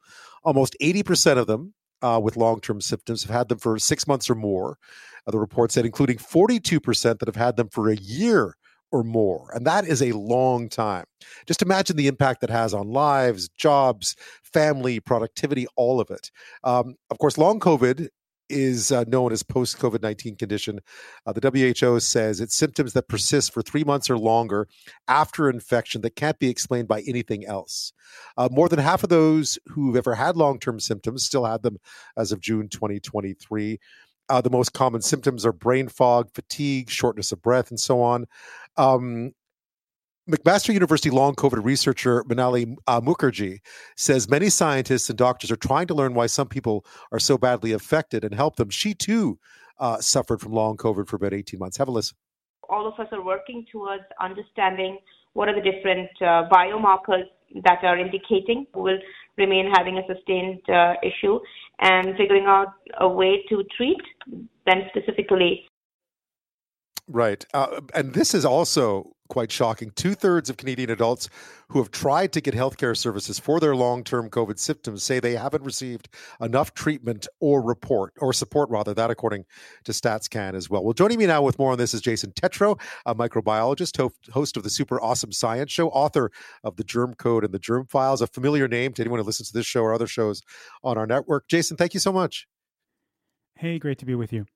Almost 0.45 0.77
80% 0.81 1.39
of 1.39 1.47
them 1.47 1.75
uh, 2.03 2.21
with 2.23 2.37
long 2.37 2.61
term 2.61 2.81
symptoms 2.81 3.25
have 3.25 3.35
had 3.35 3.49
them 3.49 3.59
for 3.59 3.79
six 3.79 4.07
months 4.07 4.31
or 4.31 4.35
more. 4.35 4.79
Uh, 5.27 5.33
the 5.33 5.39
report 5.39 5.73
said, 5.73 5.85
including 5.85 6.19
42% 6.19 7.19
that 7.19 7.29
have 7.29 7.37
had 7.37 7.57
them 7.57 7.69
for 7.69 7.91
a 7.91 7.97
year 7.97 8.57
or 8.93 9.03
more. 9.03 9.51
And 9.53 9.67
that 9.67 9.87
is 9.87 10.03
a 10.03 10.13
long 10.13 10.69
time. 10.69 11.05
Just 11.47 11.63
imagine 11.63 11.97
the 11.97 12.07
impact 12.07 12.41
that 12.41 12.51
has 12.51 12.73
on 12.73 12.89
lives, 12.89 13.49
jobs, 13.49 14.17
family, 14.43 15.01
productivity, 15.01 15.67
all 15.77 16.01
of 16.01 16.11
it. 16.11 16.31
Um, 16.65 16.95
of 17.11 17.19
course, 17.19 17.37
long 17.37 17.59
COVID 17.61 18.09
is 18.49 18.93
uh, 18.93 19.05
known 19.09 19.33
as 19.33 19.43
post 19.43 19.79
COVID 19.79 20.03
19 20.03 20.37
condition. 20.37 20.81
Uh, 21.27 21.33
the 21.33 21.77
WHO 21.81 22.01
says 22.01 22.41
it's 22.41 22.57
symptoms 22.57 22.93
that 22.93 23.09
persist 23.09 23.53
for 23.53 23.63
three 23.63 23.85
months 23.85 24.11
or 24.11 24.19
longer 24.19 24.69
after 25.09 25.49
infection 25.49 26.01
that 26.03 26.17
can't 26.17 26.39
be 26.39 26.49
explained 26.49 26.89
by 26.89 27.03
anything 27.07 27.45
else. 27.47 27.93
Uh, 28.37 28.49
more 28.51 28.69
than 28.69 28.79
half 28.79 29.03
of 29.03 29.09
those 29.09 29.59
who've 29.67 29.97
ever 29.97 30.15
had 30.15 30.37
long 30.37 30.59
term 30.59 30.81
symptoms 30.81 31.25
still 31.25 31.45
had 31.45 31.63
them 31.63 31.79
as 32.17 32.33
of 32.33 32.41
June 32.41 32.69
2023. 32.69 33.79
Uh, 34.29 34.41
the 34.41 34.51
most 34.51 34.73
common 34.73 35.01
symptoms 35.01 35.47
are 35.47 35.53
brain 35.53 35.89
fog, 35.89 36.29
fatigue, 36.35 36.91
shortness 36.91 37.31
of 37.31 37.41
breath, 37.43 37.71
and 37.71 37.79
so 37.79 38.03
on. 38.03 38.27
Um, 38.77 39.33
McMaster 40.29 40.75
University 40.75 41.09
long 41.09 41.37
COVID 41.37 41.65
researcher 41.65 42.25
Manali 42.25 42.77
uh, 42.89 43.01
Mukherjee 43.01 43.61
says 43.97 44.29
many 44.29 44.51
scientists 44.51 45.09
and 45.09 45.17
doctors 45.17 45.53
are 45.53 45.57
trying 45.57 45.87
to 45.87 45.95
learn 45.95 46.15
why 46.15 46.27
some 46.27 46.49
people 46.49 46.85
are 47.13 47.21
so 47.21 47.39
badly 47.39 47.71
affected 47.71 48.25
and 48.25 48.35
help 48.35 48.57
them. 48.57 48.69
She 48.69 48.93
too 48.93 49.39
uh, 49.79 50.01
suffered 50.01 50.41
from 50.41 50.51
long 50.51 50.77
COVID 50.79 51.07
for 51.07 51.15
about 51.15 51.33
18 51.33 51.61
months. 51.61 51.77
Have 51.77 51.87
a 51.87 51.93
listen. 51.93 52.17
All 52.69 52.89
of 52.89 52.99
us 52.99 53.07
are 53.13 53.23
working 53.23 53.67
towards 53.71 54.03
understanding 54.21 54.99
what 55.35 55.49
are 55.49 55.55
the 55.55 55.61
different 55.61 56.11
uh, 56.21 56.49
biomarkers 56.51 57.29
that 57.63 57.85
are 57.85 57.97
indicating 57.97 58.67
who 58.75 58.81
will 58.81 58.99
remain 59.37 59.71
having 59.77 59.97
a 59.99 60.03
sustained 60.13 60.61
uh, 60.69 60.95
issue 61.05 61.39
and 61.79 62.17
figuring 62.17 62.47
out 62.47 62.73
a 62.99 63.09
way 63.09 63.45
to 63.49 63.63
treat 63.77 64.01
them 64.67 64.83
specifically. 64.89 65.69
Right. 67.07 67.47
Uh, 67.55 67.83
and 67.95 68.13
this 68.13 68.35
is 68.35 68.45
also 68.45 69.13
quite 69.29 69.51
shocking. 69.51 69.91
Two 69.95 70.15
thirds 70.15 70.51
of 70.51 70.57
Canadian 70.57 70.91
adults 70.91 71.29
who 71.69 71.79
have 71.79 71.91
tried 71.91 72.33
to 72.33 72.41
get 72.41 72.55
healthcare 72.55 72.97
services 72.97 73.39
for 73.39 73.61
their 73.61 73.75
long 73.75 74.05
term 74.05 74.31
COVID 74.31 74.59
symptoms 74.59 75.03
say 75.03 75.21
they 75.21 75.37
haven't 75.37 75.65
received 75.65 76.09
enough 76.41 76.75
treatment 76.75 77.27
or 77.41 77.63
report, 77.63 78.13
or 78.19 78.33
support 78.33 78.71
rather, 78.71 78.95
that 78.95 79.11
according 79.11 79.45
to 79.85 79.93
StatsCan 79.93 80.55
as 80.55 80.71
well. 80.71 80.85
Well, 80.85 80.93
joining 80.93 81.19
me 81.19 81.27
now 81.27 81.43
with 81.43 81.59
more 81.59 81.73
on 81.73 81.79
this 81.79 81.95
is 81.95 82.01
Jason 82.01 82.33
Tetro, 82.33 82.81
a 83.05 83.15
microbiologist, 83.15 84.11
host 84.33 84.57
of 84.57 84.63
the 84.63 84.71
Super 84.71 85.01
Awesome 85.01 85.33
Science 85.33 85.71
Show, 85.73 85.89
author 85.91 86.31
of 86.63 86.77
The 86.77 86.85
Germ 86.85 87.15
Code 87.15 87.45
and 87.45 87.53
The 87.53 87.59
Germ 87.59 87.87
Files, 87.87 88.23
a 88.23 88.27
familiar 88.27 88.69
name 88.69 88.93
to 88.95 89.03
anyone 89.03 89.21
who 89.21 89.27
listens 89.27 89.49
to 89.49 89.55
this 89.55 89.67
show 89.67 89.83
or 89.83 89.95
other 89.95 90.07
shows 90.07 90.43
on 90.83 90.99
our 90.99 91.07
network. 91.07 91.49
Jason, 91.49 91.77
thank 91.77 91.95
you 91.95 92.01
so 92.01 92.13
much. 92.13 92.47
Hey, 93.57 93.79
great 93.79 93.99
to 93.99 94.07
be 94.07 94.15
with 94.15 94.33
you 94.33 94.47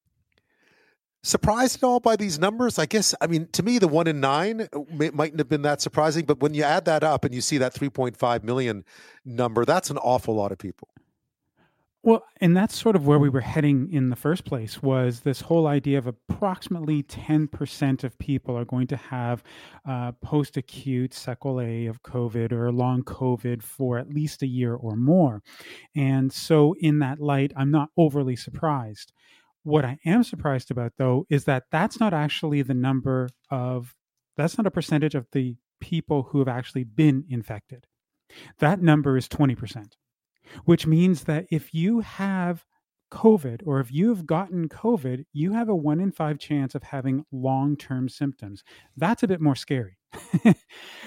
surprised 1.23 1.77
at 1.77 1.85
all 1.85 2.01
by 2.01 2.16
these 2.16 2.39
numbers? 2.39 2.79
I 2.79 2.87
guess, 2.87 3.14
I 3.21 3.27
mean, 3.27 3.49
to 3.53 3.62
me, 3.62 3.79
the 3.79 3.89
one 3.89 4.07
in 4.07 4.21
nine 4.21 4.68
uh, 4.73 4.81
may, 4.93 5.11
mightn't 5.11 5.39
have 5.41 5.49
been 5.49 5.62
that 5.62 5.81
surprising, 5.81 6.25
but 6.25 6.41
when 6.41 6.55
you 6.55 6.62
add 6.62 6.85
that 6.87 7.05
up 7.05 7.25
and 7.25 7.35
you 7.35 7.41
see 7.41 7.59
that 7.59 7.75
3.5 7.75 8.43
million 8.43 8.85
number, 9.25 9.64
that's 9.64 9.91
an 9.91 9.99
awful 9.99 10.35
lot 10.35 10.53
of 10.53 10.59
people. 10.59 10.89
Well, 12.03 12.25
and 12.41 12.57
that's 12.57 12.75
sort 12.75 12.97
of 12.97 13.07
where 13.07 13.18
we 13.18 13.29
were 13.29 13.43
heading 13.43 13.93
in 13.93 14.09
the 14.09 14.16
first 14.16 14.47
place 14.47 14.83
was 14.83 15.21
this 15.21 15.43
whole 15.43 15.66
idea 15.66 15.99
of 15.99 16.07
approximately 16.07 17.03
10% 17.03 18.05
of 18.05 18.18
people 18.18 18.57
are 18.57 18.64
going 18.64 18.87
to 18.87 18.97
have 18.97 19.43
uh, 19.87 20.12
post 20.12 20.57
acute 20.57 21.12
sequelae 21.12 21.85
of 21.85 22.03
COVID 22.03 22.53
or 22.53 22.73
long 22.73 23.03
COVID 23.03 23.62
for 23.62 23.99
at 23.99 24.09
least 24.09 24.43
a 24.43 24.47
year 24.47 24.75
or 24.75 24.97
more. 24.97 25.43
And 25.95 26.33
so, 26.33 26.75
in 26.81 27.01
that 27.01 27.21
light, 27.21 27.53
I'm 27.55 27.71
not 27.71 27.91
overly 27.99 28.37
surprised. 28.37 29.12
What 29.62 29.84
I 29.84 29.98
am 30.04 30.22
surprised 30.22 30.70
about, 30.70 30.92
though, 30.96 31.26
is 31.28 31.44
that 31.44 31.64
that's 31.70 32.00
not 32.00 32.14
actually 32.14 32.62
the 32.62 32.74
number 32.74 33.28
of, 33.50 33.94
that's 34.36 34.56
not 34.56 34.66
a 34.66 34.70
percentage 34.70 35.14
of 35.14 35.26
the 35.32 35.56
people 35.80 36.28
who 36.30 36.38
have 36.38 36.48
actually 36.48 36.84
been 36.84 37.24
infected. 37.28 37.86
That 38.58 38.80
number 38.80 39.16
is 39.16 39.28
20%, 39.28 39.92
which 40.64 40.86
means 40.86 41.24
that 41.24 41.46
if 41.50 41.74
you 41.74 42.00
have 42.00 42.64
COVID 43.11 43.62
or 43.66 43.80
if 43.80 43.92
you 43.92 44.08
have 44.11 44.26
gotten 44.26 44.68
COVID, 44.68 45.24
you 45.32 45.52
have 45.52 45.68
a 45.68 45.74
one 45.74 46.00
in 46.00 46.12
five 46.12 46.38
chance 46.38 46.74
of 46.74 46.84
having 46.84 47.24
long 47.32 47.76
term 47.76 48.08
symptoms. 48.08 48.62
That's 48.96 49.22
a 49.22 49.28
bit 49.28 49.40
more 49.40 49.56
scary. 49.56 49.98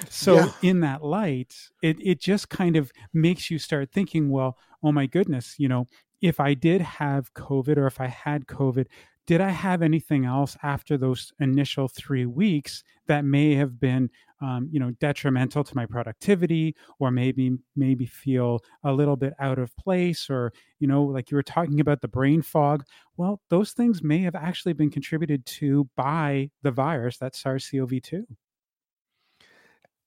so, 0.09 0.35
yeah. 0.35 0.51
in 0.61 0.79
that 0.81 1.03
light, 1.03 1.55
it, 1.81 1.97
it 2.01 2.19
just 2.19 2.49
kind 2.49 2.75
of 2.75 2.91
makes 3.13 3.49
you 3.49 3.57
start 3.57 3.91
thinking, 3.91 4.29
well, 4.29 4.57
oh 4.83 4.91
my 4.91 5.07
goodness, 5.07 5.55
you 5.57 5.67
know, 5.67 5.87
if 6.23 6.39
I 6.39 6.53
did 6.53 6.79
have 6.81 7.33
COVID 7.33 7.75
or 7.77 7.85
if 7.85 7.99
I 7.99 8.07
had 8.07 8.47
COVID, 8.47 8.87
did 9.27 9.41
I 9.41 9.49
have 9.49 9.81
anything 9.81 10.25
else 10.25 10.57
after 10.63 10.97
those 10.97 11.33
initial 11.39 11.89
three 11.89 12.25
weeks 12.25 12.83
that 13.07 13.25
may 13.25 13.55
have 13.55 13.79
been, 13.79 14.09
um, 14.41 14.69
you 14.71 14.79
know, 14.79 14.91
detrimental 14.99 15.63
to 15.65 15.75
my 15.75 15.85
productivity, 15.85 16.75
or 16.99 17.11
maybe 17.11 17.51
maybe 17.75 18.05
feel 18.05 18.59
a 18.83 18.93
little 18.93 19.17
bit 19.17 19.33
out 19.39 19.59
of 19.59 19.75
place, 19.75 20.29
or 20.29 20.53
you 20.79 20.87
know, 20.87 21.03
like 21.03 21.29
you 21.29 21.35
were 21.35 21.43
talking 21.43 21.81
about 21.81 22.01
the 22.01 22.07
brain 22.07 22.41
fog. 22.41 22.83
Well, 23.17 23.41
those 23.49 23.73
things 23.73 24.01
may 24.01 24.19
have 24.19 24.35
actually 24.35 24.73
been 24.73 24.89
contributed 24.89 25.45
to 25.57 25.89
by 25.97 26.49
the 26.61 26.71
virus, 26.71 27.17
that 27.17 27.35
SARS-CoV-2. 27.35 28.23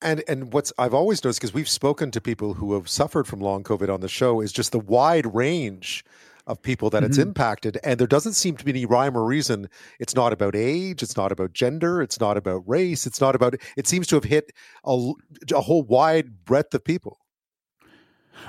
And 0.02 0.22
and 0.28 0.52
what's 0.52 0.72
I've 0.78 0.94
always 0.94 1.24
noticed 1.24 1.40
because 1.40 1.54
we've 1.54 1.68
spoken 1.68 2.10
to 2.10 2.20
people 2.20 2.54
who 2.54 2.74
have 2.74 2.88
suffered 2.88 3.26
from 3.26 3.40
long 3.40 3.64
COVID 3.64 3.92
on 3.92 4.00
the 4.00 4.08
show 4.08 4.40
is 4.40 4.52
just 4.52 4.72
the 4.72 4.78
wide 4.78 5.34
range 5.34 6.04
of 6.46 6.62
people 6.62 6.90
that 6.90 6.98
mm-hmm. 7.02 7.06
it's 7.06 7.18
impacted, 7.18 7.78
and 7.82 7.98
there 7.98 8.06
doesn't 8.06 8.34
seem 8.34 8.56
to 8.56 8.64
be 8.64 8.70
any 8.70 8.86
rhyme 8.86 9.16
or 9.16 9.24
reason. 9.24 9.68
It's 9.98 10.14
not 10.14 10.32
about 10.32 10.54
age, 10.54 11.02
it's 11.02 11.16
not 11.16 11.32
about 11.32 11.52
gender, 11.52 12.02
it's 12.02 12.20
not 12.20 12.36
about 12.36 12.62
race, 12.66 13.06
it's 13.06 13.20
not 13.20 13.34
about. 13.34 13.54
It 13.76 13.86
seems 13.86 14.06
to 14.08 14.16
have 14.16 14.24
hit 14.24 14.52
a, 14.84 15.12
a 15.52 15.60
whole 15.60 15.82
wide 15.82 16.44
breadth 16.44 16.74
of 16.74 16.84
people. 16.84 17.18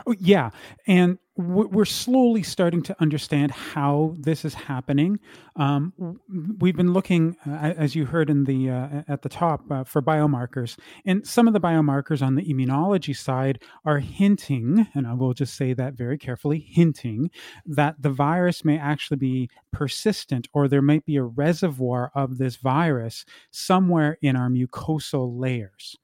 Oh, 0.05 0.15
yeah, 0.19 0.49
and 0.85 1.17
we're 1.37 1.85
slowly 1.85 2.41
starting 2.41 2.81
to 2.81 2.95
understand 2.99 3.51
how 3.51 4.15
this 4.17 4.43
is 4.43 4.55
happening. 4.55 5.19
Um, 5.55 5.93
we've 6.59 6.75
been 6.75 6.93
looking, 6.93 7.37
uh, 7.45 7.51
as 7.77 7.95
you 7.95 8.05
heard 8.05 8.31
in 8.31 8.45
the 8.45 8.71
uh, 8.71 9.03
at 9.07 9.21
the 9.21 9.29
top, 9.29 9.71
uh, 9.71 9.83
for 9.83 10.01
biomarkers, 10.01 10.79
and 11.05 11.27
some 11.27 11.47
of 11.47 11.53
the 11.53 11.59
biomarkers 11.59 12.25
on 12.25 12.35
the 12.35 12.41
immunology 12.41 13.15
side 13.15 13.61
are 13.85 13.99
hinting, 13.99 14.87
and 14.95 15.05
I 15.05 15.13
will 15.13 15.33
just 15.33 15.53
say 15.53 15.73
that 15.73 15.93
very 15.93 16.17
carefully, 16.17 16.59
hinting 16.59 17.29
that 17.67 18.01
the 18.01 18.09
virus 18.09 18.65
may 18.65 18.79
actually 18.79 19.17
be 19.17 19.49
persistent, 19.71 20.47
or 20.53 20.67
there 20.67 20.81
might 20.81 21.05
be 21.05 21.17
a 21.17 21.23
reservoir 21.23 22.11
of 22.15 22.39
this 22.39 22.55
virus 22.55 23.25
somewhere 23.51 24.17
in 24.23 24.35
our 24.35 24.49
mucosal 24.49 25.39
layers. 25.39 25.97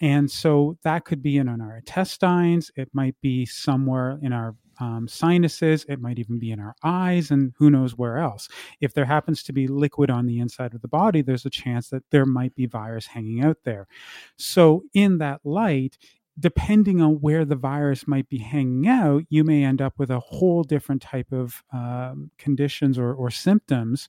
And 0.00 0.30
so 0.30 0.78
that 0.84 1.04
could 1.04 1.22
be 1.22 1.36
in 1.38 1.48
our 1.48 1.76
intestines. 1.76 2.70
It 2.76 2.88
might 2.92 3.16
be 3.20 3.46
somewhere 3.46 4.18
in 4.22 4.32
our 4.32 4.54
um, 4.80 5.08
sinuses. 5.08 5.84
It 5.88 6.00
might 6.00 6.18
even 6.18 6.38
be 6.38 6.52
in 6.52 6.60
our 6.60 6.74
eyes, 6.84 7.30
and 7.30 7.52
who 7.58 7.70
knows 7.70 7.96
where 7.96 8.18
else. 8.18 8.48
If 8.80 8.94
there 8.94 9.06
happens 9.06 9.42
to 9.44 9.52
be 9.52 9.66
liquid 9.66 10.10
on 10.10 10.26
the 10.26 10.38
inside 10.38 10.74
of 10.74 10.82
the 10.82 10.88
body, 10.88 11.22
there's 11.22 11.46
a 11.46 11.50
chance 11.50 11.88
that 11.90 12.04
there 12.10 12.26
might 12.26 12.54
be 12.54 12.66
virus 12.66 13.06
hanging 13.06 13.42
out 13.42 13.58
there. 13.64 13.88
So, 14.36 14.84
in 14.94 15.18
that 15.18 15.40
light, 15.44 15.98
depending 16.38 17.00
on 17.00 17.14
where 17.14 17.44
the 17.44 17.56
virus 17.56 18.06
might 18.06 18.28
be 18.28 18.38
hanging 18.38 18.86
out, 18.86 19.24
you 19.28 19.42
may 19.42 19.64
end 19.64 19.82
up 19.82 19.94
with 19.98 20.10
a 20.10 20.20
whole 20.20 20.62
different 20.62 21.02
type 21.02 21.32
of 21.32 21.62
um, 21.72 22.30
conditions 22.38 22.98
or, 22.98 23.12
or 23.12 23.30
symptoms 23.30 24.08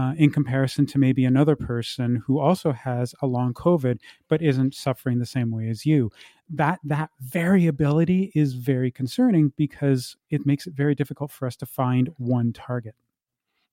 uh, 0.00 0.12
in 0.16 0.30
comparison 0.30 0.86
to 0.86 0.98
maybe 0.98 1.24
another 1.24 1.56
person 1.56 2.22
who 2.26 2.38
also 2.38 2.72
has 2.72 3.14
a 3.20 3.26
long 3.26 3.52
COVID 3.52 3.98
but 4.28 4.40
isn't 4.40 4.74
suffering 4.74 5.18
the 5.18 5.26
same 5.26 5.50
way 5.50 5.68
as 5.68 5.84
you. 5.84 6.10
That 6.48 6.80
that 6.84 7.10
variability 7.20 8.32
is 8.34 8.54
very 8.54 8.90
concerning 8.90 9.52
because 9.56 10.16
it 10.30 10.46
makes 10.46 10.66
it 10.66 10.74
very 10.74 10.94
difficult 10.94 11.30
for 11.30 11.46
us 11.46 11.56
to 11.56 11.66
find 11.66 12.10
one 12.16 12.52
target. 12.52 12.94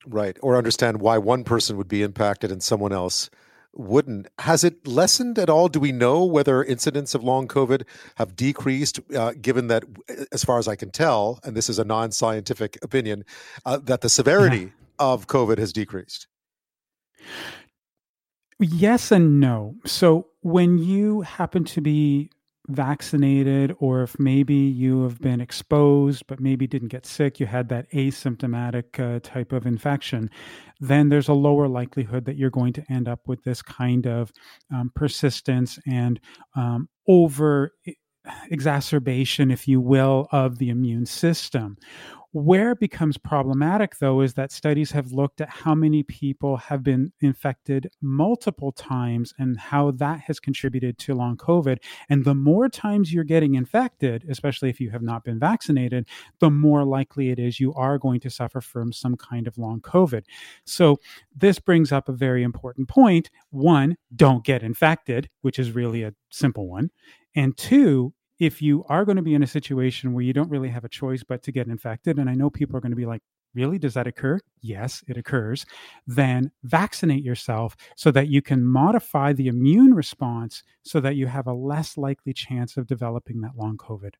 Right, 0.06 0.36
or 0.42 0.56
understand 0.56 1.00
why 1.00 1.18
one 1.18 1.44
person 1.44 1.76
would 1.76 1.88
be 1.88 2.02
impacted 2.02 2.52
and 2.52 2.62
someone 2.62 2.92
else 2.92 3.30
wouldn't. 3.74 4.28
Has 4.40 4.64
it 4.64 4.86
lessened 4.86 5.38
at 5.38 5.50
all? 5.50 5.68
Do 5.68 5.80
we 5.80 5.92
know 5.92 6.24
whether 6.24 6.62
incidents 6.62 7.14
of 7.14 7.24
long 7.24 7.48
COVID 7.48 7.82
have 8.16 8.36
decreased, 8.36 9.00
uh, 9.14 9.32
given 9.40 9.68
that, 9.68 9.84
as 10.32 10.44
far 10.44 10.58
as 10.58 10.68
I 10.68 10.76
can 10.76 10.90
tell, 10.90 11.40
and 11.42 11.56
this 11.56 11.68
is 11.68 11.78
a 11.78 11.84
non 11.84 12.12
scientific 12.12 12.78
opinion, 12.82 13.24
uh, 13.64 13.78
that 13.78 14.02
the 14.02 14.08
severity 14.08 14.58
yeah 14.58 14.84
of 14.98 15.26
COVID 15.26 15.58
has 15.58 15.72
decreased? 15.72 16.26
Yes 18.60 19.12
and 19.12 19.40
no. 19.40 19.76
So 19.84 20.28
when 20.40 20.78
you 20.78 21.20
happen 21.22 21.64
to 21.64 21.80
be 21.80 22.30
vaccinated, 22.68 23.74
or 23.78 24.02
if 24.02 24.18
maybe 24.18 24.54
you 24.54 25.02
have 25.02 25.20
been 25.20 25.40
exposed 25.40 26.26
but 26.26 26.38
maybe 26.38 26.66
didn't 26.66 26.88
get 26.88 27.06
sick, 27.06 27.40
you 27.40 27.46
had 27.46 27.68
that 27.70 27.90
asymptomatic 27.92 28.98
uh, 29.00 29.20
type 29.20 29.52
of 29.52 29.66
infection, 29.66 30.28
then 30.80 31.08
there's 31.08 31.28
a 31.28 31.34
lower 31.34 31.66
likelihood 31.66 32.26
that 32.26 32.36
you're 32.36 32.50
going 32.50 32.74
to 32.74 32.84
end 32.90 33.08
up 33.08 33.20
with 33.26 33.42
this 33.44 33.62
kind 33.62 34.06
of 34.06 34.32
um, 34.72 34.92
persistence 34.94 35.78
and 35.86 36.20
um, 36.56 36.88
over 37.06 37.72
exacerbation, 38.50 39.50
if 39.50 39.66
you 39.66 39.80
will, 39.80 40.28
of 40.30 40.58
the 40.58 40.68
immune 40.68 41.06
system. 41.06 41.76
Where 42.38 42.70
it 42.70 42.78
becomes 42.78 43.18
problematic, 43.18 43.98
though, 43.98 44.20
is 44.20 44.34
that 44.34 44.52
studies 44.52 44.92
have 44.92 45.10
looked 45.10 45.40
at 45.40 45.48
how 45.48 45.74
many 45.74 46.04
people 46.04 46.56
have 46.56 46.84
been 46.84 47.12
infected 47.20 47.90
multiple 48.00 48.70
times 48.70 49.34
and 49.40 49.58
how 49.58 49.90
that 49.92 50.20
has 50.20 50.38
contributed 50.38 50.98
to 50.98 51.14
long 51.14 51.36
COVID. 51.36 51.78
And 52.08 52.24
the 52.24 52.36
more 52.36 52.68
times 52.68 53.12
you're 53.12 53.24
getting 53.24 53.56
infected, 53.56 54.24
especially 54.28 54.70
if 54.70 54.78
you 54.78 54.88
have 54.90 55.02
not 55.02 55.24
been 55.24 55.40
vaccinated, 55.40 56.06
the 56.38 56.48
more 56.48 56.84
likely 56.84 57.30
it 57.30 57.40
is 57.40 57.58
you 57.58 57.74
are 57.74 57.98
going 57.98 58.20
to 58.20 58.30
suffer 58.30 58.60
from 58.60 58.92
some 58.92 59.16
kind 59.16 59.48
of 59.48 59.58
long 59.58 59.80
COVID. 59.80 60.22
So, 60.64 60.98
this 61.34 61.58
brings 61.58 61.90
up 61.90 62.08
a 62.08 62.12
very 62.12 62.44
important 62.44 62.88
point. 62.88 63.30
One, 63.50 63.96
don't 64.14 64.44
get 64.44 64.62
infected, 64.62 65.28
which 65.42 65.58
is 65.58 65.72
really 65.72 66.04
a 66.04 66.14
simple 66.30 66.68
one. 66.68 66.90
And 67.34 67.56
two, 67.56 68.14
if 68.38 68.62
you 68.62 68.84
are 68.88 69.04
going 69.04 69.16
to 69.16 69.22
be 69.22 69.34
in 69.34 69.42
a 69.42 69.48
situation 69.48 70.12
where 70.12 70.24
you 70.24 70.32
don't 70.32 70.50
really 70.50 70.68
have 70.68 70.84
a 70.84 70.88
choice 70.88 71.22
but 71.22 71.42
to 71.44 71.52
get 71.52 71.66
infected, 71.66 72.18
and 72.18 72.30
I 72.30 72.34
know 72.34 72.50
people 72.50 72.76
are 72.76 72.80
going 72.80 72.92
to 72.92 72.96
be 72.96 73.06
like, 73.06 73.22
really? 73.54 73.78
Does 73.78 73.94
that 73.94 74.06
occur? 74.06 74.38
Yes, 74.60 75.02
it 75.08 75.16
occurs. 75.16 75.66
Then 76.06 76.52
vaccinate 76.62 77.24
yourself 77.24 77.76
so 77.96 78.10
that 78.10 78.28
you 78.28 78.42
can 78.42 78.64
modify 78.64 79.32
the 79.32 79.48
immune 79.48 79.94
response 79.94 80.62
so 80.82 81.00
that 81.00 81.16
you 81.16 81.26
have 81.26 81.46
a 81.46 81.54
less 81.54 81.96
likely 81.96 82.32
chance 82.32 82.76
of 82.76 82.86
developing 82.86 83.40
that 83.40 83.56
long 83.56 83.76
COVID. 83.76 84.12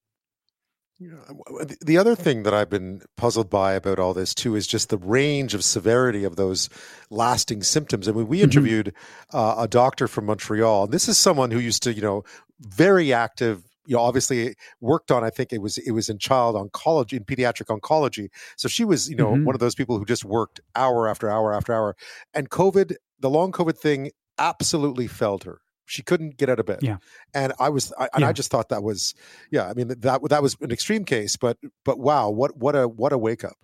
The 1.80 1.96
other 1.96 2.16
thing 2.16 2.42
that 2.42 2.52
I've 2.52 2.70
been 2.70 3.02
puzzled 3.16 3.48
by 3.48 3.74
about 3.74 4.00
all 4.00 4.14
this 4.14 4.34
too 4.34 4.56
is 4.56 4.66
just 4.66 4.88
the 4.88 4.98
range 4.98 5.54
of 5.54 5.62
severity 5.62 6.24
of 6.24 6.34
those 6.34 6.68
lasting 7.08 7.62
symptoms. 7.62 8.08
I 8.08 8.12
mean, 8.12 8.26
we 8.26 8.38
mm-hmm. 8.38 8.44
interviewed 8.44 8.94
mm-hmm. 9.32 9.36
uh, 9.36 9.62
a 9.62 9.68
doctor 9.68 10.08
from 10.08 10.26
Montreal, 10.26 10.84
and 10.84 10.92
this 10.92 11.08
is 11.08 11.16
someone 11.16 11.52
who 11.52 11.60
used 11.60 11.84
to, 11.84 11.92
you 11.92 12.02
know, 12.02 12.24
very 12.58 13.12
active. 13.12 13.62
You 13.89 13.97
know, 13.97 14.03
obviously 14.03 14.55
worked 14.80 15.11
on. 15.11 15.24
I 15.24 15.30
think 15.30 15.53
it 15.53 15.61
was 15.62 15.78
it 15.78 15.93
was 15.93 16.09
in 16.09 16.18
child 16.18 16.55
oncology, 16.55 17.14
in 17.14 17.24
pediatric 17.24 17.76
oncology. 17.76 18.28
So 18.57 18.68
she 18.68 18.84
was, 18.84 19.09
you 19.09 19.16
know, 19.16 19.32
mm-hmm. 19.32 19.45
one 19.45 19.57
of 19.57 19.61
those 19.61 19.74
people 19.74 19.99
who 19.99 20.05
just 20.05 20.24
worked 20.24 20.61
hour 20.76 21.09
after 21.09 21.28
hour 21.28 21.53
after 21.53 21.72
hour. 21.72 21.97
And 22.34 22.51
COVID, 22.51 22.95
the 23.18 23.30
long 23.30 23.51
COVID 23.51 23.76
thing, 23.76 24.11
absolutely 24.39 25.09
felled 25.09 25.45
her 25.45 25.61
she 25.89 26.03
couldn't 26.03 26.36
get 26.36 26.49
out 26.49 26.61
of 26.61 26.66
bed. 26.66 26.80
Yeah. 26.82 26.99
And 27.34 27.53
I 27.59 27.70
was, 27.70 27.93
I, 27.99 28.09
and 28.12 28.20
yeah. 28.20 28.28
I 28.28 28.32
just 28.32 28.51
thought 28.51 28.68
that 28.68 28.82
was, 28.82 29.14
yeah. 29.51 29.68
I 29.68 29.74
mean, 29.74 29.89
that 29.89 30.20
that 30.28 30.43
was 30.43 30.57
an 30.61 30.70
extreme 30.70 31.05
case, 31.05 31.36
but 31.36 31.57
but 31.84 31.99
wow, 31.99 32.28
what 32.30 32.57
what 32.57 32.76
a 32.76 32.86
what 32.86 33.12
a 33.12 33.18
wake 33.18 33.43
up. 33.43 33.57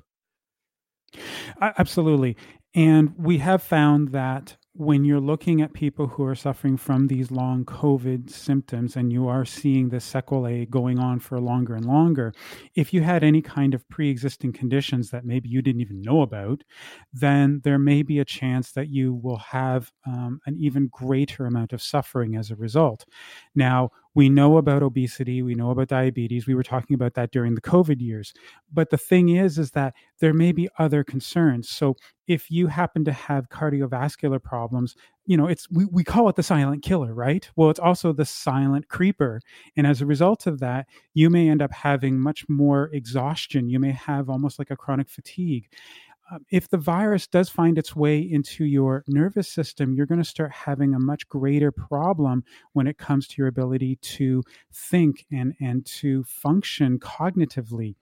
Absolutely, 1.61 2.37
and 2.75 3.15
we 3.17 3.39
have 3.39 3.63
found 3.63 4.09
that 4.13 4.57
when 4.77 5.05
you're 5.05 5.21
looking 5.21 5.63
at 5.63 5.73
people 5.73 6.09
who 6.09 6.25
are 6.25 6.35
suffering 6.35 6.77
from 6.77 7.07
these 7.07 7.31
long 7.31 7.65
COVID 7.65 8.29
symptoms 8.29 8.97
and 8.97 9.13
you 9.13 9.29
are 9.29 9.45
seeing 9.45 9.89
the 9.89 10.01
sequelae 10.01 10.67
going 10.67 10.99
on 10.99 11.21
for 11.21 11.39
longer 11.41 11.77
and 11.77 11.85
longer, 11.85 12.35
if 12.75 12.93
you 12.93 13.01
had 13.01 13.23
any 13.23 13.41
kind 13.41 13.73
of 13.73 13.89
pre 13.89 14.11
existing 14.11 14.53
conditions 14.53 15.11
that 15.11 15.25
maybe 15.25 15.49
you 15.49 15.63
didn't 15.63 15.81
even 15.81 16.03
know 16.03 16.23
about, 16.23 16.65
then 17.13 17.61
there 17.63 17.79
may 17.79 18.03
be 18.03 18.19
a 18.19 18.25
chance 18.25 18.73
that 18.73 18.89
you 18.89 19.15
will 19.15 19.37
have 19.37 19.93
um, 20.07 20.41
an 20.47 20.57
even 20.59 20.89
greater 20.89 21.47
amount 21.47 21.73
of 21.73 21.81
suffering 21.81 22.35
as 22.35 22.51
a 22.51 22.57
result. 22.57 23.05
Now, 23.55 23.91
we 24.15 24.29
know 24.29 24.57
about 24.59 24.83
obesity, 24.83 25.43
we 25.43 25.55
know 25.55 25.71
about 25.71 25.89
diabetes. 25.89 26.47
We 26.47 26.55
were 26.55 26.63
talking 26.63 26.95
about 26.95 27.15
that 27.15 27.33
during 27.33 27.55
the 27.55 27.61
COVID 27.61 28.01
years. 28.01 28.33
But 28.73 28.91
the 28.91 28.99
thing 28.99 29.31
is 29.31 29.59
is 29.59 29.73
that 29.73 29.95
there 30.21 30.33
may 30.33 30.53
be 30.53 30.69
other 30.79 31.03
concerns. 31.03 31.69
So 31.69 31.97
if 32.27 32.51
you 32.51 32.69
happen 32.69 33.05
to 33.05 33.13
have 33.13 33.49
cardiovascular 33.49 34.43
problems, 34.43 34.95
you 35.27 35.37
know, 35.37 35.47
it's 35.47 35.69
we, 35.71 35.87
we 35.87 36.05
call 36.05 36.29
it 36.29 36.37
the 36.37 36.43
silent 36.43 36.83
killer, 36.83 37.13
right? 37.15 37.49
Well, 37.57 37.71
it's 37.71 37.81
also 37.81 38.13
the 38.13 38.25
silent 38.25 38.89
creeper. 38.89 39.41
And 39.77 39.87
as 39.87 40.01
a 40.01 40.07
result 40.07 40.47
of 40.47 40.61
that, 40.61 40.87
you 41.15 41.29
may 41.31 41.49
end 41.49 41.63
up 41.63 41.73
having 41.73 42.21
much 42.21 42.45
more 42.49 42.91
exhaustion. 42.93 43.69
You 43.69 43.81
may 43.81 43.93
have 43.93 44.31
almost 44.31 44.59
like 44.59 44.71
a 44.71 44.77
chronic 44.77 45.09
fatigue. 45.09 45.69
Um, 46.31 46.47
if 46.51 46.69
the 46.69 46.79
virus 46.79 47.27
does 47.27 47.51
find 47.51 47.77
its 47.77 47.95
way 47.95 48.19
into 48.19 48.65
your 48.65 49.05
nervous 49.07 49.47
system, 49.49 49.93
you're 49.93 50.07
going 50.07 50.23
to 50.23 50.29
start 50.29 50.53
having 50.53 50.95
a 50.95 50.99
much 50.99 51.29
greater 51.29 51.71
problem 51.71 52.45
when 52.73 52.87
it 52.87 52.97
comes 52.97 53.29
to 53.29 53.35
your 53.39 53.49
ability 53.49 53.97
to 53.97 54.43
think 54.73 55.27
and, 55.31 55.55
and 55.61 55.85
to 55.85 56.25
function 56.25 56.99
cognitively. 56.99 57.95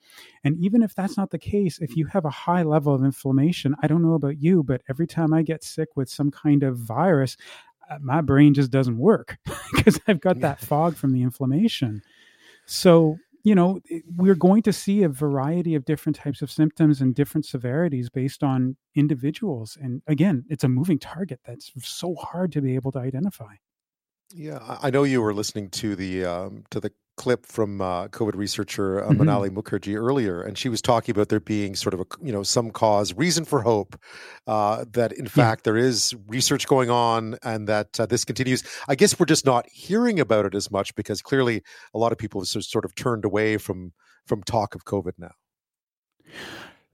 And 0.45 0.57
even 0.59 0.83
if 0.83 0.95
that's 0.95 1.16
not 1.16 1.31
the 1.31 1.39
case, 1.39 1.81
if 1.81 1.97
you 1.97 2.07
have 2.07 2.25
a 2.25 2.31
high 2.31 2.62
level 2.62 2.95
of 2.95 3.03
inflammation, 3.03 3.75
I 3.83 3.89
don't 3.89 4.03
know 4.03 4.14
about 4.14 4.41
you, 4.41 4.62
but 4.62 4.83
every 4.89 5.09
time 5.09 5.33
I 5.35 5.43
get 5.43 5.64
sick 5.64 5.89
with 5.97 6.09
some 6.09 6.31
kind 6.31 6.62
of 6.62 6.79
virus, 6.79 7.37
uh, 7.91 7.99
my 8.01 8.20
brain 8.20 8.55
just 8.55 8.70
doesn't 8.70 8.99
work 8.99 9.39
because 9.75 9.99
I've 10.07 10.20
got 10.20 10.41
that 10.41 10.61
fog 10.61 10.95
from 10.95 11.12
the 11.12 11.23
inflammation. 11.23 12.03
So 12.66 13.18
you 13.45 13.55
know, 13.55 13.80
we're 14.16 14.36
going 14.36 14.62
to 14.62 14.72
see 14.72 15.03
a 15.03 15.09
variety 15.09 15.74
of 15.74 15.84
different 15.84 16.16
types 16.16 16.43
of 16.43 16.51
symptoms 16.51 17.01
and 17.01 17.14
different 17.14 17.45
severities 17.45 18.09
based 18.09 18.43
on 18.43 18.76
individuals. 18.95 19.76
And 19.80 20.03
again, 20.07 20.45
it's 20.49 20.64
a 20.64 20.68
moving 20.68 20.99
target 20.99 21.40
that's 21.45 21.72
so 21.82 22.14
hard 22.14 22.53
to 22.53 22.62
be 22.62 22.74
able 22.74 22.93
to 22.93 23.01
identify. 23.01 23.55
Yeah, 24.34 24.78
I 24.80 24.90
know 24.90 25.03
you 25.03 25.20
were 25.20 25.34
listening 25.34 25.70
to 25.70 25.95
the 25.95 26.24
um, 26.24 26.64
to 26.70 26.80
the 26.80 26.93
clip 27.23 27.47
from 27.47 27.81
uh, 27.81 28.09
COVID 28.09 28.35
researcher 28.35 28.99
uh, 28.99 29.09
mm-hmm. 29.09 29.23
Manali 29.23 29.49
Mukherjee 29.49 29.97
earlier, 29.97 30.43
and 30.43 30.59
she 30.59 30.68
was 30.68 30.83
talking 30.83 31.12
about 31.12 31.29
there 31.29 31.39
being 31.39 31.77
sort 31.77 31.95
of 31.95 32.01
a 32.01 32.05
you 32.20 32.33
know 32.33 32.43
some 32.43 32.73
cause, 32.73 33.14
reason 33.14 33.45
for 33.45 33.62
hope 33.62 33.97
uh, 34.49 34.85
that 34.91 35.12
in 35.12 35.29
fact 35.29 35.62
there 35.62 35.77
is 35.77 36.12
research 36.27 36.66
going 36.66 36.91
on 36.91 37.39
and 37.45 37.68
that 37.68 38.01
uh, 38.01 38.07
this 38.07 38.25
continues. 38.25 38.64
I 38.89 38.97
guess 38.97 39.20
we're 39.20 39.27
just 39.27 39.47
not 39.47 39.68
hearing 39.70 40.18
about 40.18 40.47
it 40.47 40.55
as 40.57 40.68
much 40.68 40.97
because 40.97 41.23
clearly 41.23 41.62
a 41.95 41.99
lot 41.99 42.11
of 42.11 42.18
people 42.18 42.41
have 42.41 42.49
sort 42.49 42.85
of 42.85 42.93
turned 42.97 43.25
away 43.25 43.57
from 43.57 43.93
from 44.27 44.43
talk 44.43 44.75
of 44.75 44.85
COVID 44.85 45.12
now. 45.16 45.35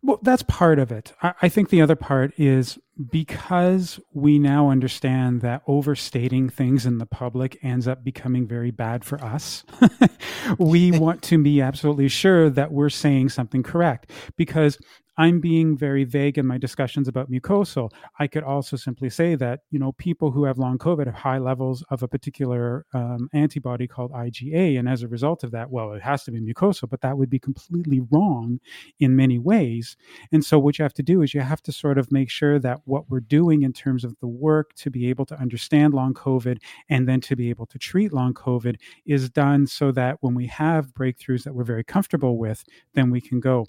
Well, 0.02 0.20
that's 0.22 0.42
part 0.42 0.78
of 0.78 0.92
it. 0.92 1.14
I, 1.22 1.48
think 1.48 1.70
the 1.70 1.82
other 1.82 1.96
part 1.96 2.32
is 2.36 2.78
because 3.10 4.00
we 4.12 4.38
now 4.38 4.70
understand 4.70 5.40
that 5.42 5.62
overstating 5.66 6.48
things 6.48 6.84
in 6.84 6.98
the 6.98 7.06
public 7.06 7.58
ends 7.62 7.86
up 7.86 8.02
becoming 8.02 8.46
very 8.46 8.70
bad 8.70 9.04
for 9.04 9.22
us. 9.22 9.64
we 10.58 10.90
want 10.98 11.22
to 11.22 11.42
be 11.42 11.60
absolutely 11.60 12.08
sure 12.08 12.50
that 12.50 12.72
we're 12.72 12.90
saying 12.90 13.28
something 13.28 13.62
correct 13.62 14.10
because 14.36 14.78
I'm 15.18 15.40
being 15.40 15.76
very 15.76 16.04
vague 16.04 16.38
in 16.38 16.46
my 16.46 16.58
discussions 16.58 17.08
about 17.08 17.28
mucosal. 17.28 17.90
I 18.20 18.28
could 18.28 18.44
also 18.44 18.76
simply 18.76 19.10
say 19.10 19.34
that 19.34 19.60
you 19.70 19.78
know 19.80 19.90
people 19.92 20.30
who 20.30 20.44
have 20.44 20.58
long 20.58 20.78
COVID 20.78 21.06
have 21.06 21.14
high 21.14 21.38
levels 21.38 21.84
of 21.90 22.04
a 22.04 22.08
particular 22.08 22.86
um, 22.94 23.28
antibody 23.32 23.88
called 23.88 24.12
IgA, 24.12 24.78
and 24.78 24.88
as 24.88 25.02
a 25.02 25.08
result 25.08 25.42
of 25.42 25.50
that, 25.50 25.70
well, 25.70 25.92
it 25.92 26.02
has 26.02 26.22
to 26.24 26.30
be 26.30 26.40
mucosal, 26.40 26.88
but 26.88 27.00
that 27.00 27.18
would 27.18 27.28
be 27.28 27.40
completely 27.40 28.00
wrong 28.12 28.60
in 29.00 29.16
many 29.16 29.40
ways. 29.40 29.96
And 30.30 30.44
so, 30.44 30.60
what 30.60 30.78
you 30.78 30.84
have 30.84 30.94
to 30.94 31.02
do 31.02 31.20
is 31.22 31.34
you 31.34 31.40
have 31.40 31.62
to 31.62 31.72
sort 31.72 31.98
of 31.98 32.12
make 32.12 32.30
sure 32.30 32.60
that 32.60 32.82
what 32.88 33.08
we're 33.10 33.20
doing 33.20 33.62
in 33.62 33.72
terms 33.72 34.04
of 34.04 34.16
the 34.20 34.26
work 34.26 34.74
to 34.74 34.90
be 34.90 35.08
able 35.08 35.26
to 35.26 35.38
understand 35.38 35.94
long 35.94 36.14
COVID 36.14 36.58
and 36.88 37.08
then 37.08 37.20
to 37.22 37.36
be 37.36 37.50
able 37.50 37.66
to 37.66 37.78
treat 37.78 38.12
long 38.12 38.34
COVID 38.34 38.76
is 39.06 39.30
done 39.30 39.66
so 39.66 39.92
that 39.92 40.16
when 40.20 40.34
we 40.34 40.46
have 40.46 40.94
breakthroughs 40.94 41.44
that 41.44 41.54
we're 41.54 41.64
very 41.64 41.84
comfortable 41.84 42.38
with, 42.38 42.64
then 42.94 43.10
we 43.10 43.20
can 43.20 43.40
go. 43.40 43.66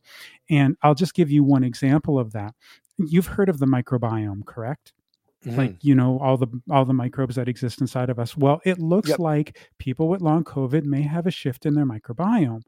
And 0.49 0.78
I'll 0.82 0.95
just 0.95 1.13
give 1.13 1.30
you 1.30 1.43
one 1.43 1.63
example 1.63 2.17
of 2.17 2.32
that. 2.34 2.55
You've 2.97 3.28
heard 3.28 3.49
of 3.49 3.59
the 3.59 3.65
microbiome, 3.65 4.45
correct? 4.45 4.93
Mm-hmm. 5.45 5.57
Like 5.57 5.76
you 5.82 5.95
know 5.95 6.20
all 6.20 6.36
the 6.36 6.47
all 6.70 6.84
the 6.84 6.93
microbes 6.93 7.36
that 7.36 7.47
exist 7.47 7.80
inside 7.80 8.09
of 8.09 8.20
us. 8.20 8.36
Well, 8.36 8.59
it 8.65 8.78
looks 8.78 9.09
yep. 9.09 9.20
like 9.20 9.57
people 9.78 10.09
with 10.09 10.22
long 10.22 10.43
COVID 10.43 10.84
may 10.84 11.01
have 11.03 11.26
a 11.26 11.32
shift 11.32 11.65
in 11.65 11.76
their 11.76 11.86
microbiome. 11.86 12.63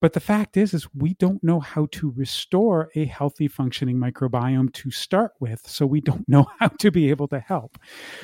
But 0.00 0.12
the 0.12 0.20
fact 0.20 0.56
is, 0.56 0.72
is 0.74 0.86
we 0.94 1.14
don't 1.14 1.42
know 1.42 1.60
how 1.60 1.88
to 1.92 2.12
restore 2.16 2.90
a 2.94 3.04
healthy 3.04 3.48
functioning 3.48 3.96
microbiome 3.96 4.72
to 4.74 4.90
start 4.90 5.32
with. 5.40 5.66
So 5.66 5.86
we 5.86 6.00
don't 6.00 6.28
know 6.28 6.46
how 6.58 6.68
to 6.68 6.90
be 6.90 7.10
able 7.10 7.28
to 7.28 7.40
help. 7.40 7.78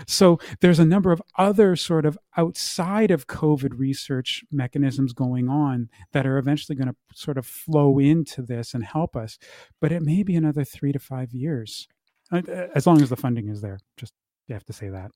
So 0.07 0.39
there's 0.61 0.79
a 0.79 0.85
number 0.85 1.11
of 1.11 1.23
other 1.37 1.77
sort 1.77 2.07
of 2.07 2.19
outside 2.37 3.11
of 3.11 3.27
COVID 3.27 3.79
research 3.79 4.45
mechanisms 4.53 5.13
going 5.13 5.49
on 5.49 5.89
that 6.13 6.27
are 6.27 6.39
eventually 6.39 6.77
going 6.77 6.89
to 6.89 6.97
sort 7.15 7.39
of 7.39 7.47
flow 7.47 7.99
into 7.99 8.43
this 8.43 8.75
and 8.75 8.85
help 8.85 9.17
us. 9.17 9.39
But 9.81 9.93
it 9.93 10.03
may 10.03 10.23
be 10.23 10.37
another 10.37 10.65
three 10.65 10.93
to 10.93 10.99
five 10.99 11.33
years, 11.33 11.89
uh, 12.31 12.43
as 12.75 12.87
long 12.87 13.03
as 13.03 13.11
the 13.11 13.17
funding 13.17 13.49
is 13.49 13.61
there. 13.61 13.79
Just 13.97 14.13
you 14.47 14.55
have 14.55 14.65
to 14.65 14.73
say 14.73 14.91
that. 14.91 15.11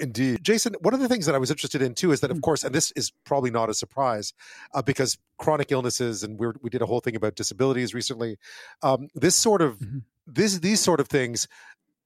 Indeed. 0.00 0.42
Jason, 0.42 0.74
one 0.80 0.94
of 0.94 1.00
the 1.00 1.08
things 1.08 1.26
that 1.26 1.34
I 1.34 1.38
was 1.38 1.50
interested 1.50 1.82
in 1.82 1.94
too 1.94 2.12
is 2.12 2.20
that, 2.20 2.30
of 2.30 2.38
hmm. 2.38 2.42
course, 2.42 2.64
and 2.64 2.74
this 2.74 2.90
is 2.92 3.12
probably 3.24 3.50
not 3.50 3.68
a 3.68 3.74
surprise 3.74 4.32
uh, 4.72 4.82
because 4.82 5.18
chronic 5.38 5.70
illnesses, 5.70 6.22
and 6.22 6.38
we 6.38 6.48
we 6.62 6.70
did 6.70 6.82
a 6.82 6.86
whole 6.86 7.00
thing 7.00 7.16
about 7.16 7.34
disabilities 7.34 7.92
recently. 7.92 8.38
Um, 8.82 9.08
this 9.14 9.36
sort 9.36 9.60
of, 9.60 9.78
mm-hmm. 9.78 9.98
this, 10.26 10.58
these 10.60 10.80
sort 10.80 11.00
of 11.00 11.08
things 11.08 11.48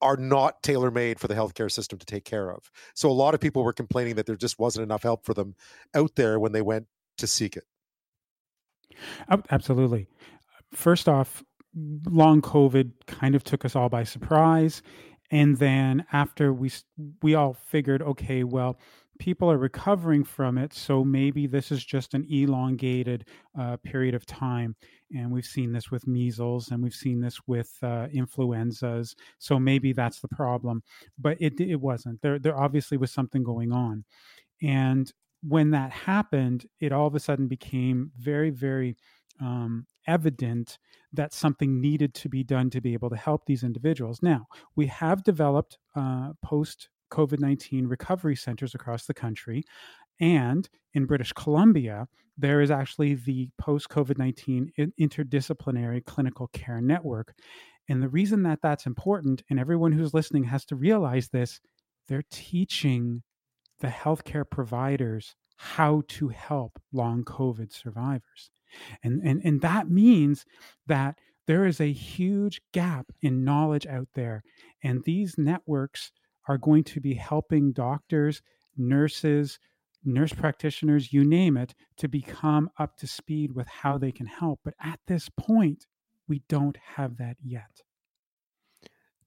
are 0.03 0.17
not 0.17 0.63
tailor 0.63 0.91
made 0.91 1.19
for 1.19 1.29
the 1.29 1.35
healthcare 1.35 1.71
system 1.71 1.99
to 1.99 2.07
take 2.07 2.25
care 2.25 2.51
of. 2.51 2.71
So 2.95 3.11
a 3.11 3.13
lot 3.13 3.35
of 3.35 3.41
people 3.41 3.65
were 3.65 3.73
complaining 3.73 4.17
that 4.17 4.27
there 4.27 4.37
just 4.37 4.59
wasn't 4.59 4.85
enough 4.85 5.03
help 5.03 5.25
for 5.25 5.35
them 5.35 5.55
out 5.95 6.17
there 6.17 6.39
when 6.39 6.53
they 6.53 6.63
went 6.63 6.87
to 7.19 7.27
seek 7.27 7.57
it. 7.57 7.65
Absolutely. 9.51 10.07
First 10.73 11.09
off, 11.09 11.43
long 11.75 12.43
COVID 12.43 12.93
kind 13.07 13.35
of 13.35 13.45
took 13.45 13.65
us 13.65 13.75
all 13.75 13.89
by 13.89 14.05
surprise 14.05 14.83
and 15.31 15.59
then 15.59 16.05
after 16.13 16.53
we 16.53 16.71
we 17.23 17.35
all 17.35 17.55
figured 17.55 18.03
okay 18.03 18.45
well 18.45 18.79
people 19.19 19.51
are 19.51 19.59
recovering 19.59 20.25
from 20.25 20.59
it 20.59 20.73
so 20.73 21.05
maybe 21.05 21.47
this 21.47 21.71
is 21.71 21.85
just 21.85 22.15
an 22.15 22.27
elongated 22.31 23.27
uh, 23.59 23.77
period 23.79 24.15
of 24.15 24.27
time. 24.27 24.77
And 25.15 25.31
we've 25.31 25.47
seen 25.47 25.73
this 25.73 25.91
with 25.91 26.07
measles 26.07 26.71
and 26.71 26.83
we've 26.83 26.95
seen 26.95 27.21
this 27.21 27.39
with 27.47 27.73
uh, 27.83 28.09
influenzas 28.13 29.15
so 29.39 29.59
maybe 29.59 29.93
that's 29.93 30.21
the 30.21 30.29
problem. 30.29 30.83
But 31.19 31.37
it 31.41 31.61
it 31.61 31.81
wasn't. 31.81 32.21
There 32.23 32.39
there 32.39 32.59
obviously 32.59 32.97
was 32.97 33.13
something 33.13 33.43
going 33.43 33.73
on. 33.73 34.05
And 34.63 35.13
when 35.43 35.71
that 35.71 35.93
happened 35.93 36.67
it 36.81 36.93
all 36.93 37.07
of 37.07 37.15
a 37.15 37.21
sudden 37.21 37.47
became 37.47 38.11
very 38.19 38.51
very 38.51 38.97
um, 39.41 39.87
evident 40.07 40.79
that 41.13 41.33
something 41.33 41.81
needed 41.81 42.15
to 42.15 42.29
be 42.29 42.45
done 42.45 42.71
to 42.71 42.81
be 42.81 42.93
able 42.93 43.11
to 43.11 43.17
help 43.17 43.47
these 43.47 43.63
individuals. 43.63 44.21
Now, 44.23 44.47
we 44.75 44.87
have 44.87 45.25
developed 45.25 45.79
uh, 45.95 46.33
post 46.43 46.89
COVID 47.11 47.41
19 47.41 47.87
recovery 47.87 48.37
centers 48.37 48.75
across 48.75 49.07
the 49.07 49.15
country. 49.15 49.65
And 50.21 50.69
in 50.95 51.07
British 51.07 51.33
Columbia, 51.33 52.09
there 52.39 52.61
is 52.61 52.71
actually 52.71 53.15
the 53.15 53.49
post 53.59 53.89
COVID 53.89 54.19
19 54.19 54.73
interdisciplinary 55.01 56.05
clinical 56.05 56.49
care 56.49 56.81
network. 56.81 57.35
And 57.89 58.03
the 58.03 58.09
reason 58.09 58.43
that 58.43 58.61
that's 58.63 58.87
important, 58.87 59.43
and 59.49 59.61
everyone 59.61 59.93
who's 59.93 60.15
listening 60.15 60.45
has 60.45 60.65
to 60.67 60.77
realize 60.77 61.29
this, 61.29 61.61
they're 62.09 62.25
teaching 62.31 63.23
the 63.81 63.89
healthcare 63.89 64.49
providers 64.49 65.35
how 65.57 66.03
to 66.09 66.29
help 66.29 66.81
long 66.93 67.25
COVID 67.25 67.73
survivors. 67.73 68.51
And, 69.03 69.21
and, 69.23 69.41
and 69.45 69.61
that 69.61 69.91
means 69.91 70.45
that 70.87 71.19
there 71.47 71.65
is 71.65 71.81
a 71.81 71.93
huge 71.93 72.61
gap 72.73 73.07
in 73.23 73.45
knowledge 73.45 73.87
out 73.87 74.09
there. 74.15 74.43
And 74.83 75.03
these 75.05 75.37
networks 75.39 76.11
are 76.49 76.59
going 76.59 76.85
to 76.85 77.01
be 77.01 77.15
helping 77.15 77.73
doctors, 77.73 78.43
nurses, 78.77 79.59
nurse 80.05 80.33
practitioners, 80.33 81.13
you 81.13 81.25
name 81.25 81.57
it, 81.57 81.75
to 81.99 82.09
become 82.09 82.71
up 82.79 82.97
to 82.99 83.07
speed 83.07 83.53
with 83.53 83.69
how 83.69 83.99
they 83.99 84.13
can 84.13 84.27
help. 84.27 84.61
But 84.65 84.75
at 84.81 85.01
this 85.07 85.29
point, 85.29 85.87
we 86.29 86.43
don't 86.49 86.77
have 86.97 87.17
that 87.19 87.37
yet 87.43 87.83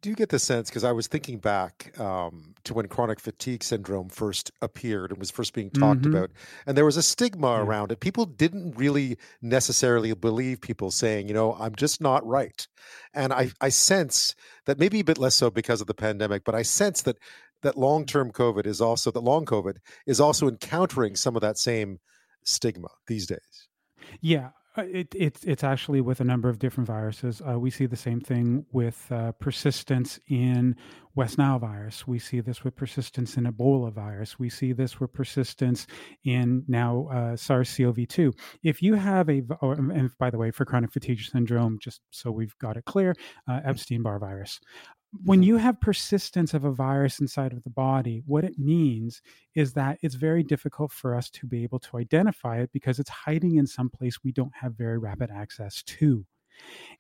do 0.02 0.10
you 0.10 0.16
get 0.16 0.30
the 0.30 0.40
sense 0.40 0.70
because 0.70 0.84
I 0.84 0.92
was 0.92 1.08
thinking 1.08 1.40
back 1.40 1.98
um, 2.00 2.54
to 2.64 2.74
when 2.74 2.88
chronic 2.88 3.20
fatigue 3.20 3.64
syndrome 3.64 4.10
first 4.10 4.52
appeared 4.62 5.12
and 5.12 5.20
was 5.20 5.32
first 5.32 5.54
being 5.54 5.70
talked 5.70 6.02
mm-hmm. 6.02 6.16
about, 6.16 6.32
and 6.66 6.78
there 6.78 6.86
was 6.86 6.98
a 6.98 7.04
stigma 7.04 7.56
yeah. 7.56 7.62
around 7.62 7.92
it. 7.92 8.00
People 8.00 8.26
didn't 8.26 8.78
really 8.78 9.18
necessarily 9.42 10.14
believe 10.14 10.62
people 10.62 10.92
saying, 10.92 11.28
you 11.28 11.34
know, 11.34 11.54
I'm 11.60 11.76
just 11.76 12.00
not 12.02 12.26
right. 12.26 12.68
And 13.14 13.34
I, 13.34 13.52
I 13.60 13.70
sense 13.70 14.36
that 14.66 14.80
maybe 14.80 15.02
a 15.02 15.04
bit 15.04 15.18
less 15.18 15.36
so 15.36 15.50
because 15.50 15.82
of 15.82 15.88
the 15.88 15.94
pandemic, 15.94 16.44
but 16.44 16.56
I 16.56 16.62
sense 16.62 17.02
that 17.04 17.18
that 17.62 17.78
long 17.78 18.06
term 18.06 18.32
COVID 18.32 18.66
is 18.66 18.80
also 18.80 19.12
that 19.12 19.20
long 19.20 19.46
COVID 19.46 19.78
is 20.06 20.20
also 20.20 20.48
encountering 20.48 21.16
some 21.16 21.36
of 21.36 21.42
that 21.42 21.58
same 21.58 22.00
stigma 22.44 22.90
these 23.08 23.28
days. 23.28 23.68
Yeah, 24.22 24.50
uh, 24.78 24.84
it, 24.84 25.16
it's 25.16 25.44
it's 25.44 25.64
actually 25.64 26.02
with 26.02 26.20
a 26.20 26.24
number 26.24 26.50
of 26.50 26.60
different 26.60 26.88
viruses. 26.88 27.42
Uh, 27.42 27.60
we 27.60 27.72
see 27.72 27.86
the 27.86 27.96
same 27.96 28.22
thing 28.22 28.66
with 28.72 29.08
uh, 29.12 29.32
persistence 29.34 30.20
in 30.28 30.76
West 31.16 31.38
Nile 31.38 31.60
virus. 31.60 32.08
We 32.08 32.20
see 32.20 32.40
this 32.40 32.64
with 32.64 32.76
persistence 32.76 33.36
in 33.36 33.46
Ebola 33.46 33.92
virus. 33.92 34.38
We 34.38 34.50
see 34.50 34.74
this 34.74 35.00
with 35.00 35.12
persistence 35.12 35.88
in 36.24 36.64
now 36.68 37.08
uh, 37.12 37.36
SARS-CoV-2. 37.36 38.32
If 38.64 38.82
you 38.82 38.94
have 38.94 39.30
a, 39.30 39.42
or, 39.60 39.74
and 39.74 40.12
by 40.18 40.30
the 40.30 40.38
way, 40.38 40.52
for 40.52 40.66
chronic 40.66 40.92
fatigue 40.92 41.22
syndrome, 41.22 41.80
just 41.82 42.02
so 42.12 42.32
we've 42.32 42.58
got 42.60 42.78
it 42.78 42.86
clear, 42.86 43.16
uh, 43.50 43.60
Epstein-Barr 43.66 44.20
virus 44.20 44.60
when 45.24 45.40
mm-hmm. 45.40 45.48
you 45.48 45.58
have 45.58 45.82
persistence 45.82 46.54
of 46.54 46.66
a 46.66 46.72
virus 46.72 47.20
inside 47.20 47.54
of 47.54 47.64
the 47.64 47.70
body, 47.70 48.22
what 48.26 48.44
it 48.44 48.60
means 48.60 49.22
is 49.56 49.74
that 49.74 49.98
it's 50.02 50.16
very 50.16 50.44
difficult 50.44 50.92
for 50.92 51.16
us 51.16 51.30
to 51.32 51.48
be 51.48 51.64
able 51.64 51.80
to 51.80 51.98
identify 51.98 52.60
it 52.60 52.72
because 52.72 53.00
it's 53.00 53.10
hiding 53.10 53.56
in 53.56 53.66
some 53.66 53.90
place 53.90 54.24
we 54.24 54.32
don't 54.32 54.54
have 54.62 54.76
very 54.76 54.98
rapid 54.98 55.32
access 55.32 55.82
to. 55.84 56.26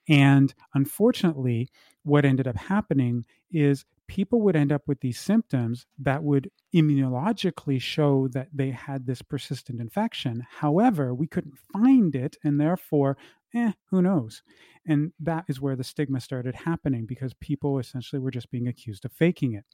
And 0.07 0.53
unfortunately, 0.73 1.69
what 2.03 2.25
ended 2.25 2.47
up 2.47 2.57
happening 2.57 3.25
is 3.51 3.85
people 4.07 4.41
would 4.41 4.55
end 4.55 4.71
up 4.71 4.81
with 4.87 5.01
these 5.01 5.19
symptoms 5.19 5.85
that 5.99 6.23
would 6.23 6.49
immunologically 6.73 7.79
show 7.79 8.27
that 8.29 8.47
they 8.53 8.71
had 8.71 9.05
this 9.05 9.21
persistent 9.21 9.79
infection. 9.79 10.45
However, 10.49 11.13
we 11.13 11.27
couldn't 11.27 11.59
find 11.71 12.15
it, 12.15 12.37
and 12.43 12.59
therefore 12.59 13.17
eh, 13.53 13.71
who 13.89 14.01
knows? 14.01 14.43
And 14.85 15.11
that 15.19 15.45
is 15.47 15.61
where 15.61 15.75
the 15.75 15.83
stigma 15.83 16.19
started 16.19 16.55
happening 16.55 17.05
because 17.05 17.33
people 17.35 17.79
essentially 17.79 18.19
were 18.19 18.31
just 18.31 18.51
being 18.51 18.67
accused 18.67 19.05
of 19.05 19.11
faking 19.11 19.53
it. 19.53 19.65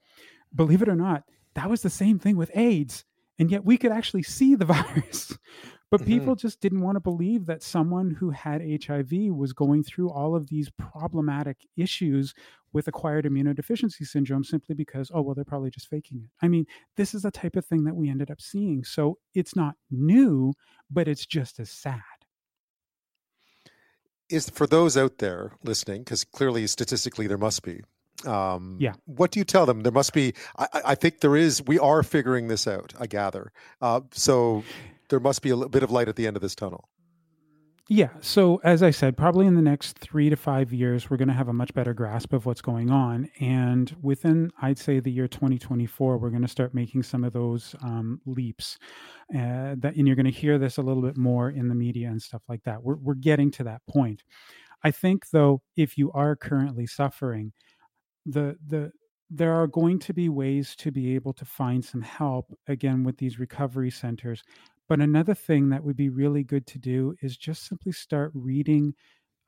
Believe 0.53 0.81
it 0.81 0.89
or 0.89 0.95
not, 0.95 1.23
that 1.53 1.69
was 1.69 1.81
the 1.81 1.89
same 1.89 2.19
thing 2.19 2.37
with 2.37 2.51
AIDS. 2.55 3.05
And 3.37 3.51
yet 3.51 3.65
we 3.65 3.77
could 3.77 3.91
actually 3.91 4.23
see 4.23 4.55
the 4.55 4.65
virus. 4.65 5.37
But 5.91 6.01
mm-hmm. 6.01 6.09
people 6.09 6.35
just 6.35 6.61
didn't 6.61 6.81
want 6.81 6.95
to 6.95 7.01
believe 7.01 7.45
that 7.45 7.63
someone 7.63 8.11
who 8.11 8.31
had 8.31 8.61
HIV 8.61 9.11
was 9.33 9.53
going 9.53 9.83
through 9.83 10.09
all 10.09 10.35
of 10.35 10.47
these 10.47 10.69
problematic 10.71 11.57
issues 11.77 12.33
with 12.73 12.87
acquired 12.87 13.25
immunodeficiency 13.25 14.05
syndrome 14.05 14.43
simply 14.43 14.75
because, 14.75 15.11
oh, 15.13 15.21
well, 15.21 15.35
they're 15.35 15.45
probably 15.45 15.69
just 15.69 15.87
faking 15.87 16.21
it. 16.23 16.29
I 16.41 16.49
mean, 16.49 16.65
this 16.97 17.13
is 17.13 17.21
the 17.21 17.31
type 17.31 17.55
of 17.55 17.65
thing 17.65 17.85
that 17.85 17.95
we 17.95 18.09
ended 18.09 18.31
up 18.31 18.41
seeing. 18.41 18.83
So 18.83 19.19
it's 19.33 19.55
not 19.55 19.75
new, 19.89 20.53
but 20.89 21.07
it's 21.07 21.25
just 21.25 21.59
as 21.59 21.69
sad 21.69 22.01
is 24.29 24.49
for 24.49 24.67
those 24.67 24.97
out 24.97 25.19
there 25.19 25.53
listening, 25.63 26.03
because 26.03 26.23
clearly 26.23 26.67
statistically 26.67 27.27
there 27.27 27.37
must 27.37 27.63
be. 27.63 27.81
Um, 28.25 28.77
yeah. 28.79 28.93
What 29.05 29.31
do 29.31 29.39
you 29.39 29.45
tell 29.45 29.65
them? 29.65 29.81
There 29.81 29.91
must 29.91 30.13
be. 30.13 30.33
I, 30.57 30.67
I, 30.85 30.95
think 30.95 31.19
there 31.19 31.35
is. 31.35 31.61
We 31.61 31.77
are 31.79 32.01
figuring 32.01 32.47
this 32.47 32.67
out. 32.67 32.93
I 32.99 33.07
gather. 33.07 33.51
Uh, 33.81 34.01
so 34.11 34.63
there 35.09 35.19
must 35.19 35.41
be 35.41 35.49
a 35.49 35.57
bit 35.57 35.83
of 35.83 35.91
light 35.91 36.07
at 36.07 36.15
the 36.15 36.25
end 36.25 36.35
of 36.35 36.41
this 36.41 36.55
tunnel. 36.55 36.87
Yeah. 37.87 38.09
So, 38.19 38.59
as 38.63 38.81
I 38.81 38.89
said, 38.89 39.15
probably 39.15 39.45
in 39.45 39.53
the 39.53 39.61
next 39.61 39.99
three 39.99 40.31
to 40.31 40.35
five 40.35 40.73
years, 40.73 41.07
we're 41.07 41.17
going 41.17 41.27
to 41.27 41.35
have 41.35 41.49
a 41.49 41.53
much 41.53 41.71
better 41.75 41.93
grasp 41.93 42.33
of 42.33 42.47
what's 42.47 42.61
going 42.61 42.89
on. 42.89 43.29
And 43.39 43.95
within, 44.01 44.51
I'd 44.59 44.79
say, 44.79 44.99
the 44.99 45.11
year 45.11 45.27
2024, 45.27 46.17
we're 46.17 46.31
going 46.31 46.41
to 46.41 46.47
start 46.47 46.73
making 46.73 47.03
some 47.03 47.23
of 47.23 47.33
those 47.33 47.75
um, 47.83 48.19
leaps. 48.25 48.79
Uh, 49.31 49.75
that, 49.77 49.93
and 49.97 50.07
you're 50.07 50.15
going 50.15 50.25
to 50.25 50.31
hear 50.31 50.57
this 50.57 50.77
a 50.77 50.81
little 50.81 51.03
bit 51.03 51.15
more 51.15 51.51
in 51.51 51.67
the 51.67 51.75
media 51.75 52.07
and 52.07 52.19
stuff 52.19 52.41
like 52.49 52.63
that. 52.63 52.81
We're, 52.81 52.95
we're 52.95 53.13
getting 53.13 53.51
to 53.51 53.63
that 53.65 53.81
point. 53.87 54.23
I 54.83 54.89
think, 54.89 55.29
though, 55.29 55.61
if 55.77 55.95
you 55.95 56.11
are 56.13 56.35
currently 56.35 56.87
suffering, 56.87 57.53
the, 58.25 58.57
the, 58.65 58.91
there 59.29 59.53
are 59.53 59.67
going 59.67 59.99
to 59.99 60.13
be 60.13 60.27
ways 60.27 60.75
to 60.77 60.91
be 60.91 61.13
able 61.13 61.33
to 61.33 61.45
find 61.45 61.85
some 61.85 62.01
help 62.01 62.51
again 62.67 63.03
with 63.03 63.17
these 63.17 63.37
recovery 63.37 63.91
centers 63.91 64.43
but 64.87 64.99
another 64.99 65.33
thing 65.33 65.69
that 65.69 65.83
would 65.83 65.97
be 65.97 66.09
really 66.09 66.43
good 66.43 66.67
to 66.67 66.79
do 66.79 67.15
is 67.21 67.37
just 67.37 67.67
simply 67.67 67.91
start 67.91 68.31
reading 68.33 68.93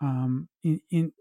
um, 0.02 0.48
in, 0.64 0.80
in 0.92 1.12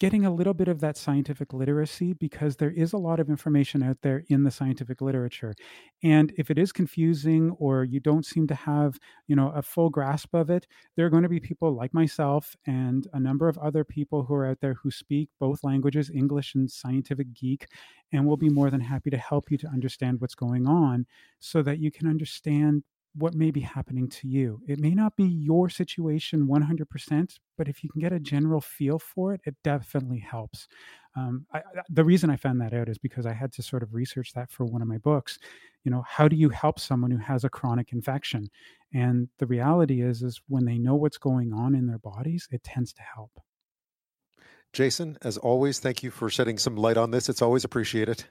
getting 0.00 0.24
a 0.24 0.32
little 0.32 0.54
bit 0.54 0.66
of 0.66 0.80
that 0.80 0.96
scientific 0.96 1.52
literacy 1.52 2.14
because 2.14 2.56
there 2.56 2.70
is 2.70 2.94
a 2.94 2.98
lot 2.98 3.20
of 3.20 3.28
information 3.28 3.82
out 3.82 3.98
there 4.00 4.24
in 4.28 4.42
the 4.44 4.50
scientific 4.50 5.02
literature. 5.02 5.54
And 6.02 6.32
if 6.38 6.50
it 6.50 6.58
is 6.58 6.72
confusing 6.72 7.50
or 7.58 7.84
you 7.84 8.00
don't 8.00 8.24
seem 8.24 8.46
to 8.46 8.54
have 8.54 8.98
you 9.28 9.36
know 9.36 9.50
a 9.50 9.60
full 9.62 9.90
grasp 9.90 10.34
of 10.34 10.48
it 10.48 10.66
there 10.96 11.04
are 11.04 11.10
going 11.10 11.22
to 11.22 11.28
be 11.28 11.38
people 11.38 11.74
like 11.74 11.92
myself 11.92 12.56
and 12.66 13.06
a 13.12 13.20
number 13.20 13.46
of 13.46 13.58
other 13.58 13.84
people 13.84 14.22
who 14.24 14.34
are 14.34 14.46
out 14.46 14.60
there 14.60 14.74
who 14.74 14.90
speak 14.90 15.28
both 15.38 15.62
languages 15.62 16.10
english 16.10 16.54
and 16.54 16.70
scientific 16.70 17.32
geek 17.34 17.66
and 18.12 18.26
we'll 18.26 18.36
be 18.36 18.48
more 18.48 18.70
than 18.70 18.80
happy 18.80 19.10
to 19.10 19.16
help 19.16 19.50
you 19.50 19.58
to 19.58 19.68
understand 19.68 20.20
what's 20.20 20.34
going 20.34 20.66
on 20.66 21.06
so 21.38 21.62
that 21.62 21.78
you 21.78 21.90
can 21.90 22.08
understand 22.08 22.82
what 23.14 23.34
may 23.34 23.50
be 23.50 23.60
happening 23.60 24.08
to 24.08 24.28
you. 24.28 24.60
It 24.68 24.78
may 24.78 24.94
not 24.94 25.16
be 25.16 25.24
your 25.24 25.68
situation 25.68 26.46
100%, 26.46 27.38
but 27.58 27.68
if 27.68 27.82
you 27.82 27.90
can 27.90 28.00
get 28.00 28.12
a 28.12 28.20
general 28.20 28.60
feel 28.60 28.98
for 28.98 29.34
it, 29.34 29.40
it 29.44 29.56
definitely 29.64 30.20
helps. 30.20 30.68
Um, 31.16 31.46
I, 31.52 31.62
the 31.88 32.04
reason 32.04 32.30
I 32.30 32.36
found 32.36 32.60
that 32.60 32.72
out 32.72 32.88
is 32.88 32.98
because 32.98 33.26
I 33.26 33.32
had 33.32 33.52
to 33.54 33.62
sort 33.62 33.82
of 33.82 33.94
research 33.94 34.32
that 34.34 34.50
for 34.50 34.64
one 34.64 34.80
of 34.80 34.88
my 34.88 34.98
books. 34.98 35.38
You 35.82 35.90
know, 35.90 36.04
how 36.06 36.28
do 36.28 36.36
you 36.36 36.50
help 36.50 36.78
someone 36.78 37.10
who 37.10 37.18
has 37.18 37.42
a 37.42 37.50
chronic 37.50 37.92
infection? 37.92 38.48
And 38.94 39.28
the 39.38 39.46
reality 39.46 40.02
is, 40.02 40.22
is 40.22 40.40
when 40.46 40.64
they 40.64 40.78
know 40.78 40.94
what's 40.94 41.18
going 41.18 41.52
on 41.52 41.74
in 41.74 41.86
their 41.86 41.98
bodies, 41.98 42.48
it 42.52 42.62
tends 42.62 42.92
to 42.92 43.02
help. 43.02 43.32
Jason, 44.72 45.18
as 45.22 45.36
always, 45.36 45.80
thank 45.80 46.04
you 46.04 46.12
for 46.12 46.30
shedding 46.30 46.58
some 46.58 46.76
light 46.76 46.96
on 46.96 47.10
this. 47.10 47.28
It's 47.28 47.42
always 47.42 47.64
appreciated. 47.64 48.24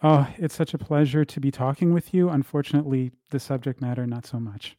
Oh, 0.00 0.28
it's 0.36 0.54
such 0.54 0.74
a 0.74 0.78
pleasure 0.78 1.24
to 1.24 1.40
be 1.40 1.50
talking 1.50 1.92
with 1.92 2.14
you. 2.14 2.28
Unfortunately, 2.28 3.10
the 3.30 3.40
subject 3.40 3.80
matter, 3.80 4.06
not 4.06 4.26
so 4.26 4.38
much. 4.38 4.76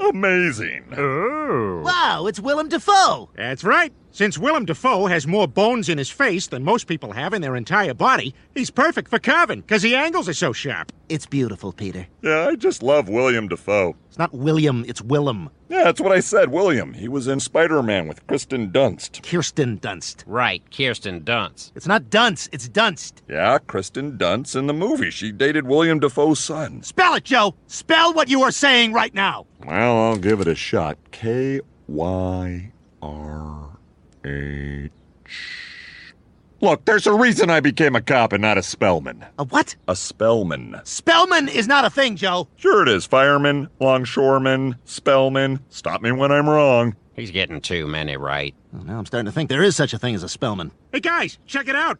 Amazing. 0.00 0.92
Oh. 0.96 1.82
Wow, 1.84 2.26
it's 2.26 2.40
Willem 2.40 2.68
Dafoe. 2.68 3.30
That's 3.36 3.62
right. 3.62 3.92
Since 4.12 4.38
Willem 4.38 4.64
Dafoe 4.64 5.06
has 5.06 5.26
more 5.26 5.46
bones 5.46 5.88
in 5.88 5.96
his 5.96 6.10
face 6.10 6.48
than 6.48 6.64
most 6.64 6.88
people 6.88 7.12
have 7.12 7.32
in 7.32 7.42
their 7.42 7.54
entire 7.54 7.94
body, 7.94 8.34
he's 8.56 8.68
perfect 8.68 9.08
for 9.08 9.20
carving 9.20 9.60
because 9.60 9.82
the 9.82 9.94
angles 9.94 10.28
are 10.28 10.34
so 10.34 10.52
sharp. 10.52 10.90
It's 11.08 11.26
beautiful, 11.26 11.72
Peter. 11.72 12.08
Yeah, 12.20 12.48
I 12.48 12.56
just 12.56 12.82
love 12.82 13.08
William 13.08 13.46
Dafoe. 13.46 13.94
It's 14.08 14.18
not 14.18 14.34
William, 14.34 14.84
it's 14.88 15.00
Willem. 15.00 15.50
Yeah, 15.68 15.84
that's 15.84 16.00
what 16.00 16.10
I 16.10 16.18
said, 16.18 16.50
William. 16.50 16.92
He 16.92 17.06
was 17.06 17.28
in 17.28 17.38
Spider 17.38 17.84
Man 17.84 18.08
with 18.08 18.26
Kristen 18.26 18.72
Dunst. 18.72 19.22
Kirsten 19.22 19.78
Dunst. 19.78 20.24
Right, 20.26 20.62
Kirsten 20.76 21.20
Dunst. 21.20 21.70
It's 21.76 21.86
not 21.86 22.10
Dunst, 22.10 22.48
it's 22.50 22.68
Dunst. 22.68 23.22
Yeah, 23.28 23.58
Kristen 23.58 24.18
Dunst 24.18 24.56
in 24.56 24.66
the 24.66 24.74
movie. 24.74 25.10
She 25.10 25.30
dated 25.30 25.68
William 25.68 26.00
Dafoe's 26.00 26.40
son. 26.40 26.82
Spell 26.82 27.14
it, 27.14 27.24
Joe! 27.24 27.54
Spell 27.68 28.12
what 28.12 28.28
you 28.28 28.42
are 28.42 28.50
saying 28.50 28.92
right 28.92 29.14
now! 29.14 29.46
Well, 29.64 29.98
I'll 29.98 30.16
give 30.16 30.40
it 30.40 30.48
a 30.48 30.56
shot. 30.56 30.98
K 31.12 31.60
Y 31.86 32.72
R 33.02 33.79
H. 34.24 34.90
Look, 36.62 36.84
there's 36.84 37.06
a 37.06 37.14
reason 37.14 37.48
I 37.48 37.60
became 37.60 37.96
a 37.96 38.02
cop 38.02 38.34
and 38.34 38.42
not 38.42 38.58
a 38.58 38.62
spellman. 38.62 39.24
A 39.38 39.44
what? 39.44 39.76
A 39.88 39.96
spellman. 39.96 40.78
Spellman 40.84 41.48
is 41.48 41.66
not 41.66 41.86
a 41.86 41.90
thing, 41.90 42.16
Joe. 42.16 42.48
Sure 42.56 42.82
it 42.82 42.88
is. 42.88 43.06
Fireman, 43.06 43.68
longshoreman, 43.80 44.76
spellman. 44.84 45.60
Stop 45.70 46.02
me 46.02 46.12
when 46.12 46.30
I'm 46.30 46.48
wrong. 46.48 46.96
He's 47.14 47.30
getting 47.30 47.60
too 47.60 47.86
many 47.86 48.16
right. 48.16 48.54
Well, 48.72 48.84
now 48.84 48.98
I'm 48.98 49.06
starting 49.06 49.26
to 49.26 49.32
think 49.32 49.48
there 49.48 49.62
is 49.62 49.76
such 49.76 49.92
a 49.92 49.98
thing 49.98 50.14
as 50.14 50.22
a 50.22 50.28
Spellman. 50.28 50.70
Hey, 50.92 51.00
guys, 51.00 51.38
check 51.46 51.68
it 51.68 51.76
out. 51.76 51.98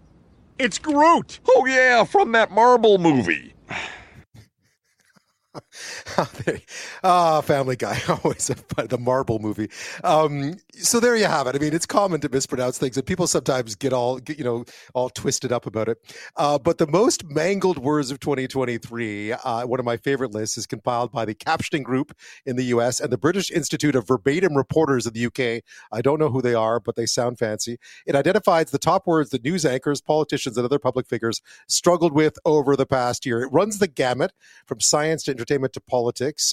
It's 0.59 0.79
Groot. 0.79 1.41
Oh, 1.49 1.67
yeah, 1.67 2.05
from 2.05 2.33
that 2.33 2.51
Marble 2.51 2.99
movie. 2.99 3.55
Ah, 7.03 7.41
Family 7.41 7.77
Guy, 7.77 7.99
always 8.25 8.49
the 8.49 8.99
Marble 8.99 9.39
movie. 9.39 9.71
Um, 10.05 10.57
so 10.75 11.01
there 11.01 11.17
you 11.17 11.25
have 11.25 11.47
it. 11.47 11.57
I 11.57 11.59
mean, 11.59 11.73
it's 11.73 11.87
common 11.87 12.21
to 12.21 12.29
mispronounce 12.29 12.79
things, 12.79 12.97
and 12.97 13.07
people 13.07 13.27
sometimes 13.27 13.75
get 13.75 13.93
all 13.93 14.19
get, 14.19 14.39
you 14.39 14.45
know 14.45 14.65
all 14.93 15.09
twisted 15.09 15.53
up 15.53 15.67
about 15.67 15.89
it. 15.89 15.99
Uh, 16.37 16.59
but 16.59 16.79
the 16.79 16.87
most 16.87 17.25
mangled 17.25 17.79
words 17.79 18.11
of 18.11 18.21
2023, 18.21 19.33
uh, 19.33 19.67
one 19.67 19.81
of 19.81 19.87
my 19.87 19.97
favorite 19.97 20.33
lists, 20.33 20.59
is 20.59 20.67
compiled 20.67 21.11
by 21.13 21.25
the 21.25 21.35
Captioning 21.35 21.83
Group 21.83 22.13
in 22.45 22.57
the 22.57 22.65
U.S. 22.65 23.01
and 23.01 23.11
the 23.11 23.19
British 23.19 23.51
Institute 23.51 23.95
of 23.97 24.07
Verbatim 24.07 24.57
Reporters 24.57 25.07
in 25.07 25.15
the 25.15 25.21
U.K. 25.21 25.63
I 25.93 26.03
don't 26.03 26.19
know 26.19 26.31
who 26.31 26.43
they 26.43 26.55
are, 26.55 26.81
but 26.81 26.97
they 26.97 27.07
sound 27.07 27.39
fancy. 27.39 27.79
It 28.07 28.15
identifies 28.15 28.71
the 28.71 28.79
top 28.79 29.07
words 29.07 29.31
that 29.31 29.45
news 29.45 29.65
anchors, 29.65 30.01
politicians, 30.01 30.57
and 30.57 30.65
other 30.65 30.79
public 30.79 31.07
figures 31.07 31.41
struggled 31.67 32.13
with 32.13 32.39
over 32.45 32.77
the 32.77 32.87
past 32.87 33.25
year. 33.25 33.43
It 33.43 33.53
runs 33.53 33.79
the 33.79 33.89
gamut 33.89 34.33
from 34.67 34.81
science 34.81 35.25
to 35.25 35.31
entertainment 35.31 35.73
to 35.75 35.81
politics. 35.81 36.00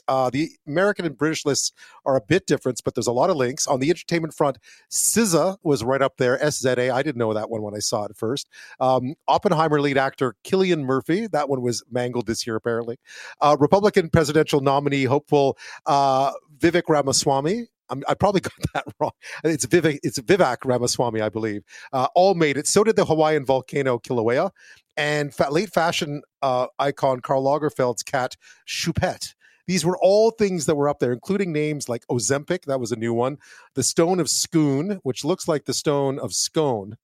Uh, 0.08 0.30
the 0.30 0.52
American 0.68 1.06
and 1.06 1.18
British 1.18 1.46
lists 1.46 1.72
are 2.06 2.16
a 2.16 2.22
bit 2.22 2.46
different, 2.46 2.82
but 2.84 2.96
there's 2.96 3.08
a 3.08 3.12
lot 3.12 3.30
of 3.30 3.36
links. 3.36 3.68
On 3.68 3.80
the 3.80 3.90
entertainment 3.90 4.34
front, 4.34 4.58
SZA 4.92 5.58
was 5.64 5.84
right 5.84 6.02
up 6.02 6.18
there. 6.18 6.42
S 6.44 6.60
Z 6.60 6.70
A. 6.78 6.90
I 6.90 7.02
didn't 7.04 7.18
know 7.18 7.34
that 7.34 7.50
one 7.50 7.62
when 7.62 7.76
I 7.76 7.80
saw 7.80 8.06
it 8.06 8.16
first. 8.16 8.50
Um, 8.80 9.16
Oppenheimer 9.28 9.82
lead 9.82 9.98
actor 9.98 10.36
Cillian 10.44 10.84
Murphy. 10.84 11.28
That 11.28 11.50
one 11.50 11.62
was 11.62 11.84
mangled 11.92 12.28
this 12.28 12.46
year, 12.46 12.56
apparently. 12.56 12.98
Uh, 13.42 13.58
Republican 13.60 14.10
presidential 14.10 14.62
nominee 14.62 15.06
hopeful 15.06 15.58
uh, 15.86 16.32
Vivek 16.60 16.84
Ramaswamy. 16.88 17.68
I 17.90 18.14
probably 18.16 18.42
got 18.42 18.54
that 18.74 18.86
wrong. 19.00 19.12
It's 19.44 19.66
Vivek, 19.66 20.00
it's 20.04 20.20
Vivek 20.20 20.58
Ramaswamy, 20.66 21.22
I 21.22 21.30
believe. 21.30 21.64
Uh, 21.94 22.08
all 22.16 22.36
made 22.36 22.58
it. 22.58 22.68
So 22.68 22.84
did 22.84 22.96
the 22.96 23.06
Hawaiian 23.06 23.46
volcano 23.46 23.98
Kilauea, 23.98 24.52
and 24.98 25.34
fa- 25.34 25.50
late 25.52 25.72
fashion 25.72 26.22
uh, 26.42 26.68
icon 26.80 27.22
Karl 27.22 27.44
Lagerfeld's 27.44 28.04
cat 28.04 28.36
Choupette. 28.68 29.36
These 29.68 29.86
were 29.86 29.98
all 29.98 30.32
things 30.32 30.66
that 30.66 30.76
were 30.76 30.90
up 30.90 31.00
there, 31.00 31.12
including 31.12 31.52
names 31.52 31.90
like 31.90 32.08
Ozempic, 32.08 32.64
that 32.66 32.80
was 32.80 32.92
a 32.92 32.96
new 32.96 33.14
one, 33.14 33.38
the 33.76 33.84
Stone 33.84 34.20
of 34.20 34.30
Scone, 34.30 35.00
which 35.04 35.26
looks 35.26 35.48
like 35.48 35.66
the 35.66 35.74
Stone 35.74 36.20
of 36.20 36.34
Scone, 36.34 36.98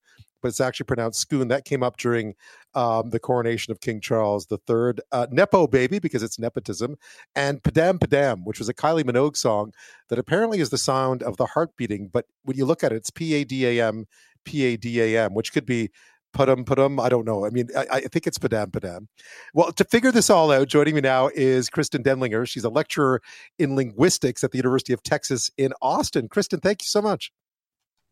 but 0.44 0.48
it's 0.48 0.60
actually 0.60 0.84
pronounced 0.84 1.20
Scoon. 1.20 1.48
That 1.48 1.64
came 1.64 1.82
up 1.82 1.96
during 1.96 2.34
um, 2.74 3.08
the 3.08 3.18
coronation 3.18 3.70
of 3.70 3.80
King 3.80 3.98
Charles 3.98 4.46
III. 4.50 4.92
Uh, 5.10 5.26
Nepo 5.30 5.66
Baby, 5.66 5.98
because 5.98 6.22
it's 6.22 6.38
nepotism, 6.38 6.96
and 7.34 7.62
Padam 7.62 7.98
Padam, 7.98 8.44
which 8.44 8.58
was 8.58 8.68
a 8.68 8.74
Kylie 8.74 9.04
Minogue 9.04 9.38
song 9.38 9.72
that 10.10 10.18
apparently 10.18 10.60
is 10.60 10.68
the 10.68 10.76
sound 10.76 11.22
of 11.22 11.38
the 11.38 11.46
heart 11.46 11.70
beating. 11.78 12.10
But 12.12 12.26
when 12.42 12.58
you 12.58 12.66
look 12.66 12.84
at 12.84 12.92
it, 12.92 12.96
it's 12.96 13.10
P 13.10 13.32
A 13.34 13.44
D 13.44 13.66
A 13.66 13.88
M, 13.88 14.04
P 14.44 14.64
A 14.64 14.76
D 14.76 15.00
A 15.00 15.24
M, 15.24 15.32
which 15.32 15.50
could 15.52 15.64
be 15.64 15.90
Padum 16.34 16.64
Padum. 16.64 17.00
I 17.00 17.08
don't 17.08 17.24
know. 17.24 17.46
I 17.46 17.50
mean, 17.50 17.68
I, 17.76 17.86
I, 17.90 18.00
think 18.00 18.26
it's 18.26 18.38
Padam 18.38 18.66
Padam. 18.66 19.06
Well, 19.54 19.72
to 19.72 19.84
figure 19.84 20.12
this 20.12 20.28
all 20.28 20.50
out, 20.52 20.68
joining 20.68 20.94
me 20.94 21.00
now 21.00 21.30
is 21.34 21.70
Kristie 21.70 22.02
Denlinger. 22.02 22.46
She's 22.46 22.64
a 22.64 22.68
lecturer 22.68 23.22
in 23.58 23.76
linguistics 23.76 24.44
at 24.44 24.50
the 24.50 24.58
University 24.58 24.92
of 24.92 25.02
Texas 25.02 25.50
in 25.56 25.72
Austin. 25.80 26.28
Kristen, 26.28 26.60
thank 26.60 26.82
you 26.82 26.88
so 26.88 27.00
much. 27.00 27.32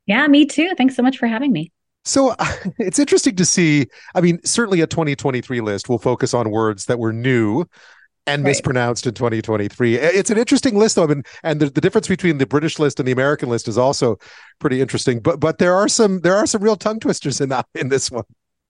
Yeah, 0.06 0.26
me 0.26 0.46
too. 0.46 0.72
Thanks 0.76 0.96
so 0.96 1.02
much 1.02 1.18
for 1.18 1.26
having 1.26 1.52
me. 1.52 1.70
So 2.04 2.34
it's 2.78 2.98
interesting 2.98 3.36
to 3.36 3.44
see. 3.44 3.86
I 4.14 4.20
mean, 4.20 4.40
certainly 4.44 4.80
a 4.80 4.86
2023 4.86 5.60
list 5.60 5.88
will 5.88 5.98
focus 5.98 6.34
on 6.34 6.50
words 6.50 6.86
that 6.86 6.98
were 6.98 7.12
new 7.12 7.66
and 8.26 8.44
right. 8.44 8.50
mispronounced 8.50 9.06
in 9.06 9.14
2023. 9.14 9.96
It's 9.96 10.30
an 10.30 10.38
interesting 10.38 10.76
list, 10.76 10.96
though. 10.96 11.04
I 11.04 11.06
mean, 11.08 11.24
and 11.42 11.60
the, 11.60 11.70
the 11.70 11.80
difference 11.80 12.08
between 12.08 12.38
the 12.38 12.46
British 12.46 12.78
list 12.78 13.00
and 13.00 13.06
the 13.06 13.12
American 13.12 13.48
list 13.48 13.68
is 13.68 13.78
also 13.78 14.18
pretty 14.58 14.80
interesting. 14.80 15.20
But 15.20 15.40
but 15.40 15.58
there 15.58 15.74
are 15.74 15.88
some 15.88 16.20
there 16.20 16.36
are 16.36 16.46
some 16.46 16.62
real 16.62 16.76
tongue 16.76 17.00
twisters 17.00 17.40
in 17.40 17.48
that 17.48 17.66
in 17.74 17.88
this 17.88 18.10
one. 18.10 18.24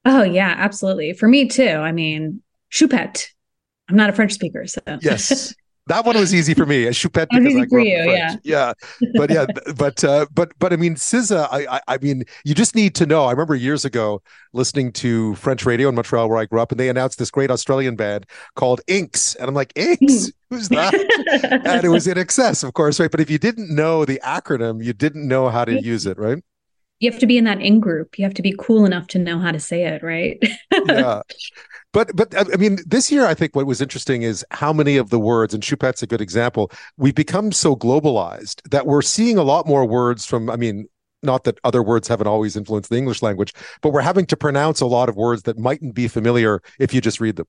Oh 0.05 0.23
yeah, 0.23 0.55
absolutely. 0.57 1.13
For 1.13 1.27
me 1.27 1.47
too. 1.47 1.67
I 1.67 1.91
mean, 1.91 2.41
choupette. 2.71 3.27
I'm 3.89 3.95
not 3.95 4.09
a 4.09 4.13
French 4.13 4.33
speaker, 4.33 4.65
so 4.65 4.81
yes. 5.01 5.53
That 5.87 6.05
one 6.05 6.15
was 6.15 6.33
easy 6.33 6.53
for 6.53 6.65
me. 6.65 6.85
A 6.85 6.91
choupette 6.91 7.27
because 7.29 7.45
easy 7.45 7.61
I 7.61 7.65
grew 7.65 7.81
for 7.81 7.85
you, 7.85 8.11
yeah. 8.11 8.35
yeah. 8.43 8.73
But 9.15 9.29
yeah, 9.29 9.45
but 9.75 10.01
uh, 10.03 10.27
but 10.33 10.53
but 10.57 10.71
I 10.71 10.77
mean, 10.77 10.95
SZA. 10.95 11.47
I, 11.51 11.75
I, 11.75 11.81
I 11.89 11.97
mean, 11.97 12.23
you 12.45 12.55
just 12.55 12.73
need 12.73 12.95
to 12.95 13.05
know. 13.05 13.25
I 13.25 13.31
remember 13.31 13.55
years 13.55 13.83
ago 13.83 14.21
listening 14.53 14.93
to 14.93 15.35
French 15.35 15.65
radio 15.65 15.89
in 15.89 15.95
Montreal, 15.95 16.29
where 16.29 16.37
I 16.37 16.45
grew 16.45 16.61
up, 16.61 16.71
and 16.71 16.79
they 16.79 16.87
announced 16.87 17.19
this 17.19 17.29
great 17.29 17.51
Australian 17.51 17.97
band 17.97 18.25
called 18.55 18.79
Inks, 18.87 19.35
and 19.35 19.49
I'm 19.49 19.55
like, 19.55 19.73
Inks, 19.75 20.31
who's 20.49 20.69
that? 20.69 20.93
and 21.65 21.83
it 21.83 21.89
was 21.89 22.07
in 22.07 22.17
excess, 22.17 22.63
of 22.63 22.73
course, 22.73 22.99
right? 22.99 23.11
But 23.11 23.19
if 23.19 23.29
you 23.29 23.37
didn't 23.37 23.73
know 23.73 24.05
the 24.05 24.21
acronym, 24.23 24.81
you 24.81 24.93
didn't 24.93 25.27
know 25.27 25.49
how 25.49 25.65
to 25.65 25.81
use 25.81 26.05
it, 26.05 26.17
right? 26.17 26.41
You 26.99 27.11
have 27.11 27.19
to 27.19 27.27
be 27.27 27.37
in 27.37 27.43
that 27.43 27.59
in 27.59 27.81
group. 27.81 28.17
You 28.17 28.23
have 28.23 28.35
to 28.35 28.41
be 28.41 28.55
cool 28.57 28.85
enough 28.85 29.07
to 29.07 29.19
know 29.19 29.37
how 29.37 29.51
to 29.51 29.59
say 29.59 29.83
it, 29.83 30.01
right? 30.01 30.41
yeah. 30.87 31.23
But 31.93 32.15
but 32.15 32.33
I 32.35 32.57
mean, 32.57 32.79
this 32.85 33.11
year 33.11 33.25
I 33.25 33.33
think 33.33 33.55
what 33.55 33.65
was 33.65 33.79
interesting 33.79 34.23
is 34.23 34.43
how 34.51 34.73
many 34.73 34.97
of 34.97 35.11
the 35.11 35.19
words, 35.19 35.53
and 35.53 35.63
Choupette's 35.63 36.03
a 36.03 36.07
good 36.07 36.21
example. 36.21 36.71
We've 36.97 37.15
become 37.15 37.51
so 37.51 37.75
globalized 37.75 38.61
that 38.71 38.85
we're 38.85 39.03
seeing 39.03 39.37
a 39.37 39.43
lot 39.43 39.67
more 39.67 39.85
words 39.85 40.25
from. 40.25 40.49
I 40.49 40.57
mean, 40.57 40.87
not 41.21 41.45
that 41.45 41.59
other 41.63 41.83
words 41.83 42.07
haven't 42.07 42.27
always 42.27 42.57
influenced 42.57 42.89
the 42.89 42.97
English 42.97 43.21
language, 43.21 43.53
but 43.81 43.93
we're 43.93 44.01
having 44.01 44.25
to 44.25 44.35
pronounce 44.35 44.81
a 44.81 44.87
lot 44.87 45.07
of 45.07 45.15
words 45.15 45.43
that 45.43 45.57
mightn't 45.57 45.93
be 45.93 46.07
familiar 46.07 46.61
if 46.79 46.93
you 46.93 46.99
just 46.99 47.21
read 47.21 47.37
them. 47.37 47.47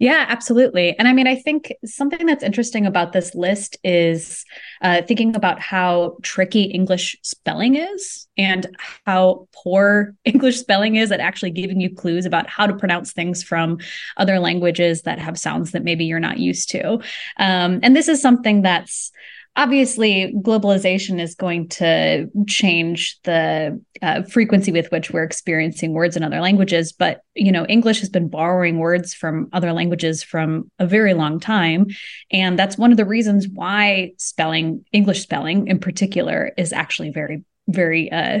Yeah, 0.00 0.24
absolutely. 0.28 0.98
And 0.98 1.06
I 1.06 1.12
mean, 1.12 1.26
I 1.26 1.36
think 1.36 1.74
something 1.84 2.24
that's 2.26 2.42
interesting 2.42 2.86
about 2.86 3.12
this 3.12 3.34
list 3.34 3.76
is 3.84 4.46
uh, 4.80 5.02
thinking 5.02 5.36
about 5.36 5.60
how 5.60 6.16
tricky 6.22 6.62
English 6.62 7.18
spelling 7.22 7.76
is 7.76 8.26
and 8.38 8.66
how 9.04 9.46
poor 9.52 10.14
English 10.24 10.58
spelling 10.58 10.96
is 10.96 11.12
at 11.12 11.20
actually 11.20 11.50
giving 11.50 11.82
you 11.82 11.94
clues 11.94 12.24
about 12.24 12.48
how 12.48 12.66
to 12.66 12.74
pronounce 12.74 13.12
things 13.12 13.42
from 13.42 13.76
other 14.16 14.38
languages 14.38 15.02
that 15.02 15.18
have 15.18 15.38
sounds 15.38 15.72
that 15.72 15.84
maybe 15.84 16.06
you're 16.06 16.18
not 16.18 16.38
used 16.38 16.70
to. 16.70 16.94
Um, 17.36 17.80
and 17.82 17.94
this 17.94 18.08
is 18.08 18.22
something 18.22 18.62
that's 18.62 19.12
obviously 19.56 20.32
globalization 20.38 21.20
is 21.20 21.34
going 21.34 21.68
to 21.68 22.28
change 22.46 23.18
the 23.24 23.80
uh, 24.00 24.22
frequency 24.22 24.72
with 24.72 24.90
which 24.90 25.10
we're 25.10 25.24
experiencing 25.24 25.92
words 25.92 26.16
in 26.16 26.22
other 26.22 26.40
languages 26.40 26.92
but 26.92 27.20
you 27.34 27.52
know 27.52 27.66
english 27.66 28.00
has 28.00 28.08
been 28.08 28.28
borrowing 28.28 28.78
words 28.78 29.12
from 29.12 29.48
other 29.52 29.72
languages 29.72 30.22
from 30.22 30.70
a 30.78 30.86
very 30.86 31.14
long 31.14 31.40
time 31.40 31.86
and 32.30 32.58
that's 32.58 32.78
one 32.78 32.90
of 32.90 32.96
the 32.96 33.04
reasons 33.04 33.48
why 33.52 34.12
spelling 34.18 34.84
english 34.92 35.20
spelling 35.20 35.66
in 35.66 35.78
particular 35.78 36.52
is 36.56 36.72
actually 36.72 37.10
very 37.10 37.42
very 37.68 38.10
uh, 38.10 38.40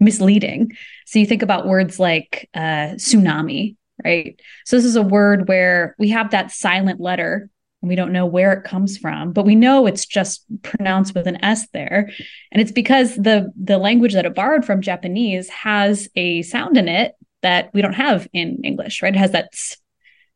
misleading. 0.00 0.72
So 1.04 1.18
you 1.18 1.26
think 1.26 1.42
about 1.42 1.66
words 1.66 2.00
like 2.00 2.48
uh, 2.54 2.96
tsunami 2.96 3.76
right? 4.02 4.40
So 4.64 4.76
this 4.76 4.86
is 4.86 4.96
a 4.96 5.02
word 5.02 5.46
where 5.46 5.94
we 5.98 6.08
have 6.08 6.30
that 6.30 6.50
silent 6.50 7.00
letter 7.00 7.50
we 7.82 7.94
don't 7.94 8.12
know 8.12 8.26
where 8.26 8.52
it 8.52 8.64
comes 8.64 8.98
from 8.98 9.32
but 9.32 9.44
we 9.44 9.54
know 9.54 9.86
it's 9.86 10.06
just 10.06 10.44
pronounced 10.62 11.14
with 11.14 11.26
an 11.26 11.42
s 11.44 11.66
there. 11.72 12.10
And 12.52 12.60
it's 12.60 12.72
because 12.72 13.16
the 13.16 13.50
the 13.60 13.78
language 13.78 14.14
that 14.14 14.26
it 14.26 14.34
borrowed 14.34 14.64
from 14.64 14.80
japanese 14.80 15.48
has 15.48 16.08
a 16.16 16.42
sound 16.42 16.76
in 16.76 16.88
it 16.88 17.14
that 17.42 17.70
we 17.72 17.82
don't 17.82 17.94
have 17.94 18.28
in 18.32 18.58
english 18.64 19.02
right? 19.02 19.14
It 19.14 19.18
has 19.18 19.32
that 19.32 19.50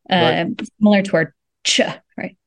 uh, 0.09 0.45
right. 0.47 0.61
similar 0.79 1.01
to 1.03 1.15
our 1.17 1.35
ch 1.63 1.81
right? 2.17 2.37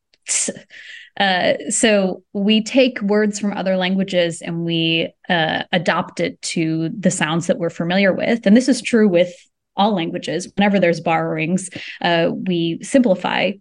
Uh, 1.18 1.54
so 1.68 2.22
we 2.32 2.62
take 2.62 3.00
words 3.02 3.40
from 3.40 3.52
other 3.52 3.76
languages 3.76 4.40
and 4.40 4.64
we 4.64 5.12
uh, 5.28 5.64
adopt 5.72 6.20
it 6.20 6.40
to 6.42 6.90
the 6.90 7.10
sounds 7.10 7.48
that 7.48 7.58
we're 7.58 7.70
familiar 7.70 8.12
with. 8.12 8.46
And 8.46 8.56
this 8.56 8.68
is 8.68 8.80
true 8.80 9.08
with 9.08 9.32
all 9.76 9.94
languages. 9.94 10.48
Whenever 10.56 10.78
there's 10.78 11.00
borrowings 11.00 11.70
uh, 12.02 12.30
we 12.46 12.78
simplify 12.82 13.52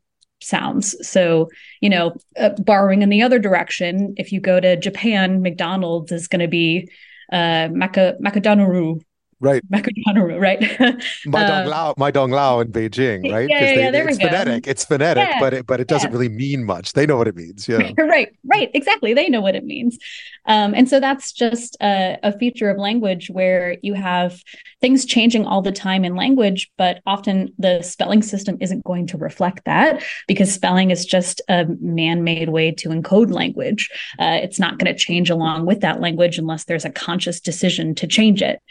sounds. 0.42 0.96
So, 1.08 1.50
you 1.82 1.90
know, 1.90 2.16
uh, 2.40 2.50
borrowing 2.60 3.02
in 3.02 3.10
the 3.10 3.22
other 3.22 3.40
direction, 3.40 4.14
if 4.18 4.32
you 4.32 4.40
go 4.40 4.60
to 4.60 4.76
Japan, 4.78 5.42
McDonald's 5.42 6.12
is 6.12 6.28
going 6.28 6.42
to 6.42 6.48
be 6.48 6.90
uh, 7.32 7.70
Maka, 7.72 8.16
Makadanoru, 8.22 9.02
Right. 9.40 9.62
Macadonald, 9.70 10.42
right? 10.42 10.60
my 11.26 11.44
dong 11.46 11.68
uh, 11.68 11.70
lao, 11.70 11.94
my 11.98 12.10
dong 12.10 12.32
lao 12.32 12.60
in 12.60 12.72
Beijing, 12.72 13.32
right? 13.32 13.48
Yeah, 13.48 13.60
yeah, 13.60 13.76
they, 13.76 13.82
yeah 13.82 13.92
there 13.92 14.08
it's 14.08 14.18
we 14.18 14.24
go. 14.24 14.30
phonetic. 14.30 14.68
It's 14.68 14.84
phonetic, 14.84 15.28
yeah, 15.30 15.40
but 15.40 15.54
it 15.54 15.68
but 15.68 15.80
it 15.80 15.88
doesn't 15.88 16.10
yeah. 16.10 16.18
really 16.18 16.30
mean 16.30 16.64
much. 16.64 16.94
They 16.94 17.06
know 17.06 17.18
what 17.18 17.28
it 17.28 17.36
means. 17.36 17.68
Yeah. 17.68 17.92
right, 17.98 18.36
right, 18.46 18.72
exactly. 18.74 19.14
They 19.14 19.30
know 19.30 19.42
what 19.42 19.56
it 19.56 19.64
means. 19.64 19.98
Um, 20.46 20.74
and 20.74 20.90
so 20.90 21.00
that's 21.00 21.32
just 21.34 21.78
a, 21.82 22.18
a 22.24 22.38
feature 22.38 22.70
of 22.70 22.78
language 22.78 23.30
where 23.30 23.78
you 23.84 23.94
have 23.94 24.42
things 24.82 25.06
changing 25.06 25.46
all 25.46 25.62
the 25.62 25.72
time 25.72 26.06
in 26.06 26.16
language, 26.16 26.72
but 26.78 27.02
often 27.06 27.54
the 27.60 27.82
spelling 27.82 28.22
system 28.22 28.58
isn't 28.62 28.86
going 28.86 29.08
to 29.08 29.18
reflect 29.18 29.66
that 29.66 30.04
because 30.28 30.54
spelling 30.54 30.90
is 30.90 31.06
just 31.06 31.42
a 31.50 31.66
man-made 31.82 32.50
way 32.50 32.72
to 32.72 32.90
encode 32.90 33.32
language. 33.32 33.90
Uh, 34.20 34.40
it's 34.42 34.60
not 34.60 34.80
going 34.80 34.92
to 34.92 34.98
change 34.98 35.30
along 35.30 35.66
with 35.66 35.82
that 35.82 36.00
language 36.00 36.38
unless 36.38 36.64
there's 36.64 36.86
a 36.86 36.90
conscious 36.90 37.40
decision 37.40 37.94
to 37.96 38.08
change 38.08 38.42
it. 38.42 38.62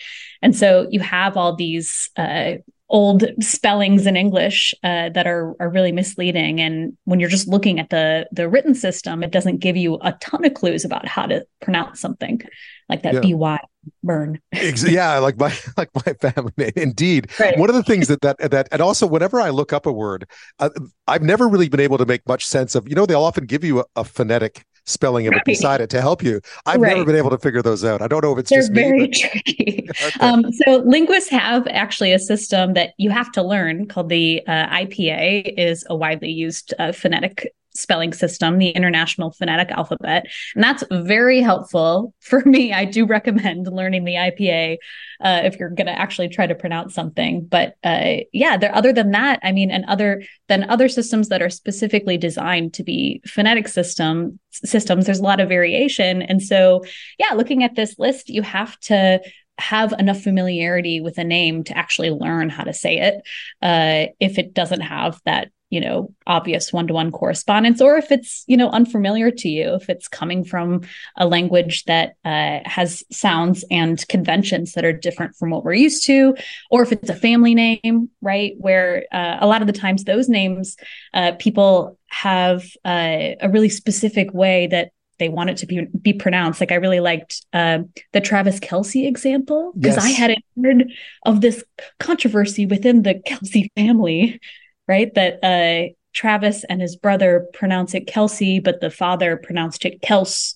And 0.42 0.54
so 0.56 0.86
you 0.90 1.00
have 1.00 1.36
all 1.36 1.54
these 1.56 2.10
uh, 2.16 2.54
old 2.88 3.24
spellings 3.40 4.06
in 4.06 4.16
English 4.16 4.72
uh, 4.84 5.08
that 5.10 5.26
are 5.26 5.54
are 5.60 5.68
really 5.68 5.92
misleading. 5.92 6.60
And 6.60 6.96
when 7.04 7.18
you're 7.20 7.28
just 7.28 7.48
looking 7.48 7.80
at 7.80 7.90
the 7.90 8.28
the 8.32 8.48
written 8.48 8.74
system, 8.74 9.22
it 9.22 9.30
doesn't 9.32 9.58
give 9.58 9.76
you 9.76 9.98
a 10.02 10.12
ton 10.20 10.44
of 10.44 10.54
clues 10.54 10.84
about 10.84 11.06
how 11.06 11.26
to 11.26 11.44
pronounce 11.60 12.00
something 12.00 12.40
like 12.88 13.02
that 13.02 13.24
Yeah. 13.24 13.34
by 13.36 13.58
burn. 14.04 14.40
Yeah, 14.52 15.18
like 15.18 15.36
my 15.38 15.52
like 15.76 15.90
my 15.94 16.12
family 16.14 16.52
name. 16.56 16.72
Indeed, 16.76 17.30
Right. 17.40 17.58
one 17.58 17.68
of 17.68 17.74
the 17.74 17.82
things 17.82 18.06
that 18.08 18.20
that 18.20 18.38
that 18.50 18.68
and 18.70 18.80
also 18.80 19.06
whenever 19.06 19.40
I 19.40 19.50
look 19.50 19.72
up 19.72 19.86
a 19.86 19.92
word, 19.92 20.28
uh, 20.60 20.70
I've 21.08 21.22
never 21.22 21.48
really 21.48 21.68
been 21.68 21.80
able 21.80 21.98
to 21.98 22.06
make 22.06 22.26
much 22.28 22.46
sense 22.46 22.74
of. 22.76 22.88
You 22.88 22.94
know, 22.94 23.06
they'll 23.06 23.24
often 23.24 23.46
give 23.46 23.64
you 23.64 23.80
a, 23.80 23.84
a 23.96 24.04
phonetic 24.04 24.64
spelling 24.86 25.26
of 25.26 25.34
it 25.34 25.44
beside 25.44 25.80
it 25.80 25.90
to 25.90 26.00
help 26.00 26.22
you. 26.22 26.40
I've 26.64 26.80
never 26.80 27.04
been 27.04 27.16
able 27.16 27.30
to 27.30 27.38
figure 27.38 27.60
those 27.62 27.84
out. 27.84 28.00
I 28.00 28.08
don't 28.08 28.22
know 28.22 28.32
if 28.32 28.38
it's 28.38 28.50
They're 28.50 28.60
just 28.60 28.72
me. 28.72 28.82
very 28.82 29.00
but- 29.06 29.12
tricky. 29.16 29.88
Um, 30.20 30.50
so 30.52 30.78
linguists 30.86 31.30
have 31.30 31.66
actually 31.68 32.12
a 32.12 32.18
system 32.18 32.74
that 32.74 32.90
you 32.96 33.10
have 33.10 33.30
to 33.32 33.42
learn 33.42 33.86
called 33.86 34.08
the 34.08 34.42
uh, 34.46 34.66
IPA 34.68 35.54
is 35.56 35.84
a 35.88 35.96
widely 35.96 36.30
used 36.30 36.72
uh, 36.78 36.92
phonetic 36.92 37.52
spelling 37.76 38.12
system, 38.12 38.58
the 38.58 38.70
International 38.70 39.30
Phonetic 39.30 39.70
Alphabet, 39.70 40.26
and 40.54 40.64
that's 40.64 40.84
very 40.90 41.40
helpful 41.40 42.14
for 42.20 42.40
me. 42.44 42.72
I 42.72 42.84
do 42.84 43.06
recommend 43.06 43.66
learning 43.66 44.04
the 44.04 44.14
IPA 44.14 44.76
uh, 45.20 45.40
if 45.44 45.58
you're 45.58 45.70
going 45.70 45.86
to 45.86 45.98
actually 45.98 46.28
try 46.28 46.46
to 46.46 46.54
pronounce 46.54 46.94
something. 46.94 47.46
But 47.46 47.76
uh, 47.84 48.18
yeah, 48.32 48.56
there. 48.56 48.74
Other 48.74 48.92
than 48.92 49.12
that, 49.12 49.40
I 49.42 49.52
mean, 49.52 49.70
and 49.70 49.84
other 49.86 50.22
than 50.48 50.68
other 50.68 50.88
systems 50.88 51.28
that 51.28 51.42
are 51.42 51.50
specifically 51.50 52.18
designed 52.18 52.74
to 52.74 52.84
be 52.84 53.22
phonetic 53.26 53.68
system 53.68 54.38
systems, 54.50 55.06
there's 55.06 55.20
a 55.20 55.24
lot 55.24 55.40
of 55.40 55.48
variation, 55.48 56.22
and 56.22 56.42
so 56.42 56.84
yeah, 57.18 57.34
looking 57.34 57.62
at 57.62 57.74
this 57.74 57.98
list, 57.98 58.28
you 58.28 58.42
have 58.42 58.78
to 58.80 59.20
have 59.58 59.94
enough 59.98 60.20
familiarity 60.20 61.00
with 61.00 61.18
a 61.18 61.24
name 61.24 61.64
to 61.64 61.76
actually 61.76 62.10
learn 62.10 62.48
how 62.48 62.64
to 62.64 62.74
say 62.74 62.98
it. 62.98 63.14
Uh, 63.62 64.12
if 64.20 64.38
it 64.38 64.52
doesn't 64.52 64.82
have 64.82 65.20
that, 65.24 65.50
you 65.70 65.80
know, 65.80 66.14
obvious 66.26 66.72
one 66.72 66.86
to 66.86 66.94
one 66.94 67.10
correspondence, 67.10 67.80
or 67.80 67.96
if 67.96 68.12
it's, 68.12 68.44
you 68.46 68.56
know, 68.56 68.70
unfamiliar 68.70 69.30
to 69.30 69.48
you, 69.48 69.74
if 69.74 69.88
it's 69.90 70.06
coming 70.06 70.44
from 70.44 70.82
a 71.16 71.26
language 71.26 71.84
that 71.84 72.14
uh, 72.24 72.60
has 72.64 73.02
sounds 73.10 73.64
and 73.70 74.06
conventions 74.08 74.74
that 74.74 74.84
are 74.84 74.92
different 74.92 75.34
from 75.34 75.50
what 75.50 75.64
we're 75.64 75.74
used 75.74 76.04
to, 76.04 76.36
or 76.70 76.82
if 76.82 76.92
it's 76.92 77.10
a 77.10 77.14
family 77.14 77.54
name, 77.54 78.10
right? 78.20 78.54
Where 78.58 79.06
uh, 79.10 79.38
a 79.40 79.46
lot 79.46 79.60
of 79.60 79.66
the 79.66 79.72
times 79.72 80.04
those 80.04 80.28
names, 80.28 80.76
uh, 81.14 81.32
people 81.38 81.98
have 82.08 82.62
uh, 82.84 83.34
a 83.40 83.48
really 83.50 83.68
specific 83.68 84.32
way 84.32 84.68
that 84.68 84.92
they 85.18 85.28
want 85.28 85.50
it 85.50 85.56
to 85.58 85.66
be 85.66 85.86
be 86.00 86.12
pronounced. 86.12 86.60
Like 86.60 86.72
I 86.72 86.76
really 86.76 87.00
liked 87.00 87.44
uh, 87.52 87.78
the 88.12 88.20
Travis 88.20 88.60
Kelce 88.60 89.06
example 89.06 89.72
because 89.76 89.98
I 89.98 90.10
hadn't 90.10 90.44
heard 90.62 90.92
of 91.24 91.40
this 91.40 91.64
controversy 91.98 92.66
within 92.66 93.02
the 93.02 93.14
Kelce 93.14 93.70
family, 93.74 94.40
right? 94.88 95.12
That 95.14 95.42
uh, 95.42 95.92
Travis 96.12 96.64
and 96.64 96.80
his 96.80 96.96
brother 96.96 97.46
pronounce 97.52 97.94
it 97.94 98.06
Kelce, 98.06 98.62
but 98.62 98.80
the 98.80 98.90
father 98.90 99.36
pronounced 99.36 99.84
it 99.84 100.00
Kels. 100.02 100.54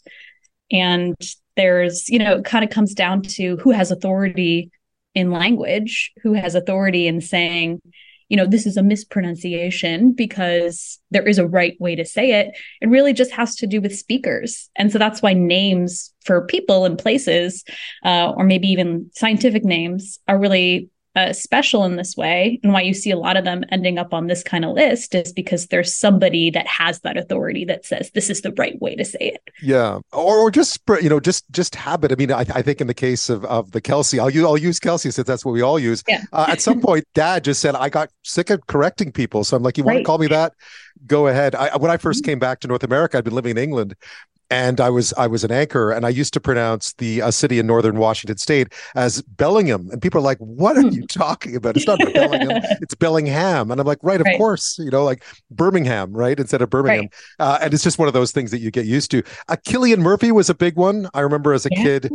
And 0.73 1.15
there's, 1.57 2.09
you 2.09 2.19
know, 2.19 2.37
it 2.37 2.45
kind 2.45 2.65
of 2.65 2.71
comes 2.71 2.95
down 2.95 3.23
to 3.23 3.57
who 3.59 3.71
has 3.71 3.91
authority 3.91 4.71
in 5.15 5.31
language, 5.31 6.13
who 6.23 6.33
has 6.33 6.55
authority 6.55 7.07
in 7.07 7.21
saying, 7.21 7.81
you 8.31 8.37
know, 8.37 8.47
this 8.47 8.65
is 8.65 8.77
a 8.77 8.83
mispronunciation 8.83 10.13
because 10.13 11.01
there 11.11 11.27
is 11.27 11.39
a 11.39 11.49
right 11.49 11.77
way 11.81 11.97
to 11.97 12.05
say 12.05 12.41
it. 12.41 12.57
It 12.81 12.89
really 12.89 13.13
just 13.13 13.33
has 13.33 13.57
to 13.57 13.67
do 13.67 13.81
with 13.81 13.99
speakers. 13.99 14.71
And 14.77 14.93
so 14.93 14.99
that's 14.99 15.21
why 15.21 15.33
names 15.33 16.15
for 16.25 16.47
people 16.47 16.85
and 16.85 16.97
places, 16.97 17.65
uh, 18.05 18.31
or 18.37 18.45
maybe 18.45 18.69
even 18.69 19.11
scientific 19.15 19.65
names, 19.65 20.21
are 20.29 20.39
really 20.39 20.91
uh, 21.17 21.33
special 21.33 21.85
in 21.85 21.97
this 21.97 22.17
way. 22.17 22.61
And 22.63 22.73
why 22.73 22.83
you 22.83 22.95
see 22.95 23.11
a 23.11 23.19
lot 23.19 23.37
of 23.37 23.45
them 23.45 23.65
ending 23.71 23.99
up 23.99 24.15
on 24.15 24.29
this 24.29 24.43
kind 24.43 24.65
of 24.65 24.75
list 24.75 25.15
is 25.15 25.33
because 25.33 25.67
there's 25.67 25.93
somebody 25.93 26.51
that 26.51 26.67
has 26.67 27.01
that 27.01 27.17
authority 27.17 27.65
that 27.65 27.85
says 27.85 28.11
this 28.13 28.31
is 28.31 28.43
the 28.43 28.53
right 28.53 28.81
way 28.81 28.95
to 28.95 29.05
say 29.05 29.19
it. 29.35 29.43
Yeah, 29.63 29.99
or, 30.13 30.39
or 30.39 30.51
just 30.51 30.81
you 31.03 31.09
know, 31.09 31.21
just 31.21 31.51
just 31.51 31.75
habit. 31.75 32.13
I 32.13 32.15
mean, 32.15 32.33
I, 32.33 32.41
I 32.55 32.63
think 32.63 32.81
in 32.81 32.87
the 32.87 32.95
case 32.95 33.29
of, 33.29 33.45
of 33.47 33.73
the 33.73 33.81
Kelce, 33.81 34.19
I'll 34.21 34.31
use 34.31 34.45
I'll 34.45 34.57
use 34.59 34.79
Kelce 34.79 35.13
since 35.13 35.27
that's 35.27 35.45
what 35.45 35.53
we 35.53 35.63
all 35.63 35.79
use. 35.79 36.03
Yeah. 36.07 36.23
Uh, 36.33 36.47
at 36.49 36.61
some 36.61 36.81
point, 36.81 37.05
Dad 37.15 37.45
just 37.45 37.61
said 37.61 37.75
I 37.75 37.89
got 37.89 38.11
sick 38.23 38.51
of 38.51 38.67
correcting 38.67 39.13
people, 39.13 39.45
so 39.45 39.57
I'm 39.57 39.63
like, 39.63 39.77
you 39.79 39.85
want 39.85 39.97
Right. 39.97 40.03
to 40.03 40.05
call 40.07 40.19
me 40.19 40.29
that? 40.29 40.53
Go 41.07 41.27
ahead. 41.27 41.55
I, 41.55 41.77
when 41.77 41.91
I 41.91 41.97
1st 41.97 42.25
came 42.25 42.39
back 42.39 42.61
to 42.61 42.69
North 42.69 42.85
America, 42.85 43.19
I'd 43.19 43.25
been 43.25 43.35
living 43.35 43.53
in 43.53 43.59
England. 43.59 43.95
And 44.53 44.81
I 44.81 44.91
was 44.91 45.13
I 45.17 45.29
was 45.29 45.45
an 45.45 45.53
anchor, 45.53 45.93
and 45.93 46.05
I 46.05 46.09
used 46.09 46.33
to 46.35 46.41
pronounce 46.41 46.93
the 46.95 47.21
a 47.21 47.31
city 47.31 47.61
in 47.61 47.69
northern 47.69 47.99
Washington 47.99 48.37
State 48.37 48.73
as 48.97 49.23
Bellingham, 49.23 49.89
and 49.93 50.03
people 50.03 50.19
are 50.19 50.25
like, 50.25 50.39
"What 50.39 50.77
are 50.77 50.83
you 50.89 51.07
talking 51.07 51.55
about? 51.55 51.77
It's 51.77 51.87
not 51.87 52.01
Bellingham, 52.13 52.61
it's 52.83 52.95
Bellingham." 52.97 53.71
And 53.71 53.81
I'm 53.81 53.87
like, 53.87 54.01
"Right, 54.03 54.21
of 54.21 54.25
Right. 54.27 54.37
course, 54.39 54.77
you 54.81 54.91
know, 54.91 55.05
like 55.05 55.23
Birmingham, 55.53 56.13
right, 56.13 56.39
instead 56.39 56.63
of 56.63 56.71
Birmingham." 56.71 57.09
Uh, 57.39 57.59
and 57.63 57.73
it's 57.73 57.85
just 57.85 57.99
one 58.01 58.09
of 58.09 58.15
those 58.15 58.33
things 58.33 58.51
that 58.51 58.59
you 58.59 58.73
get 58.73 58.87
used 58.87 59.13
to. 59.13 59.23
Uh, 59.49 59.55
Cillian 59.67 59.99
Murphy 59.99 60.33
was 60.33 60.51
a 60.51 60.55
big 60.55 60.75
one. 60.77 61.09
I 61.15 61.21
remember 61.21 61.53
as 61.53 61.65
a 61.67 61.69
Yeah. 61.71 61.83
kid 61.85 62.11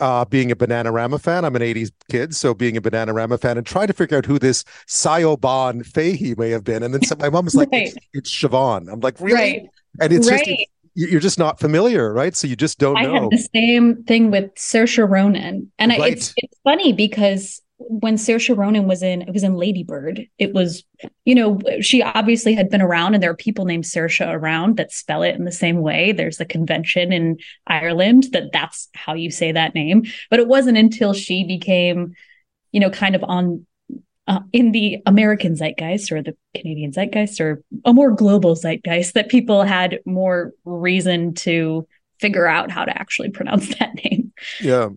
uh, 0.00 0.24
being 0.24 0.50
a 0.50 0.56
Bananarama 0.56 1.20
fan. 1.20 1.44
I'm 1.44 1.54
an 1.56 1.62
80s 1.62 1.90
kid, 2.10 2.34
so 2.34 2.52
being 2.52 2.76
a 2.76 2.82
Bananarama 2.82 3.40
fan 3.40 3.56
and 3.58 3.66
trying 3.66 3.86
to 3.86 3.92
figure 3.94 4.18
out 4.18 4.26
who 4.26 4.38
this 4.40 4.64
Sayoban 4.88 5.86
Fahey 5.86 6.34
may 6.36 6.50
have 6.50 6.64
been. 6.64 6.82
And 6.82 6.92
then 6.92 7.02
some, 7.02 7.18
my 7.18 7.30
mom 7.30 7.44
was 7.44 7.54
like, 7.54 7.68
Right. 7.72 7.86
it's, 7.88 7.96
it's 8.12 8.30
Siobhan. 8.30 8.92
I'm 8.92 9.00
like, 9.00 9.20
really? 9.20 9.34
Right. 9.34 9.62
And 10.00 10.12
it's 10.12 10.26
just, 10.28 10.46
Right. 10.46 10.58
you- 10.58 10.66
you're 10.96 11.20
just 11.20 11.38
not 11.38 11.60
familiar, 11.60 12.12
right? 12.12 12.34
So 12.34 12.46
you 12.46 12.56
just 12.56 12.78
don't 12.78 12.96
I 12.96 13.02
know. 13.02 13.14
had 13.14 13.30
the 13.30 13.48
same 13.54 14.02
thing 14.04 14.30
with 14.30 14.54
Saoirse 14.54 15.08
Ronan, 15.08 15.70
and 15.78 15.92
I, 15.92 16.08
it's 16.08 16.32
it's 16.36 16.58
funny 16.64 16.92
because 16.92 17.60
when 17.78 18.16
Saoirse 18.16 18.56
Ronan 18.56 18.88
was 18.88 19.02
in, 19.02 19.22
it 19.22 19.32
was 19.32 19.42
in 19.42 19.54
Ladybird. 19.54 20.26
It 20.38 20.54
was, 20.54 20.82
you 21.26 21.34
know, 21.34 21.60
she 21.82 22.02
obviously 22.02 22.54
had 22.54 22.70
been 22.70 22.80
around, 22.80 23.12
and 23.12 23.22
there 23.22 23.30
are 23.30 23.36
people 23.36 23.66
named 23.66 23.84
Saoirse 23.84 24.26
around 24.26 24.78
that 24.78 24.92
spell 24.92 25.22
it 25.22 25.34
in 25.34 25.44
the 25.44 25.52
same 25.52 25.82
way. 25.82 26.12
There's 26.12 26.40
a 26.40 26.46
convention 26.46 27.12
in 27.12 27.36
Ireland 27.66 28.28
that 28.32 28.50
that's 28.52 28.88
how 28.94 29.12
you 29.12 29.30
say 29.30 29.52
that 29.52 29.74
name, 29.74 30.04
but 30.30 30.40
it 30.40 30.48
wasn't 30.48 30.78
until 30.78 31.12
she 31.12 31.44
became, 31.44 32.14
you 32.72 32.80
know, 32.80 32.90
kind 32.90 33.14
of 33.14 33.22
on. 33.22 33.66
Uh, 34.28 34.40
in 34.52 34.72
the 34.72 34.98
American 35.06 35.54
zeitgeist 35.54 36.10
or 36.10 36.20
the 36.20 36.36
Canadian 36.54 36.92
zeitgeist 36.92 37.40
or 37.40 37.62
a 37.84 37.92
more 37.92 38.10
global 38.10 38.56
zeitgeist, 38.56 39.12
that 39.12 39.28
people 39.28 39.62
had 39.62 40.00
more 40.04 40.52
reason 40.64 41.32
to 41.34 41.86
figure 42.20 42.46
out 42.46 42.70
how 42.70 42.84
to 42.84 42.98
actually 42.98 43.30
pronounce 43.30 43.74
that 43.78 43.94
name. 44.04 44.32
Yeah. 44.60 44.88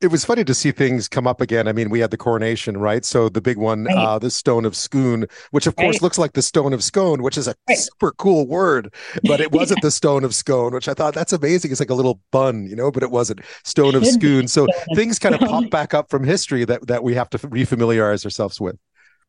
It 0.00 0.12
was 0.12 0.24
funny 0.24 0.44
to 0.44 0.54
see 0.54 0.70
things 0.70 1.08
come 1.08 1.26
up 1.26 1.40
again. 1.40 1.66
I 1.66 1.72
mean, 1.72 1.90
we 1.90 1.98
had 1.98 2.12
the 2.12 2.16
coronation, 2.16 2.76
right? 2.76 3.04
So 3.04 3.28
the 3.28 3.40
big 3.40 3.56
one, 3.58 3.82
Right. 3.84 3.96
uh, 3.96 4.18
the 4.20 4.30
Stone 4.30 4.64
of 4.64 4.76
Scone, 4.76 5.26
which 5.50 5.66
of 5.66 5.74
course 5.74 6.00
looks 6.00 6.18
like 6.18 6.34
the 6.34 6.42
Stone 6.42 6.72
of 6.72 6.84
Scone, 6.84 7.20
which 7.20 7.36
is 7.36 7.48
a 7.48 7.56
Right. 7.68 7.76
super 7.76 8.12
cool 8.12 8.46
word, 8.46 8.94
but 9.24 9.40
it 9.40 9.50
wasn't 9.52 9.82
the 9.82 9.90
Stone 9.90 10.22
of 10.22 10.36
Scone, 10.36 10.72
which 10.72 10.86
I 10.88 10.94
thought 10.94 11.14
that's 11.14 11.32
amazing. 11.32 11.72
It's 11.72 11.80
like 11.80 11.90
a 11.90 11.94
little 11.94 12.20
bun, 12.30 12.68
you 12.68 12.76
know, 12.76 12.92
but 12.92 13.02
it 13.02 13.10
wasn't 13.10 13.40
Stone 13.64 13.96
of 13.96 14.04
Should 14.04 14.20
Scone. 14.22 14.46
So 14.48 14.68
things 14.94 15.18
kind 15.18 15.34
of 15.34 15.40
pop 15.40 15.68
back 15.68 15.94
up 15.94 16.10
from 16.10 16.22
history 16.22 16.64
that 16.66 16.86
that 16.86 17.02
we 17.02 17.14
have 17.16 17.28
to 17.30 17.38
refamiliarize 17.38 18.24
ourselves 18.24 18.60
with. 18.60 18.76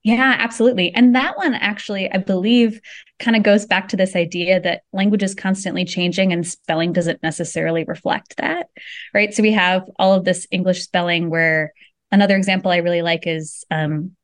Yeah, 0.04 0.36
absolutely. 0.40 0.94
And 0.94 1.14
that 1.16 1.38
one 1.38 1.54
actually, 1.54 2.10
I 2.10 2.18
believe, 2.18 2.80
kind 3.20 3.36
of 3.36 3.44
goes 3.44 3.66
back 3.66 3.90
to 3.90 3.98
this 3.98 4.16
idea 4.16 4.60
that 4.62 4.84
language 4.94 5.24
is 5.24 5.36
constantly 5.36 5.84
changing 5.84 6.32
and 6.32 6.48
spelling 6.48 6.94
doesn't 6.94 7.22
necessarily 7.22 7.84
reflect 7.84 8.38
that. 8.38 8.68
Right. 9.14 9.34
So 9.34 9.44
we 9.44 9.52
have 9.52 9.84
all 9.98 10.14
of 10.14 10.24
this 10.24 10.48
English 10.52 10.84
spelling 10.84 11.30
where 11.30 11.74
another 12.12 12.38
example 12.38 12.72
I 12.72 12.78
really 12.78 13.02
like 13.02 13.28
is 13.28 13.66
um, 13.70 14.16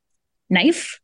knife. 0.48 0.98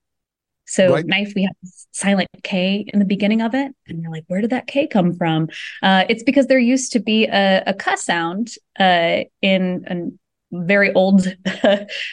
So 0.64 0.94
Right. 0.94 1.04
knife, 1.06 1.34
we 1.36 1.42
have 1.42 1.56
silent 1.90 2.30
K 2.42 2.86
in 2.94 2.98
the 2.98 3.04
beginning 3.04 3.42
of 3.42 3.54
it. 3.54 3.72
And 3.88 4.00
you're 4.00 4.10
like, 4.10 4.24
where 4.28 4.40
did 4.40 4.50
that 4.50 4.68
K 4.68 4.86
come 4.86 5.12
from? 5.12 5.48
Uh, 5.82 6.04
it's 6.08 6.22
because 6.22 6.46
there 6.46 6.58
used 6.58 6.92
to 6.92 7.00
be 7.00 7.26
a, 7.26 7.74
sound 7.96 8.54
uh, 8.80 9.24
in 9.42 9.84
an 9.86 10.18
very 10.52 10.92
old 10.92 11.26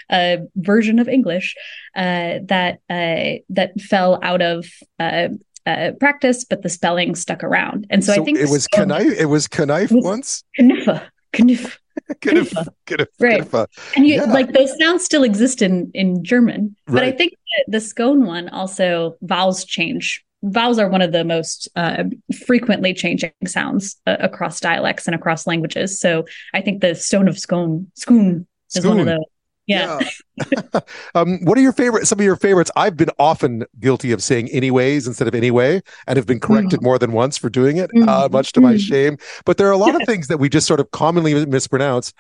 uh, 0.10 0.38
version 0.56 1.00
of 1.00 1.08
English 1.08 1.56
uh, 1.96 2.40
that 2.46 2.80
uh, 2.90 3.40
that 3.50 3.80
fell 3.80 4.20
out 4.24 4.42
of 4.42 4.66
uh, 5.00 5.30
uh, 5.66 5.92
practice, 6.00 6.46
but 6.46 6.62
the 6.64 6.70
spelling 6.70 7.16
stuck 7.16 7.44
around. 7.44 7.86
And 7.90 8.04
so, 8.04 8.14
I 8.14 8.26
think 8.26 8.40
it 8.40 8.50
was 8.50 8.68
knife. 8.76 9.20
It 9.20 9.26
was 9.26 9.48
knife 9.58 9.92
once. 9.92 10.44
Kniffa, 10.60 11.08
knif. 11.34 11.78
Kniff, 12.22 12.54
kniff, 12.90 13.08
Right. 13.20 13.68
And 13.96 14.08
you 14.08 14.16
Yeah. 14.16 14.24
like 14.24 14.54
those 14.54 14.76
sounds 14.80 15.04
still 15.04 15.24
exist 15.24 15.62
in 15.62 15.92
in 15.94 16.24
German, 16.24 16.76
but 16.88 17.04
I 17.04 17.12
think 17.12 17.34
that 17.34 17.72
the 17.72 17.82
scone 17.82 18.26
one 18.26 18.48
also 18.50 19.18
vowels 19.22 19.66
change. 19.66 20.24
Vowels 20.42 20.80
are 20.80 20.88
one 20.90 21.02
of 21.02 21.12
the 21.12 21.24
most 21.26 21.68
uh, 21.76 22.06
frequently 22.46 22.94
changing 22.94 23.32
sounds 23.46 23.98
uh, 24.08 24.16
across 24.20 24.60
dialects 24.60 25.06
and 25.06 25.14
across 25.16 25.46
languages. 25.46 26.00
So 26.00 26.26
I 26.54 26.62
think 26.62 26.82
the 26.82 26.96
stone 26.96 27.28
of 27.28 27.38
scone, 27.38 27.92
scone, 27.96 28.48
is 28.74 28.86
one 28.86 29.00
of 29.00 29.06
Scone. 29.08 29.18
those. 29.18 29.26
Yeah. 29.68 30.00
um, 31.16 31.40
what 31.44 31.58
are 31.58 31.62
your 31.62 31.74
favorite? 31.74 32.08
Some 32.08 32.20
of 32.20 32.26
your 32.26 32.38
favorites? 32.38 32.72
I've 32.76 32.96
been 32.98 33.10
often 33.20 33.66
guilty 33.80 34.12
of 34.14 34.24
saying 34.24 34.50
anyways 34.50 35.06
instead 35.08 35.28
of 35.28 35.36
anyway, 35.36 35.82
and 36.08 36.18
have 36.18 36.26
been 36.26 36.40
corrected 36.40 36.82
more 36.82 36.98
than 36.98 37.12
once 37.12 37.38
for 37.38 37.50
doing 37.50 37.78
it, 37.78 37.92
uh, 38.08 38.28
Mm. 38.30 38.32
much 38.32 38.54
to 38.54 38.62
my 38.62 38.76
Mm. 38.76 38.80
shame. 38.80 39.18
But 39.46 39.58
there 39.58 39.68
are 39.68 39.72
a 39.74 39.78
lot 39.78 39.94
of 40.00 40.08
things 40.08 40.28
that 40.28 40.38
we 40.40 40.48
just 40.50 40.66
sort 40.66 40.80
of 40.80 40.90
commonly 40.92 41.46
mispronounce, 41.46 42.14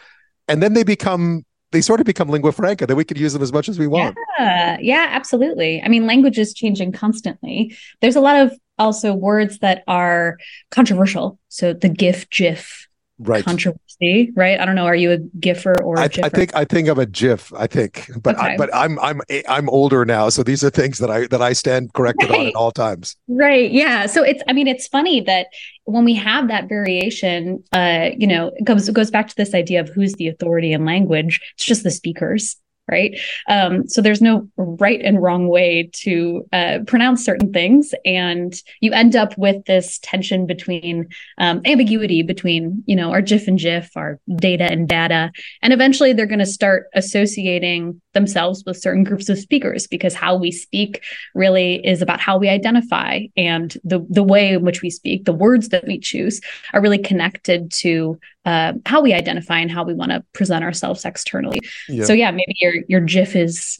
and 0.47 0.61
then 0.61 0.73
they 0.73 0.83
become 0.83 1.45
they 1.71 1.81
sort 1.81 1.99
of 1.99 2.05
become 2.05 2.29
lingua 2.29 2.51
franca 2.51 2.87
that 2.87 2.95
we 2.95 3.03
could 3.03 3.19
use 3.19 3.33
them 3.33 3.41
as 3.41 3.53
much 3.53 3.69
as 3.69 3.77
we 3.77 3.87
want. 3.87 4.17
Yeah, 4.37 4.77
yeah, 4.81 5.07
absolutely. 5.09 5.81
I 5.81 5.87
mean, 5.87 6.07
language 6.07 6.37
is 6.37 6.53
changing 6.53 6.91
constantly. 6.91 7.75
There's 8.01 8.15
a 8.15 8.21
lot 8.21 8.37
of 8.37 8.53
also 8.77 9.13
words 9.13 9.59
that 9.59 9.83
are 9.87 10.37
controversial. 10.71 11.37
So 11.49 11.73
the 11.73 11.89
GIF, 11.89 12.29
GIF, 12.29 12.87
right. 13.19 13.45
controversy, 13.45 14.31
right? 14.35 14.59
I 14.59 14.65
don't 14.65 14.75
know. 14.75 14.85
Are 14.85 14.95
you 14.95 15.11
a 15.11 15.17
GIFer 15.17 15.81
or 15.83 15.97
a 15.97 16.01
I? 16.01 16.09
I 16.23 16.29
think 16.29 16.55
I 16.55 16.65
think 16.65 16.87
I'm 16.87 16.99
a 16.99 17.05
GIF. 17.05 17.53
I 17.53 17.67
think, 17.67 18.09
but 18.21 18.39
I, 18.39 18.57
but 18.57 18.73
I'm 18.73 18.97
I'm 18.99 19.21
I'm 19.47 19.69
older 19.69 20.05
now, 20.05 20.29
so 20.29 20.43
these 20.43 20.63
are 20.63 20.69
things 20.69 20.97
that 20.99 21.09
I 21.09 21.27
that 21.27 21.41
I 21.41 21.53
stand 21.53 21.93
corrected 21.93 22.31
on 22.31 22.47
at 22.47 22.55
all 22.55 22.71
times. 22.71 23.15
Right. 23.27 23.71
Yeah. 23.71 24.05
So 24.05 24.23
it's, 24.23 24.41
I 24.47 24.53
mean, 24.53 24.67
it's 24.67 24.87
funny 24.87 25.21
that 25.21 25.47
when 25.85 26.05
we 26.05 26.13
have 26.15 26.47
that 26.47 26.69
variation, 26.69 27.63
uh, 27.73 28.09
you 28.17 28.27
know, 28.27 28.51
it 28.55 28.63
goes, 28.63 28.87
it 28.87 28.93
goes 28.93 29.11
back 29.11 29.27
to 29.27 29.35
this 29.35 29.53
idea 29.53 29.79
of 29.81 29.89
who's 29.89 30.13
the 30.13 30.27
authority 30.27 30.73
in 30.73 30.85
language. 30.85 31.39
It's 31.55 31.65
just 31.65 31.83
the 31.83 31.91
speakers. 31.91 32.57
Right. 32.89 33.19
Um, 33.47 33.87
so 33.87 34.01
there's 34.01 34.21
no 34.21 34.49
right 34.57 34.99
and 35.03 35.21
wrong 35.21 35.47
way 35.47 35.91
to 35.93 36.47
uh, 36.51 36.79
pronounce 36.87 37.23
certain 37.23 37.53
things. 37.53 37.93
And 38.03 38.53
you 38.81 38.93
end 38.93 39.15
up 39.15 39.37
with 39.37 39.63
this 39.65 39.99
tension 40.01 40.47
between 40.47 41.07
um, 41.37 41.61
ambiguity 41.65 42.23
between, 42.23 42.83
you 42.87 42.95
know, 42.95 43.11
our 43.11 43.21
GIF 43.21 43.47
and 43.47 43.59
GIF, 43.59 43.91
our 43.95 44.19
data 44.35 44.63
and 44.63 44.87
data. 44.87 45.31
And 45.61 45.71
eventually 45.71 46.13
they're 46.13 46.25
going 46.25 46.39
to 46.39 46.45
start 46.47 46.87
associating 46.95 48.01
themselves 48.13 48.63
with 48.65 48.77
certain 48.77 49.03
groups 49.03 49.29
of 49.29 49.37
speakers 49.37 49.85
because 49.85 50.15
how 50.15 50.35
we 50.35 50.51
speak 50.51 51.03
really 51.35 51.85
is 51.85 52.01
about 52.01 52.19
how 52.19 52.37
we 52.37 52.49
identify 52.49 53.21
and 53.37 53.77
the 53.83 54.05
the 54.09 54.23
way 54.23 54.53
in 54.53 54.65
which 54.65 54.81
we 54.81 54.89
speak 54.89 55.25
the 55.25 55.33
words 55.33 55.69
that 55.69 55.85
we 55.85 55.99
choose 55.99 56.41
are 56.73 56.81
really 56.81 56.97
connected 56.97 57.71
to 57.71 58.19
uh, 58.45 58.73
how 58.85 59.01
we 59.01 59.13
identify 59.13 59.59
and 59.59 59.69
how 59.69 59.83
we 59.83 59.93
want 59.93 60.11
to 60.11 60.23
present 60.33 60.63
ourselves 60.63 61.05
externally 61.05 61.59
Yeah. 61.87 62.05
so 62.05 62.13
yeah 62.13 62.31
maybe 62.31 62.53
your 62.59 62.73
your 62.87 63.01
gif 63.01 63.35
is 63.35 63.79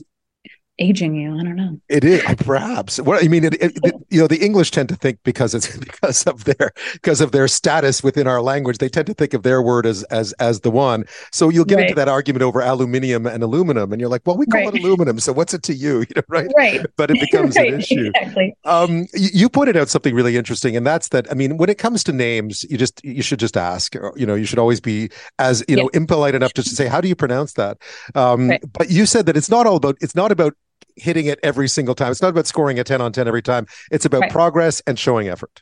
aging 0.80 1.14
you 1.16 1.32
i 1.40 1.44
don't 1.44 1.56
know 1.56 1.80
It 1.90 2.04
is 2.04 2.24
uh, 2.26 2.36
perhaps. 2.36 3.00
What 3.00 3.24
I 3.24 3.28
mean, 3.28 3.44
it, 3.46 3.56
it, 3.56 3.72
it- 3.84 3.96
you 4.12 4.20
know, 4.22 4.28
the 4.28 4.44
English 4.44 4.72
tend 4.72 4.90
to 4.90 4.96
think 4.96 5.20
because 5.24 5.54
it's 5.54 5.76
because 5.88 6.24
of 6.26 6.46
their 6.46 6.72
because 6.94 7.22
of 7.22 7.32
their 7.32 7.48
status 7.48 8.04
within 8.04 8.28
our 8.28 8.42
language, 8.42 8.78
they 8.80 8.90
tend 8.90 9.08
to 9.08 9.14
think 9.14 9.34
of 9.34 9.44
their 9.44 9.62
word 9.62 9.86
as 9.86 10.04
as 10.06 10.34
as 10.34 10.62
the 10.62 10.72
one. 10.72 11.06
So 11.32 11.50
you'll 11.50 11.66
get 11.66 11.80
into 11.80 11.96
that 11.96 12.08
argument 12.08 12.44
over 12.44 12.60
aluminium 12.62 13.26
and 13.28 13.42
aluminum, 13.44 13.92
and 13.92 14.00
you're 14.02 14.10
like, 14.10 14.22
well, 14.26 14.38
we 14.38 14.46
call 14.46 14.62
Right. 14.66 14.74
it 14.76 14.84
aluminum, 14.84 15.20
so 15.20 15.32
what's 15.34 15.54
it 15.54 15.64
to 15.64 15.74
you? 15.74 16.00
You 16.10 16.16
know, 16.18 16.22
right? 16.28 16.48
right 16.58 16.86
But 16.98 17.12
it 17.12 17.20
becomes 17.20 17.56
right, 17.60 17.74
an 17.74 17.80
issue. 17.80 18.12
exactly 18.16 18.56
Um, 18.66 19.08
you, 19.14 19.30
you 19.42 19.50
pointed 19.50 19.78
out 19.78 19.90
something 19.90 20.14
really 20.16 20.38
interesting, 20.38 20.76
and 20.78 20.86
that's 20.86 21.10
that. 21.10 21.30
I 21.32 21.36
mean, 21.36 21.58
when 21.58 21.70
it 21.70 21.78
comes 21.78 22.04
to 22.06 22.12
names, 22.12 22.64
you 22.70 22.78
just 22.78 23.04
you 23.04 23.22
should 23.24 23.40
just 23.40 23.58
ask. 23.58 23.96
or, 23.96 24.14
You 24.16 24.26
know, 24.26 24.36
you 24.36 24.46
should 24.46 24.60
always 24.60 24.82
be 24.82 25.10
as 25.40 25.64
you 25.68 25.76
know 25.76 25.88
impolite 25.90 26.36
enough 26.36 26.54
just 26.54 26.70
to 26.70 26.76
say, 26.76 26.88
"How 26.88 27.02
do 27.02 27.08
you 27.08 27.16
pronounce 27.16 27.54
that?" 27.54 27.78
Um, 28.16 28.50
Right. 28.50 28.64
But 28.80 28.90
you 28.90 29.06
said 29.06 29.26
that 29.28 29.38
it's 29.38 29.50
not 29.50 29.66
all 29.68 29.76
about 29.78 29.98
it's 30.02 30.16
not 30.16 30.32
about 30.32 30.54
hitting 30.96 31.26
it 31.26 31.40
every 31.44 31.68
single 31.68 31.96
time. 31.96 32.12
It's 32.12 32.22
not 32.22 32.30
about 32.30 32.48
scoring 32.48 32.80
a 32.80 32.84
ten 32.84 33.02
on 33.02 33.12
ten 33.12 33.28
every 33.28 33.42
time. 33.42 33.66
It's 33.92 34.06
about 34.06 34.22
Right. 34.22 34.32
progress 34.32 34.82
and 34.88 34.98
showing 35.00 35.28
effort. 35.30 35.62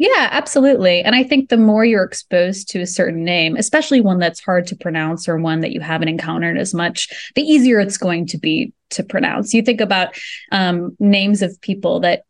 Yeah, 0.00 0.28
absolutely. 0.30 1.02
And 1.02 1.16
I 1.16 1.24
think 1.24 1.48
the 1.48 1.56
more 1.56 1.84
you're 1.84 2.04
exposed 2.04 2.68
to 2.70 2.80
a 2.80 2.86
certain 2.86 3.24
name, 3.24 3.56
especially 3.56 4.00
one 4.00 4.20
that's 4.20 4.38
hard 4.38 4.64
to 4.68 4.76
pronounce 4.76 5.28
or 5.28 5.36
one 5.38 5.58
that 5.60 5.72
you 5.72 5.80
haven't 5.80 6.06
encountered 6.06 6.56
as 6.56 6.72
much, 6.72 7.32
the 7.34 7.42
easier 7.42 7.80
it's 7.80 7.98
going 7.98 8.26
to 8.28 8.38
be 8.38 8.72
to 8.90 9.02
pronounce. 9.02 9.52
You 9.52 9.62
think 9.62 9.80
about 9.80 10.16
um, 10.52 10.96
names 11.00 11.42
of 11.42 11.60
people 11.62 11.98
that 12.00 12.22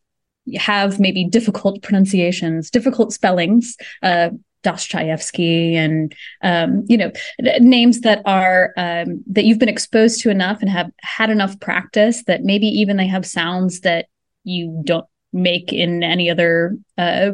have 0.55 0.99
maybe 0.99 1.25
difficult 1.25 1.83
pronunciations, 1.83 2.71
difficult 2.71 3.13
spellings. 3.13 3.77
Uh, 4.01 4.31
Dostoevsky 4.63 5.75
and 5.75 6.13
um, 6.43 6.85
you 6.89 6.97
know 6.97 7.11
names 7.59 8.01
that 8.01 8.21
are 8.25 8.73
um, 8.77 9.23
that 9.27 9.45
you've 9.45 9.59
been 9.59 9.69
exposed 9.69 10.21
to 10.21 10.29
enough 10.29 10.61
and 10.61 10.69
have 10.69 10.91
had 10.99 11.29
enough 11.29 11.59
practice 11.59 12.23
that 12.25 12.43
maybe 12.43 12.67
even 12.67 12.97
they 12.97 13.07
have 13.07 13.25
sounds 13.25 13.81
that 13.81 14.07
you 14.43 14.81
don't 14.85 15.05
make 15.31 15.71
in 15.71 16.03
any 16.03 16.29
other 16.29 16.75
uh, 16.97 17.31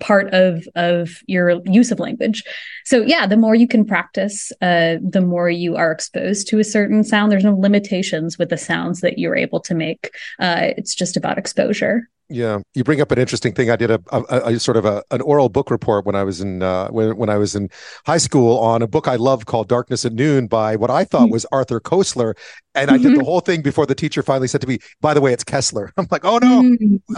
part 0.00 0.32
of 0.32 0.66
of 0.74 1.20
your 1.26 1.60
use 1.66 1.92
of 1.92 2.00
language. 2.00 2.42
So 2.84 3.02
yeah 3.02 3.26
the 3.26 3.36
more 3.36 3.54
you 3.54 3.68
can 3.68 3.84
practice 3.84 4.50
uh, 4.60 4.96
the 5.08 5.20
more 5.20 5.50
you 5.50 5.76
are 5.76 5.92
exposed 5.92 6.48
to 6.48 6.58
a 6.58 6.64
certain 6.64 7.04
sound. 7.04 7.30
There's 7.30 7.44
no 7.44 7.56
limitations 7.56 8.38
with 8.38 8.48
the 8.48 8.58
sounds 8.58 9.00
that 9.02 9.18
you're 9.18 9.36
able 9.36 9.60
to 9.60 9.74
make. 9.74 10.10
Uh, 10.40 10.72
it's 10.76 10.94
just 10.94 11.16
about 11.16 11.38
exposure 11.38 12.08
Yeah, 12.34 12.58
you 12.74 12.82
bring 12.82 13.00
up 13.00 13.12
an 13.12 13.18
interesting 13.20 13.54
thing. 13.54 13.70
I 13.70 13.76
did 13.76 13.92
a, 13.92 14.00
a, 14.10 14.54
a 14.54 14.58
sort 14.58 14.76
of 14.76 14.84
a, 14.84 15.04
an 15.12 15.20
oral 15.20 15.48
book 15.48 15.70
report 15.70 16.04
when 16.04 16.16
I 16.16 16.24
was 16.24 16.40
in 16.40 16.64
uh, 16.64 16.88
when 16.88 17.16
when 17.16 17.28
I 17.30 17.36
was 17.36 17.54
in 17.54 17.68
high 18.06 18.18
school 18.18 18.58
on 18.58 18.82
a 18.82 18.88
book 18.88 19.06
I 19.06 19.14
loved 19.14 19.46
called 19.46 19.68
Darkness 19.68 20.04
at 20.04 20.12
Noon 20.12 20.48
by 20.48 20.74
what 20.74 20.90
I 20.90 21.04
thought 21.04 21.30
was 21.30 21.46
Arthur 21.52 21.78
Koestler, 21.80 22.34
and 22.74 22.90
I 22.90 22.98
did 22.98 23.14
the 23.14 23.22
whole 23.22 23.38
thing 23.38 23.62
before 23.62 23.86
the 23.86 23.94
teacher 23.94 24.20
finally 24.20 24.48
said 24.48 24.60
to 24.62 24.66
me, 24.66 24.78
"By 25.00 25.14
the 25.14 25.20
way, 25.20 25.32
it's 25.32 25.44
Kessler." 25.44 25.92
I'm 25.96 26.08
like, 26.10 26.24
"Oh 26.24 26.38
no!" 26.38 26.64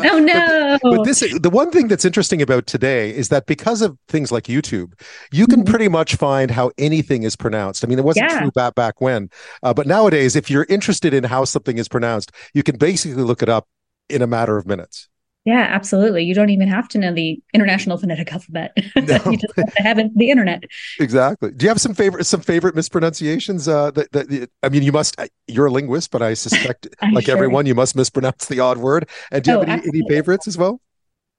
oh 0.05 0.19
no 0.19 0.79
But 0.83 1.05
this 1.05 1.21
the 1.21 1.49
one 1.51 1.71
thing 1.71 1.89
that's 1.89 2.05
interesting 2.05 2.43
about 2.43 2.67
today 2.67 3.09
is 3.15 3.29
that 3.31 3.47
because 3.47 3.81
of 3.81 3.97
things 4.09 4.31
like 4.31 4.45
YouTube, 4.45 4.93
you 5.33 5.47
can 5.47 5.65
pretty 5.65 5.89
much 5.89 6.17
find 6.17 6.51
how 6.51 6.73
anything 6.77 7.23
is 7.23 7.37
pronounced. 7.37 7.85
I 7.85 7.87
mean, 7.87 7.99
it 7.99 8.05
wasn't 8.05 8.31
Yeah. 8.31 8.41
true 8.41 8.51
back 8.51 8.75
back 8.75 9.01
when, 9.01 9.31
uh, 9.63 9.73
but 9.73 9.87
nowadays, 9.87 10.37
if 10.37 10.51
you're 10.51 10.67
interested 10.69 11.15
in 11.15 11.25
how 11.25 11.47
something 11.47 11.79
is 11.79 11.89
pronounced, 11.89 12.33
you 12.53 12.63
can 12.63 12.77
basically 12.77 13.23
look 13.23 13.43
it 13.43 13.49
up 13.49 13.67
in 14.09 14.23
a 14.23 14.27
matter 14.27 14.57
of 14.57 14.67
minutes. 14.67 15.09
yeah 15.45 15.67
absolutely 15.71 16.25
you 16.25 16.35
don't 16.35 16.51
even 16.51 16.69
have 16.69 16.89
to 16.89 16.99
know 16.99 17.13
the 17.13 17.41
international 17.55 17.99
phonetic 17.99 18.33
alphabet 18.33 18.73
you 19.29 19.37
just 19.39 19.55
have 19.61 19.73
to 19.77 19.83
have 19.83 19.99
it, 19.99 20.17
the 20.17 20.31
internet 20.31 20.63
Exactly. 20.99 21.51
Do 21.53 21.65
you 21.65 21.69
have 21.69 21.81
some 21.81 21.93
favorite 21.95 22.25
some 22.25 22.41
favorite 22.41 22.75
mispronunciations? 22.75 23.69
Uh, 23.69 23.91
that, 23.91 24.13
that 24.13 24.51
I 24.63 24.71
mean, 24.71 24.83
you 24.83 24.93
must. 24.93 25.15
You're 25.47 25.67
a 25.67 25.71
linguist, 25.71 26.11
but 26.11 26.23
I 26.23 26.33
suspect, 26.33 26.89
like 27.13 27.29
sure. 27.29 27.29
everyone, 27.29 27.67
you 27.67 27.75
must 27.75 27.95
mispronounce 27.97 28.47
the 28.47 28.61
odd 28.61 28.79
word. 28.79 29.09
And 29.31 29.45
do 29.45 29.51
you 29.51 29.53
Oh, 29.53 29.61
have 29.61 29.69
any, 29.69 29.83
any 29.87 30.03
favorites 30.09 30.49
as 30.49 30.57
well? 30.57 30.81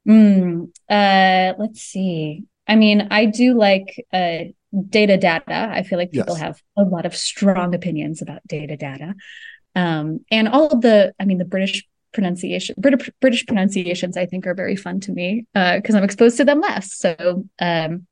Mm, 0.08 0.70
uh, 0.90 1.54
let's 1.60 1.82
see. 1.82 2.46
I 2.68 2.76
mean, 2.76 3.08
I 3.12 3.26
do 3.26 3.58
like 3.58 4.06
uh, 4.14 4.40
data 4.90 5.18
data. 5.18 5.70
I 5.72 5.84
feel 5.84 5.98
like 6.00 6.12
people 6.12 6.36
Yes. 6.36 6.36
have 6.36 6.62
a 6.78 6.84
lot 6.84 7.06
of 7.06 7.16
strong 7.16 7.74
opinions 7.76 8.22
about 8.22 8.46
data 8.48 8.78
data. 8.78 9.16
Um, 9.76 10.22
and 10.32 10.48
all 10.50 10.68
of 10.70 10.82
the, 10.82 11.14
I 11.20 11.26
mean, 11.26 11.38
the 11.40 11.46
British 11.46 11.86
pronunciation, 12.18 12.74
British 12.80 13.12
British 13.22 13.46
pronunciations, 13.46 14.18
I 14.18 14.26
think 14.26 14.48
are 14.48 14.56
very 14.56 14.76
fun 14.76 15.00
to 15.02 15.12
me 15.12 15.46
because 15.54 15.94
I'm 15.94 16.04
exposed 16.04 16.38
to 16.38 16.46
them 16.46 16.62
less. 16.62 16.98
So 16.98 17.46
um, 17.60 18.08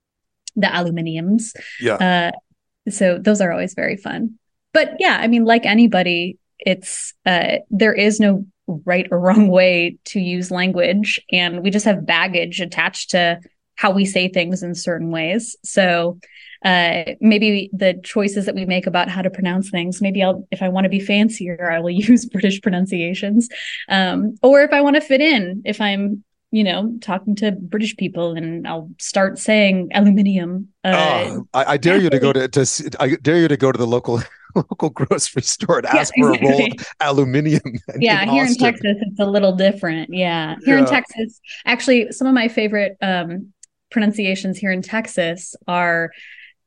the 0.56 0.68
aluminiums. 0.68 1.56
Yeah. 1.82 1.96
Uh, 1.96 2.92
so 2.92 3.18
those 3.18 3.42
are 3.42 3.52
always 3.52 3.74
very 3.74 3.98
fun. 3.98 4.38
But 4.74 4.98
yeah, 5.00 5.18
I 5.20 5.28
mean, 5.28 5.44
like 5.44 5.66
anybody, 5.66 6.38
it's 6.60 7.16
uh, 7.26 7.58
there 7.72 7.94
is 7.94 8.20
no 8.20 8.46
right 8.68 9.08
or 9.10 9.20
wrong 9.20 9.48
way 9.48 9.98
to 10.06 10.20
use 10.20 10.52
language, 10.52 11.20
and 11.32 11.64
we 11.64 11.72
just 11.72 11.86
have 11.86 12.06
baggage 12.06 12.62
attached 12.62 13.12
to 13.12 13.40
how 13.74 13.90
we 13.90 14.06
say 14.06 14.28
things 14.28 14.62
in 14.62 14.76
certain 14.76 15.10
ways. 15.10 15.56
So 15.64 16.20
uh, 16.64 17.04
maybe 17.22 17.70
the 17.74 18.00
choices 18.04 18.46
that 18.46 18.56
we 18.56 18.66
make 18.66 18.88
about 18.88 19.10
how 19.10 19.22
to 19.22 19.30
pronounce 19.30 19.70
things, 19.70 20.02
maybe 20.02 20.24
I'll, 20.24 20.48
if 20.52 20.62
I 20.62 20.70
want 20.70 20.86
to 20.86 20.90
be 20.90 21.00
fancier, 21.00 21.72
I 21.72 21.80
will 21.80 21.90
use 22.10 22.26
British 22.26 22.62
pronunciations. 22.62 23.50
Um, 23.90 24.36
or 24.42 24.62
if 24.62 24.72
I 24.72 24.82
want 24.82 24.96
to 24.96 25.02
fit 25.02 25.22
in, 25.22 25.62
if 25.66 25.82
I'm, 25.82 26.24
you 26.52 26.64
know, 26.64 26.98
talking 27.02 27.36
to 27.38 27.52
British 27.52 27.98
people 27.98 28.34
and 28.34 28.68
I'll 28.68 28.90
start 29.00 29.38
saying 29.40 29.90
aluminium. 29.94 30.70
Uh, 30.84 30.92
Oh, 30.94 31.48
I, 31.54 31.74
I 31.74 31.78
dare 31.78 31.98
you 31.98 32.10
to 32.10 32.20
go 32.20 32.32
to, 32.32 32.48
to 32.48 32.96
I 33.00 33.16
dare 33.16 33.40
you 33.40 33.48
to 33.48 33.58
go 33.58 33.72
to 33.72 33.78
the 33.78 33.88
local 33.88 34.22
local 34.56 34.90
grocery 34.90 35.42
store 35.42 35.80
and 35.80 35.88
Yeah, 35.92 36.02
ask 36.02 36.14
for 36.18 36.32
a 36.32 36.40
roll 36.40 36.66
of 36.66 36.72
aluminium. 37.02 37.62
yeah, 38.00 38.24
in 38.24 38.30
here 38.30 38.46
in 38.46 38.56
Texas, 38.56 38.96
it's 39.02 39.20
a 39.20 39.26
little 39.26 39.54
different. 39.56 40.14
Yeah. 40.14 40.56
Here 40.64 40.78
in 40.78 40.86
Texas, 40.86 41.40
actually, 41.66 42.12
some 42.12 42.28
of 42.28 42.34
my 42.34 42.48
favorite 42.48 42.96
um, 43.02 43.54
pronunciations 43.92 44.58
here 44.58 44.72
in 44.72 44.82
Texas 44.82 45.56
are 45.68 46.12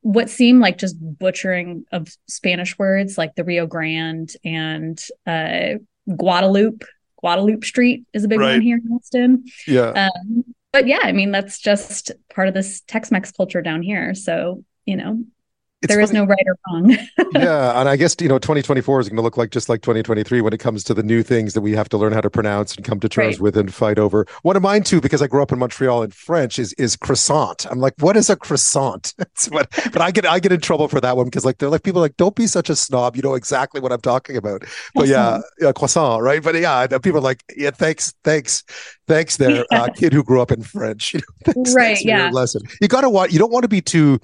what 0.01 0.29
seemed 0.29 0.61
like 0.61 0.77
just 0.77 0.95
butchering 0.99 1.85
of 1.91 2.07
Spanish 2.27 2.77
words, 2.79 3.17
like 3.17 3.35
the 3.35 3.43
Rio 3.43 3.67
Grande 3.67 4.31
and 4.43 5.01
uh, 5.27 5.75
Guadalupe. 6.15 6.85
Guadalupe 7.17 7.65
Street 7.65 8.05
is 8.13 8.23
a 8.23 8.29
big 8.29 8.39
Right. 8.39 8.53
one 8.53 8.61
here 8.61 8.77
in 8.77 8.93
Austin. 8.93 9.43
Yeah. 9.67 10.07
Um, 10.07 10.45
but 10.71 10.87
yeah, 10.87 10.99
I 11.03 11.11
mean, 11.11 11.31
that's 11.31 11.59
just 11.59 12.11
part 12.33 12.47
of 12.47 12.53
this 12.53 12.79
Tex 12.81 13.11
Mex 13.11 13.31
culture 13.31 13.61
down 13.61 13.81
here. 13.81 14.15
So, 14.15 14.63
you 14.85 14.95
know, 14.95 15.23
It's 15.81 15.93
there 15.93 16.01
is 16.01 16.09
funny- 16.09 16.19
no 16.19 16.25
right 16.25 16.45
or 16.45 16.57
wrong. 16.67 16.89
yeah, 17.33 17.79
and 17.79 17.87
I 17.87 17.95
guess 17.95 18.15
you 18.19 18.27
know 18.27 18.37
2024 18.37 18.99
is 18.99 19.07
going 19.09 19.15
to 19.15 19.21
look 19.21 19.37
like 19.37 19.51
just 19.51 19.69
like 19.69 19.81
2023 19.81 20.41
when 20.41 20.51
it 20.51 20.59
comes 20.59 20.83
to 20.85 20.93
the 20.93 21.03
new 21.03 21.23
things 21.23 21.53
that 21.53 21.61
we 21.61 21.71
have 21.73 21.87
to 21.89 21.97
learn 21.97 22.11
how 22.11 22.19
to 22.21 22.29
pronounce 22.29 22.75
and 22.75 22.83
come 22.85 22.99
to 22.99 23.07
terms 23.07 23.35
Right. 23.35 23.39
with 23.41 23.57
and 23.57 23.73
fight 23.73 23.97
over. 23.97 24.25
One 24.41 24.55
of 24.57 24.61
mine 24.61 24.83
too, 24.83 24.99
because 24.99 25.21
I 25.21 25.27
grew 25.27 25.41
up 25.41 25.51
in 25.53 25.59
Montreal 25.59 26.03
in 26.03 26.11
French, 26.11 26.59
is 26.59 26.73
is 26.73 26.95
croissant. 26.97 27.65
I'm 27.71 27.79
like, 27.79 27.93
what 27.99 28.17
is 28.17 28.29
a 28.29 28.35
croissant? 28.35 29.13
What, 29.49 29.69
but 29.93 30.01
I 30.01 30.11
get 30.11 30.25
I 30.25 30.39
get 30.39 30.51
in 30.51 30.59
trouble 30.59 30.87
for 30.89 30.99
that 30.99 31.15
one 31.15 31.25
because 31.25 31.45
like 31.45 31.59
they're 31.59 31.69
like 31.69 31.83
people 31.83 31.99
are 31.99 32.05
like, 32.05 32.17
don't 32.17 32.35
be 32.35 32.45
such 32.45 32.69
a 32.69 32.75
snob. 32.75 33.15
You 33.15 33.21
know 33.21 33.35
exactly 33.35 33.79
what 33.79 33.91
I'm 33.93 34.01
talking 34.01 34.35
about. 34.35 34.63
But 34.93 35.07
yeah, 35.07 35.15
Croissant. 35.39 35.45
yeah, 35.61 35.71
croissant, 35.71 36.23
right? 36.23 36.43
But 36.43 36.55
yeah, 36.55 36.87
people 36.87 37.19
are 37.19 37.21
like, 37.21 37.41
yeah, 37.55 37.71
thanks, 37.71 38.13
thanks, 38.25 38.63
thanks, 39.07 39.37
there, 39.37 39.65
uh, 39.71 39.87
kid 39.95 40.11
who 40.13 40.23
grew 40.23 40.41
up 40.41 40.51
in 40.51 40.61
French. 40.61 41.13
You 41.19 41.19
know, 41.21 41.53
thanks, 41.53 41.73
Right, 41.73 41.83
thanks 41.95 42.05
yeah. 42.05 42.29
lesson. 42.31 42.61
You 42.81 42.87
got 42.89 43.01
to 43.01 43.09
want. 43.09 43.31
You 43.31 43.39
don't 43.39 43.51
want 43.51 43.63
to 43.63 43.69
be 43.69 43.81
too 43.81 44.19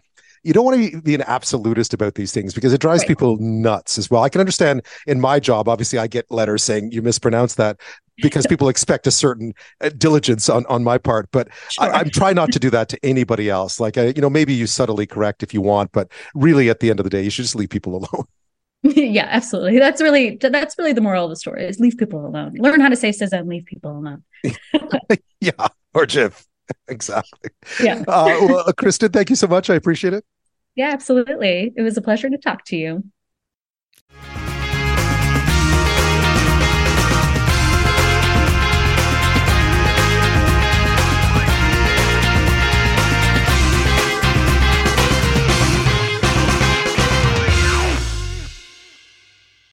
you 0.45 0.53
don't 0.53 0.63
want 0.63 0.91
to 0.91 1.01
be 1.01 1.15
an 1.15 1.23
absolutist 1.23 1.91
about 1.91 2.13
these 2.13 2.31
things 2.31 2.53
because 2.53 2.71
it 2.71 2.79
drives 2.79 3.01
right. 3.01 3.07
people 3.07 3.37
nuts 3.37 3.97
as 3.97 4.11
well. 4.11 4.23
I 4.23 4.29
can 4.29 4.39
understand 4.39 4.83
in 5.07 5.19
my 5.19 5.39
job, 5.39 5.67
obviously, 5.67 5.97
I 5.97 6.05
get 6.05 6.29
letters 6.29 6.63
saying 6.63 6.91
you 6.91 7.01
mispronounced 7.01 7.57
that 7.57 7.79
because 8.17 8.45
people 8.49 8.69
expect 8.69 9.07
a 9.07 9.11
certain 9.11 9.53
uh, 9.81 9.89
diligence 9.97 10.47
on, 10.47 10.63
on 10.67 10.83
my 10.83 10.99
part. 10.99 11.29
But 11.31 11.49
sure. 11.71 11.91
I, 11.91 12.01
am 12.01 12.11
trying 12.11 12.35
not 12.35 12.51
to 12.51 12.59
do 12.59 12.69
that 12.69 12.89
to 12.89 12.99
anybody 13.03 13.49
else. 13.49 13.79
Like, 13.79 13.97
uh, 13.97 14.13
you 14.15 14.21
know, 14.21 14.29
maybe 14.29 14.53
you 14.53 14.67
subtly 14.67 15.07
correct 15.07 15.41
if 15.41 15.51
you 15.51 15.61
want, 15.61 15.91
but 15.91 16.11
really 16.35 16.69
at 16.69 16.79
the 16.79 16.91
end 16.91 16.99
of 16.99 17.05
the 17.05 17.09
day, 17.09 17.23
you 17.23 17.31
should 17.31 17.43
just 17.43 17.55
leave 17.55 17.69
people 17.69 17.95
alone. 17.95 18.25
yeah, 18.83 19.27
absolutely. 19.31 19.79
That's 19.79 19.99
really 19.99 20.37
that's 20.39 20.77
really 20.77 20.93
the 20.93 21.01
moral 21.01 21.23
of 21.23 21.31
the 21.31 21.37
story 21.37 21.65
is 21.65 21.79
leave 21.79 21.97
people 21.97 22.23
alone. 22.23 22.53
Learn 22.59 22.79
how 22.81 22.89
to 22.89 22.95
say 22.95 23.09
SZA 23.09 23.39
and 23.39 23.49
leave 23.49 23.65
people 23.65 23.97
alone. 23.97 24.23
yeah, 25.41 25.69
or 25.95 26.05
Jiff. 26.05 26.45
exactly. 26.87 27.49
Yeah. 27.81 28.03
Uh, 28.07 28.37
well, 28.41 28.73
Kristen, 28.73 29.11
thank 29.11 29.31
you 29.31 29.35
so 29.35 29.47
much. 29.47 29.71
I 29.71 29.75
appreciate 29.75 30.13
it. 30.13 30.23
Yeah, 30.75 30.89
absolutely. 30.91 31.73
It 31.75 31.81
was 31.81 31.97
a 31.97 32.01
pleasure 32.01 32.29
to 32.29 32.37
talk 32.37 32.65
to 32.65 32.75
you. 32.75 33.03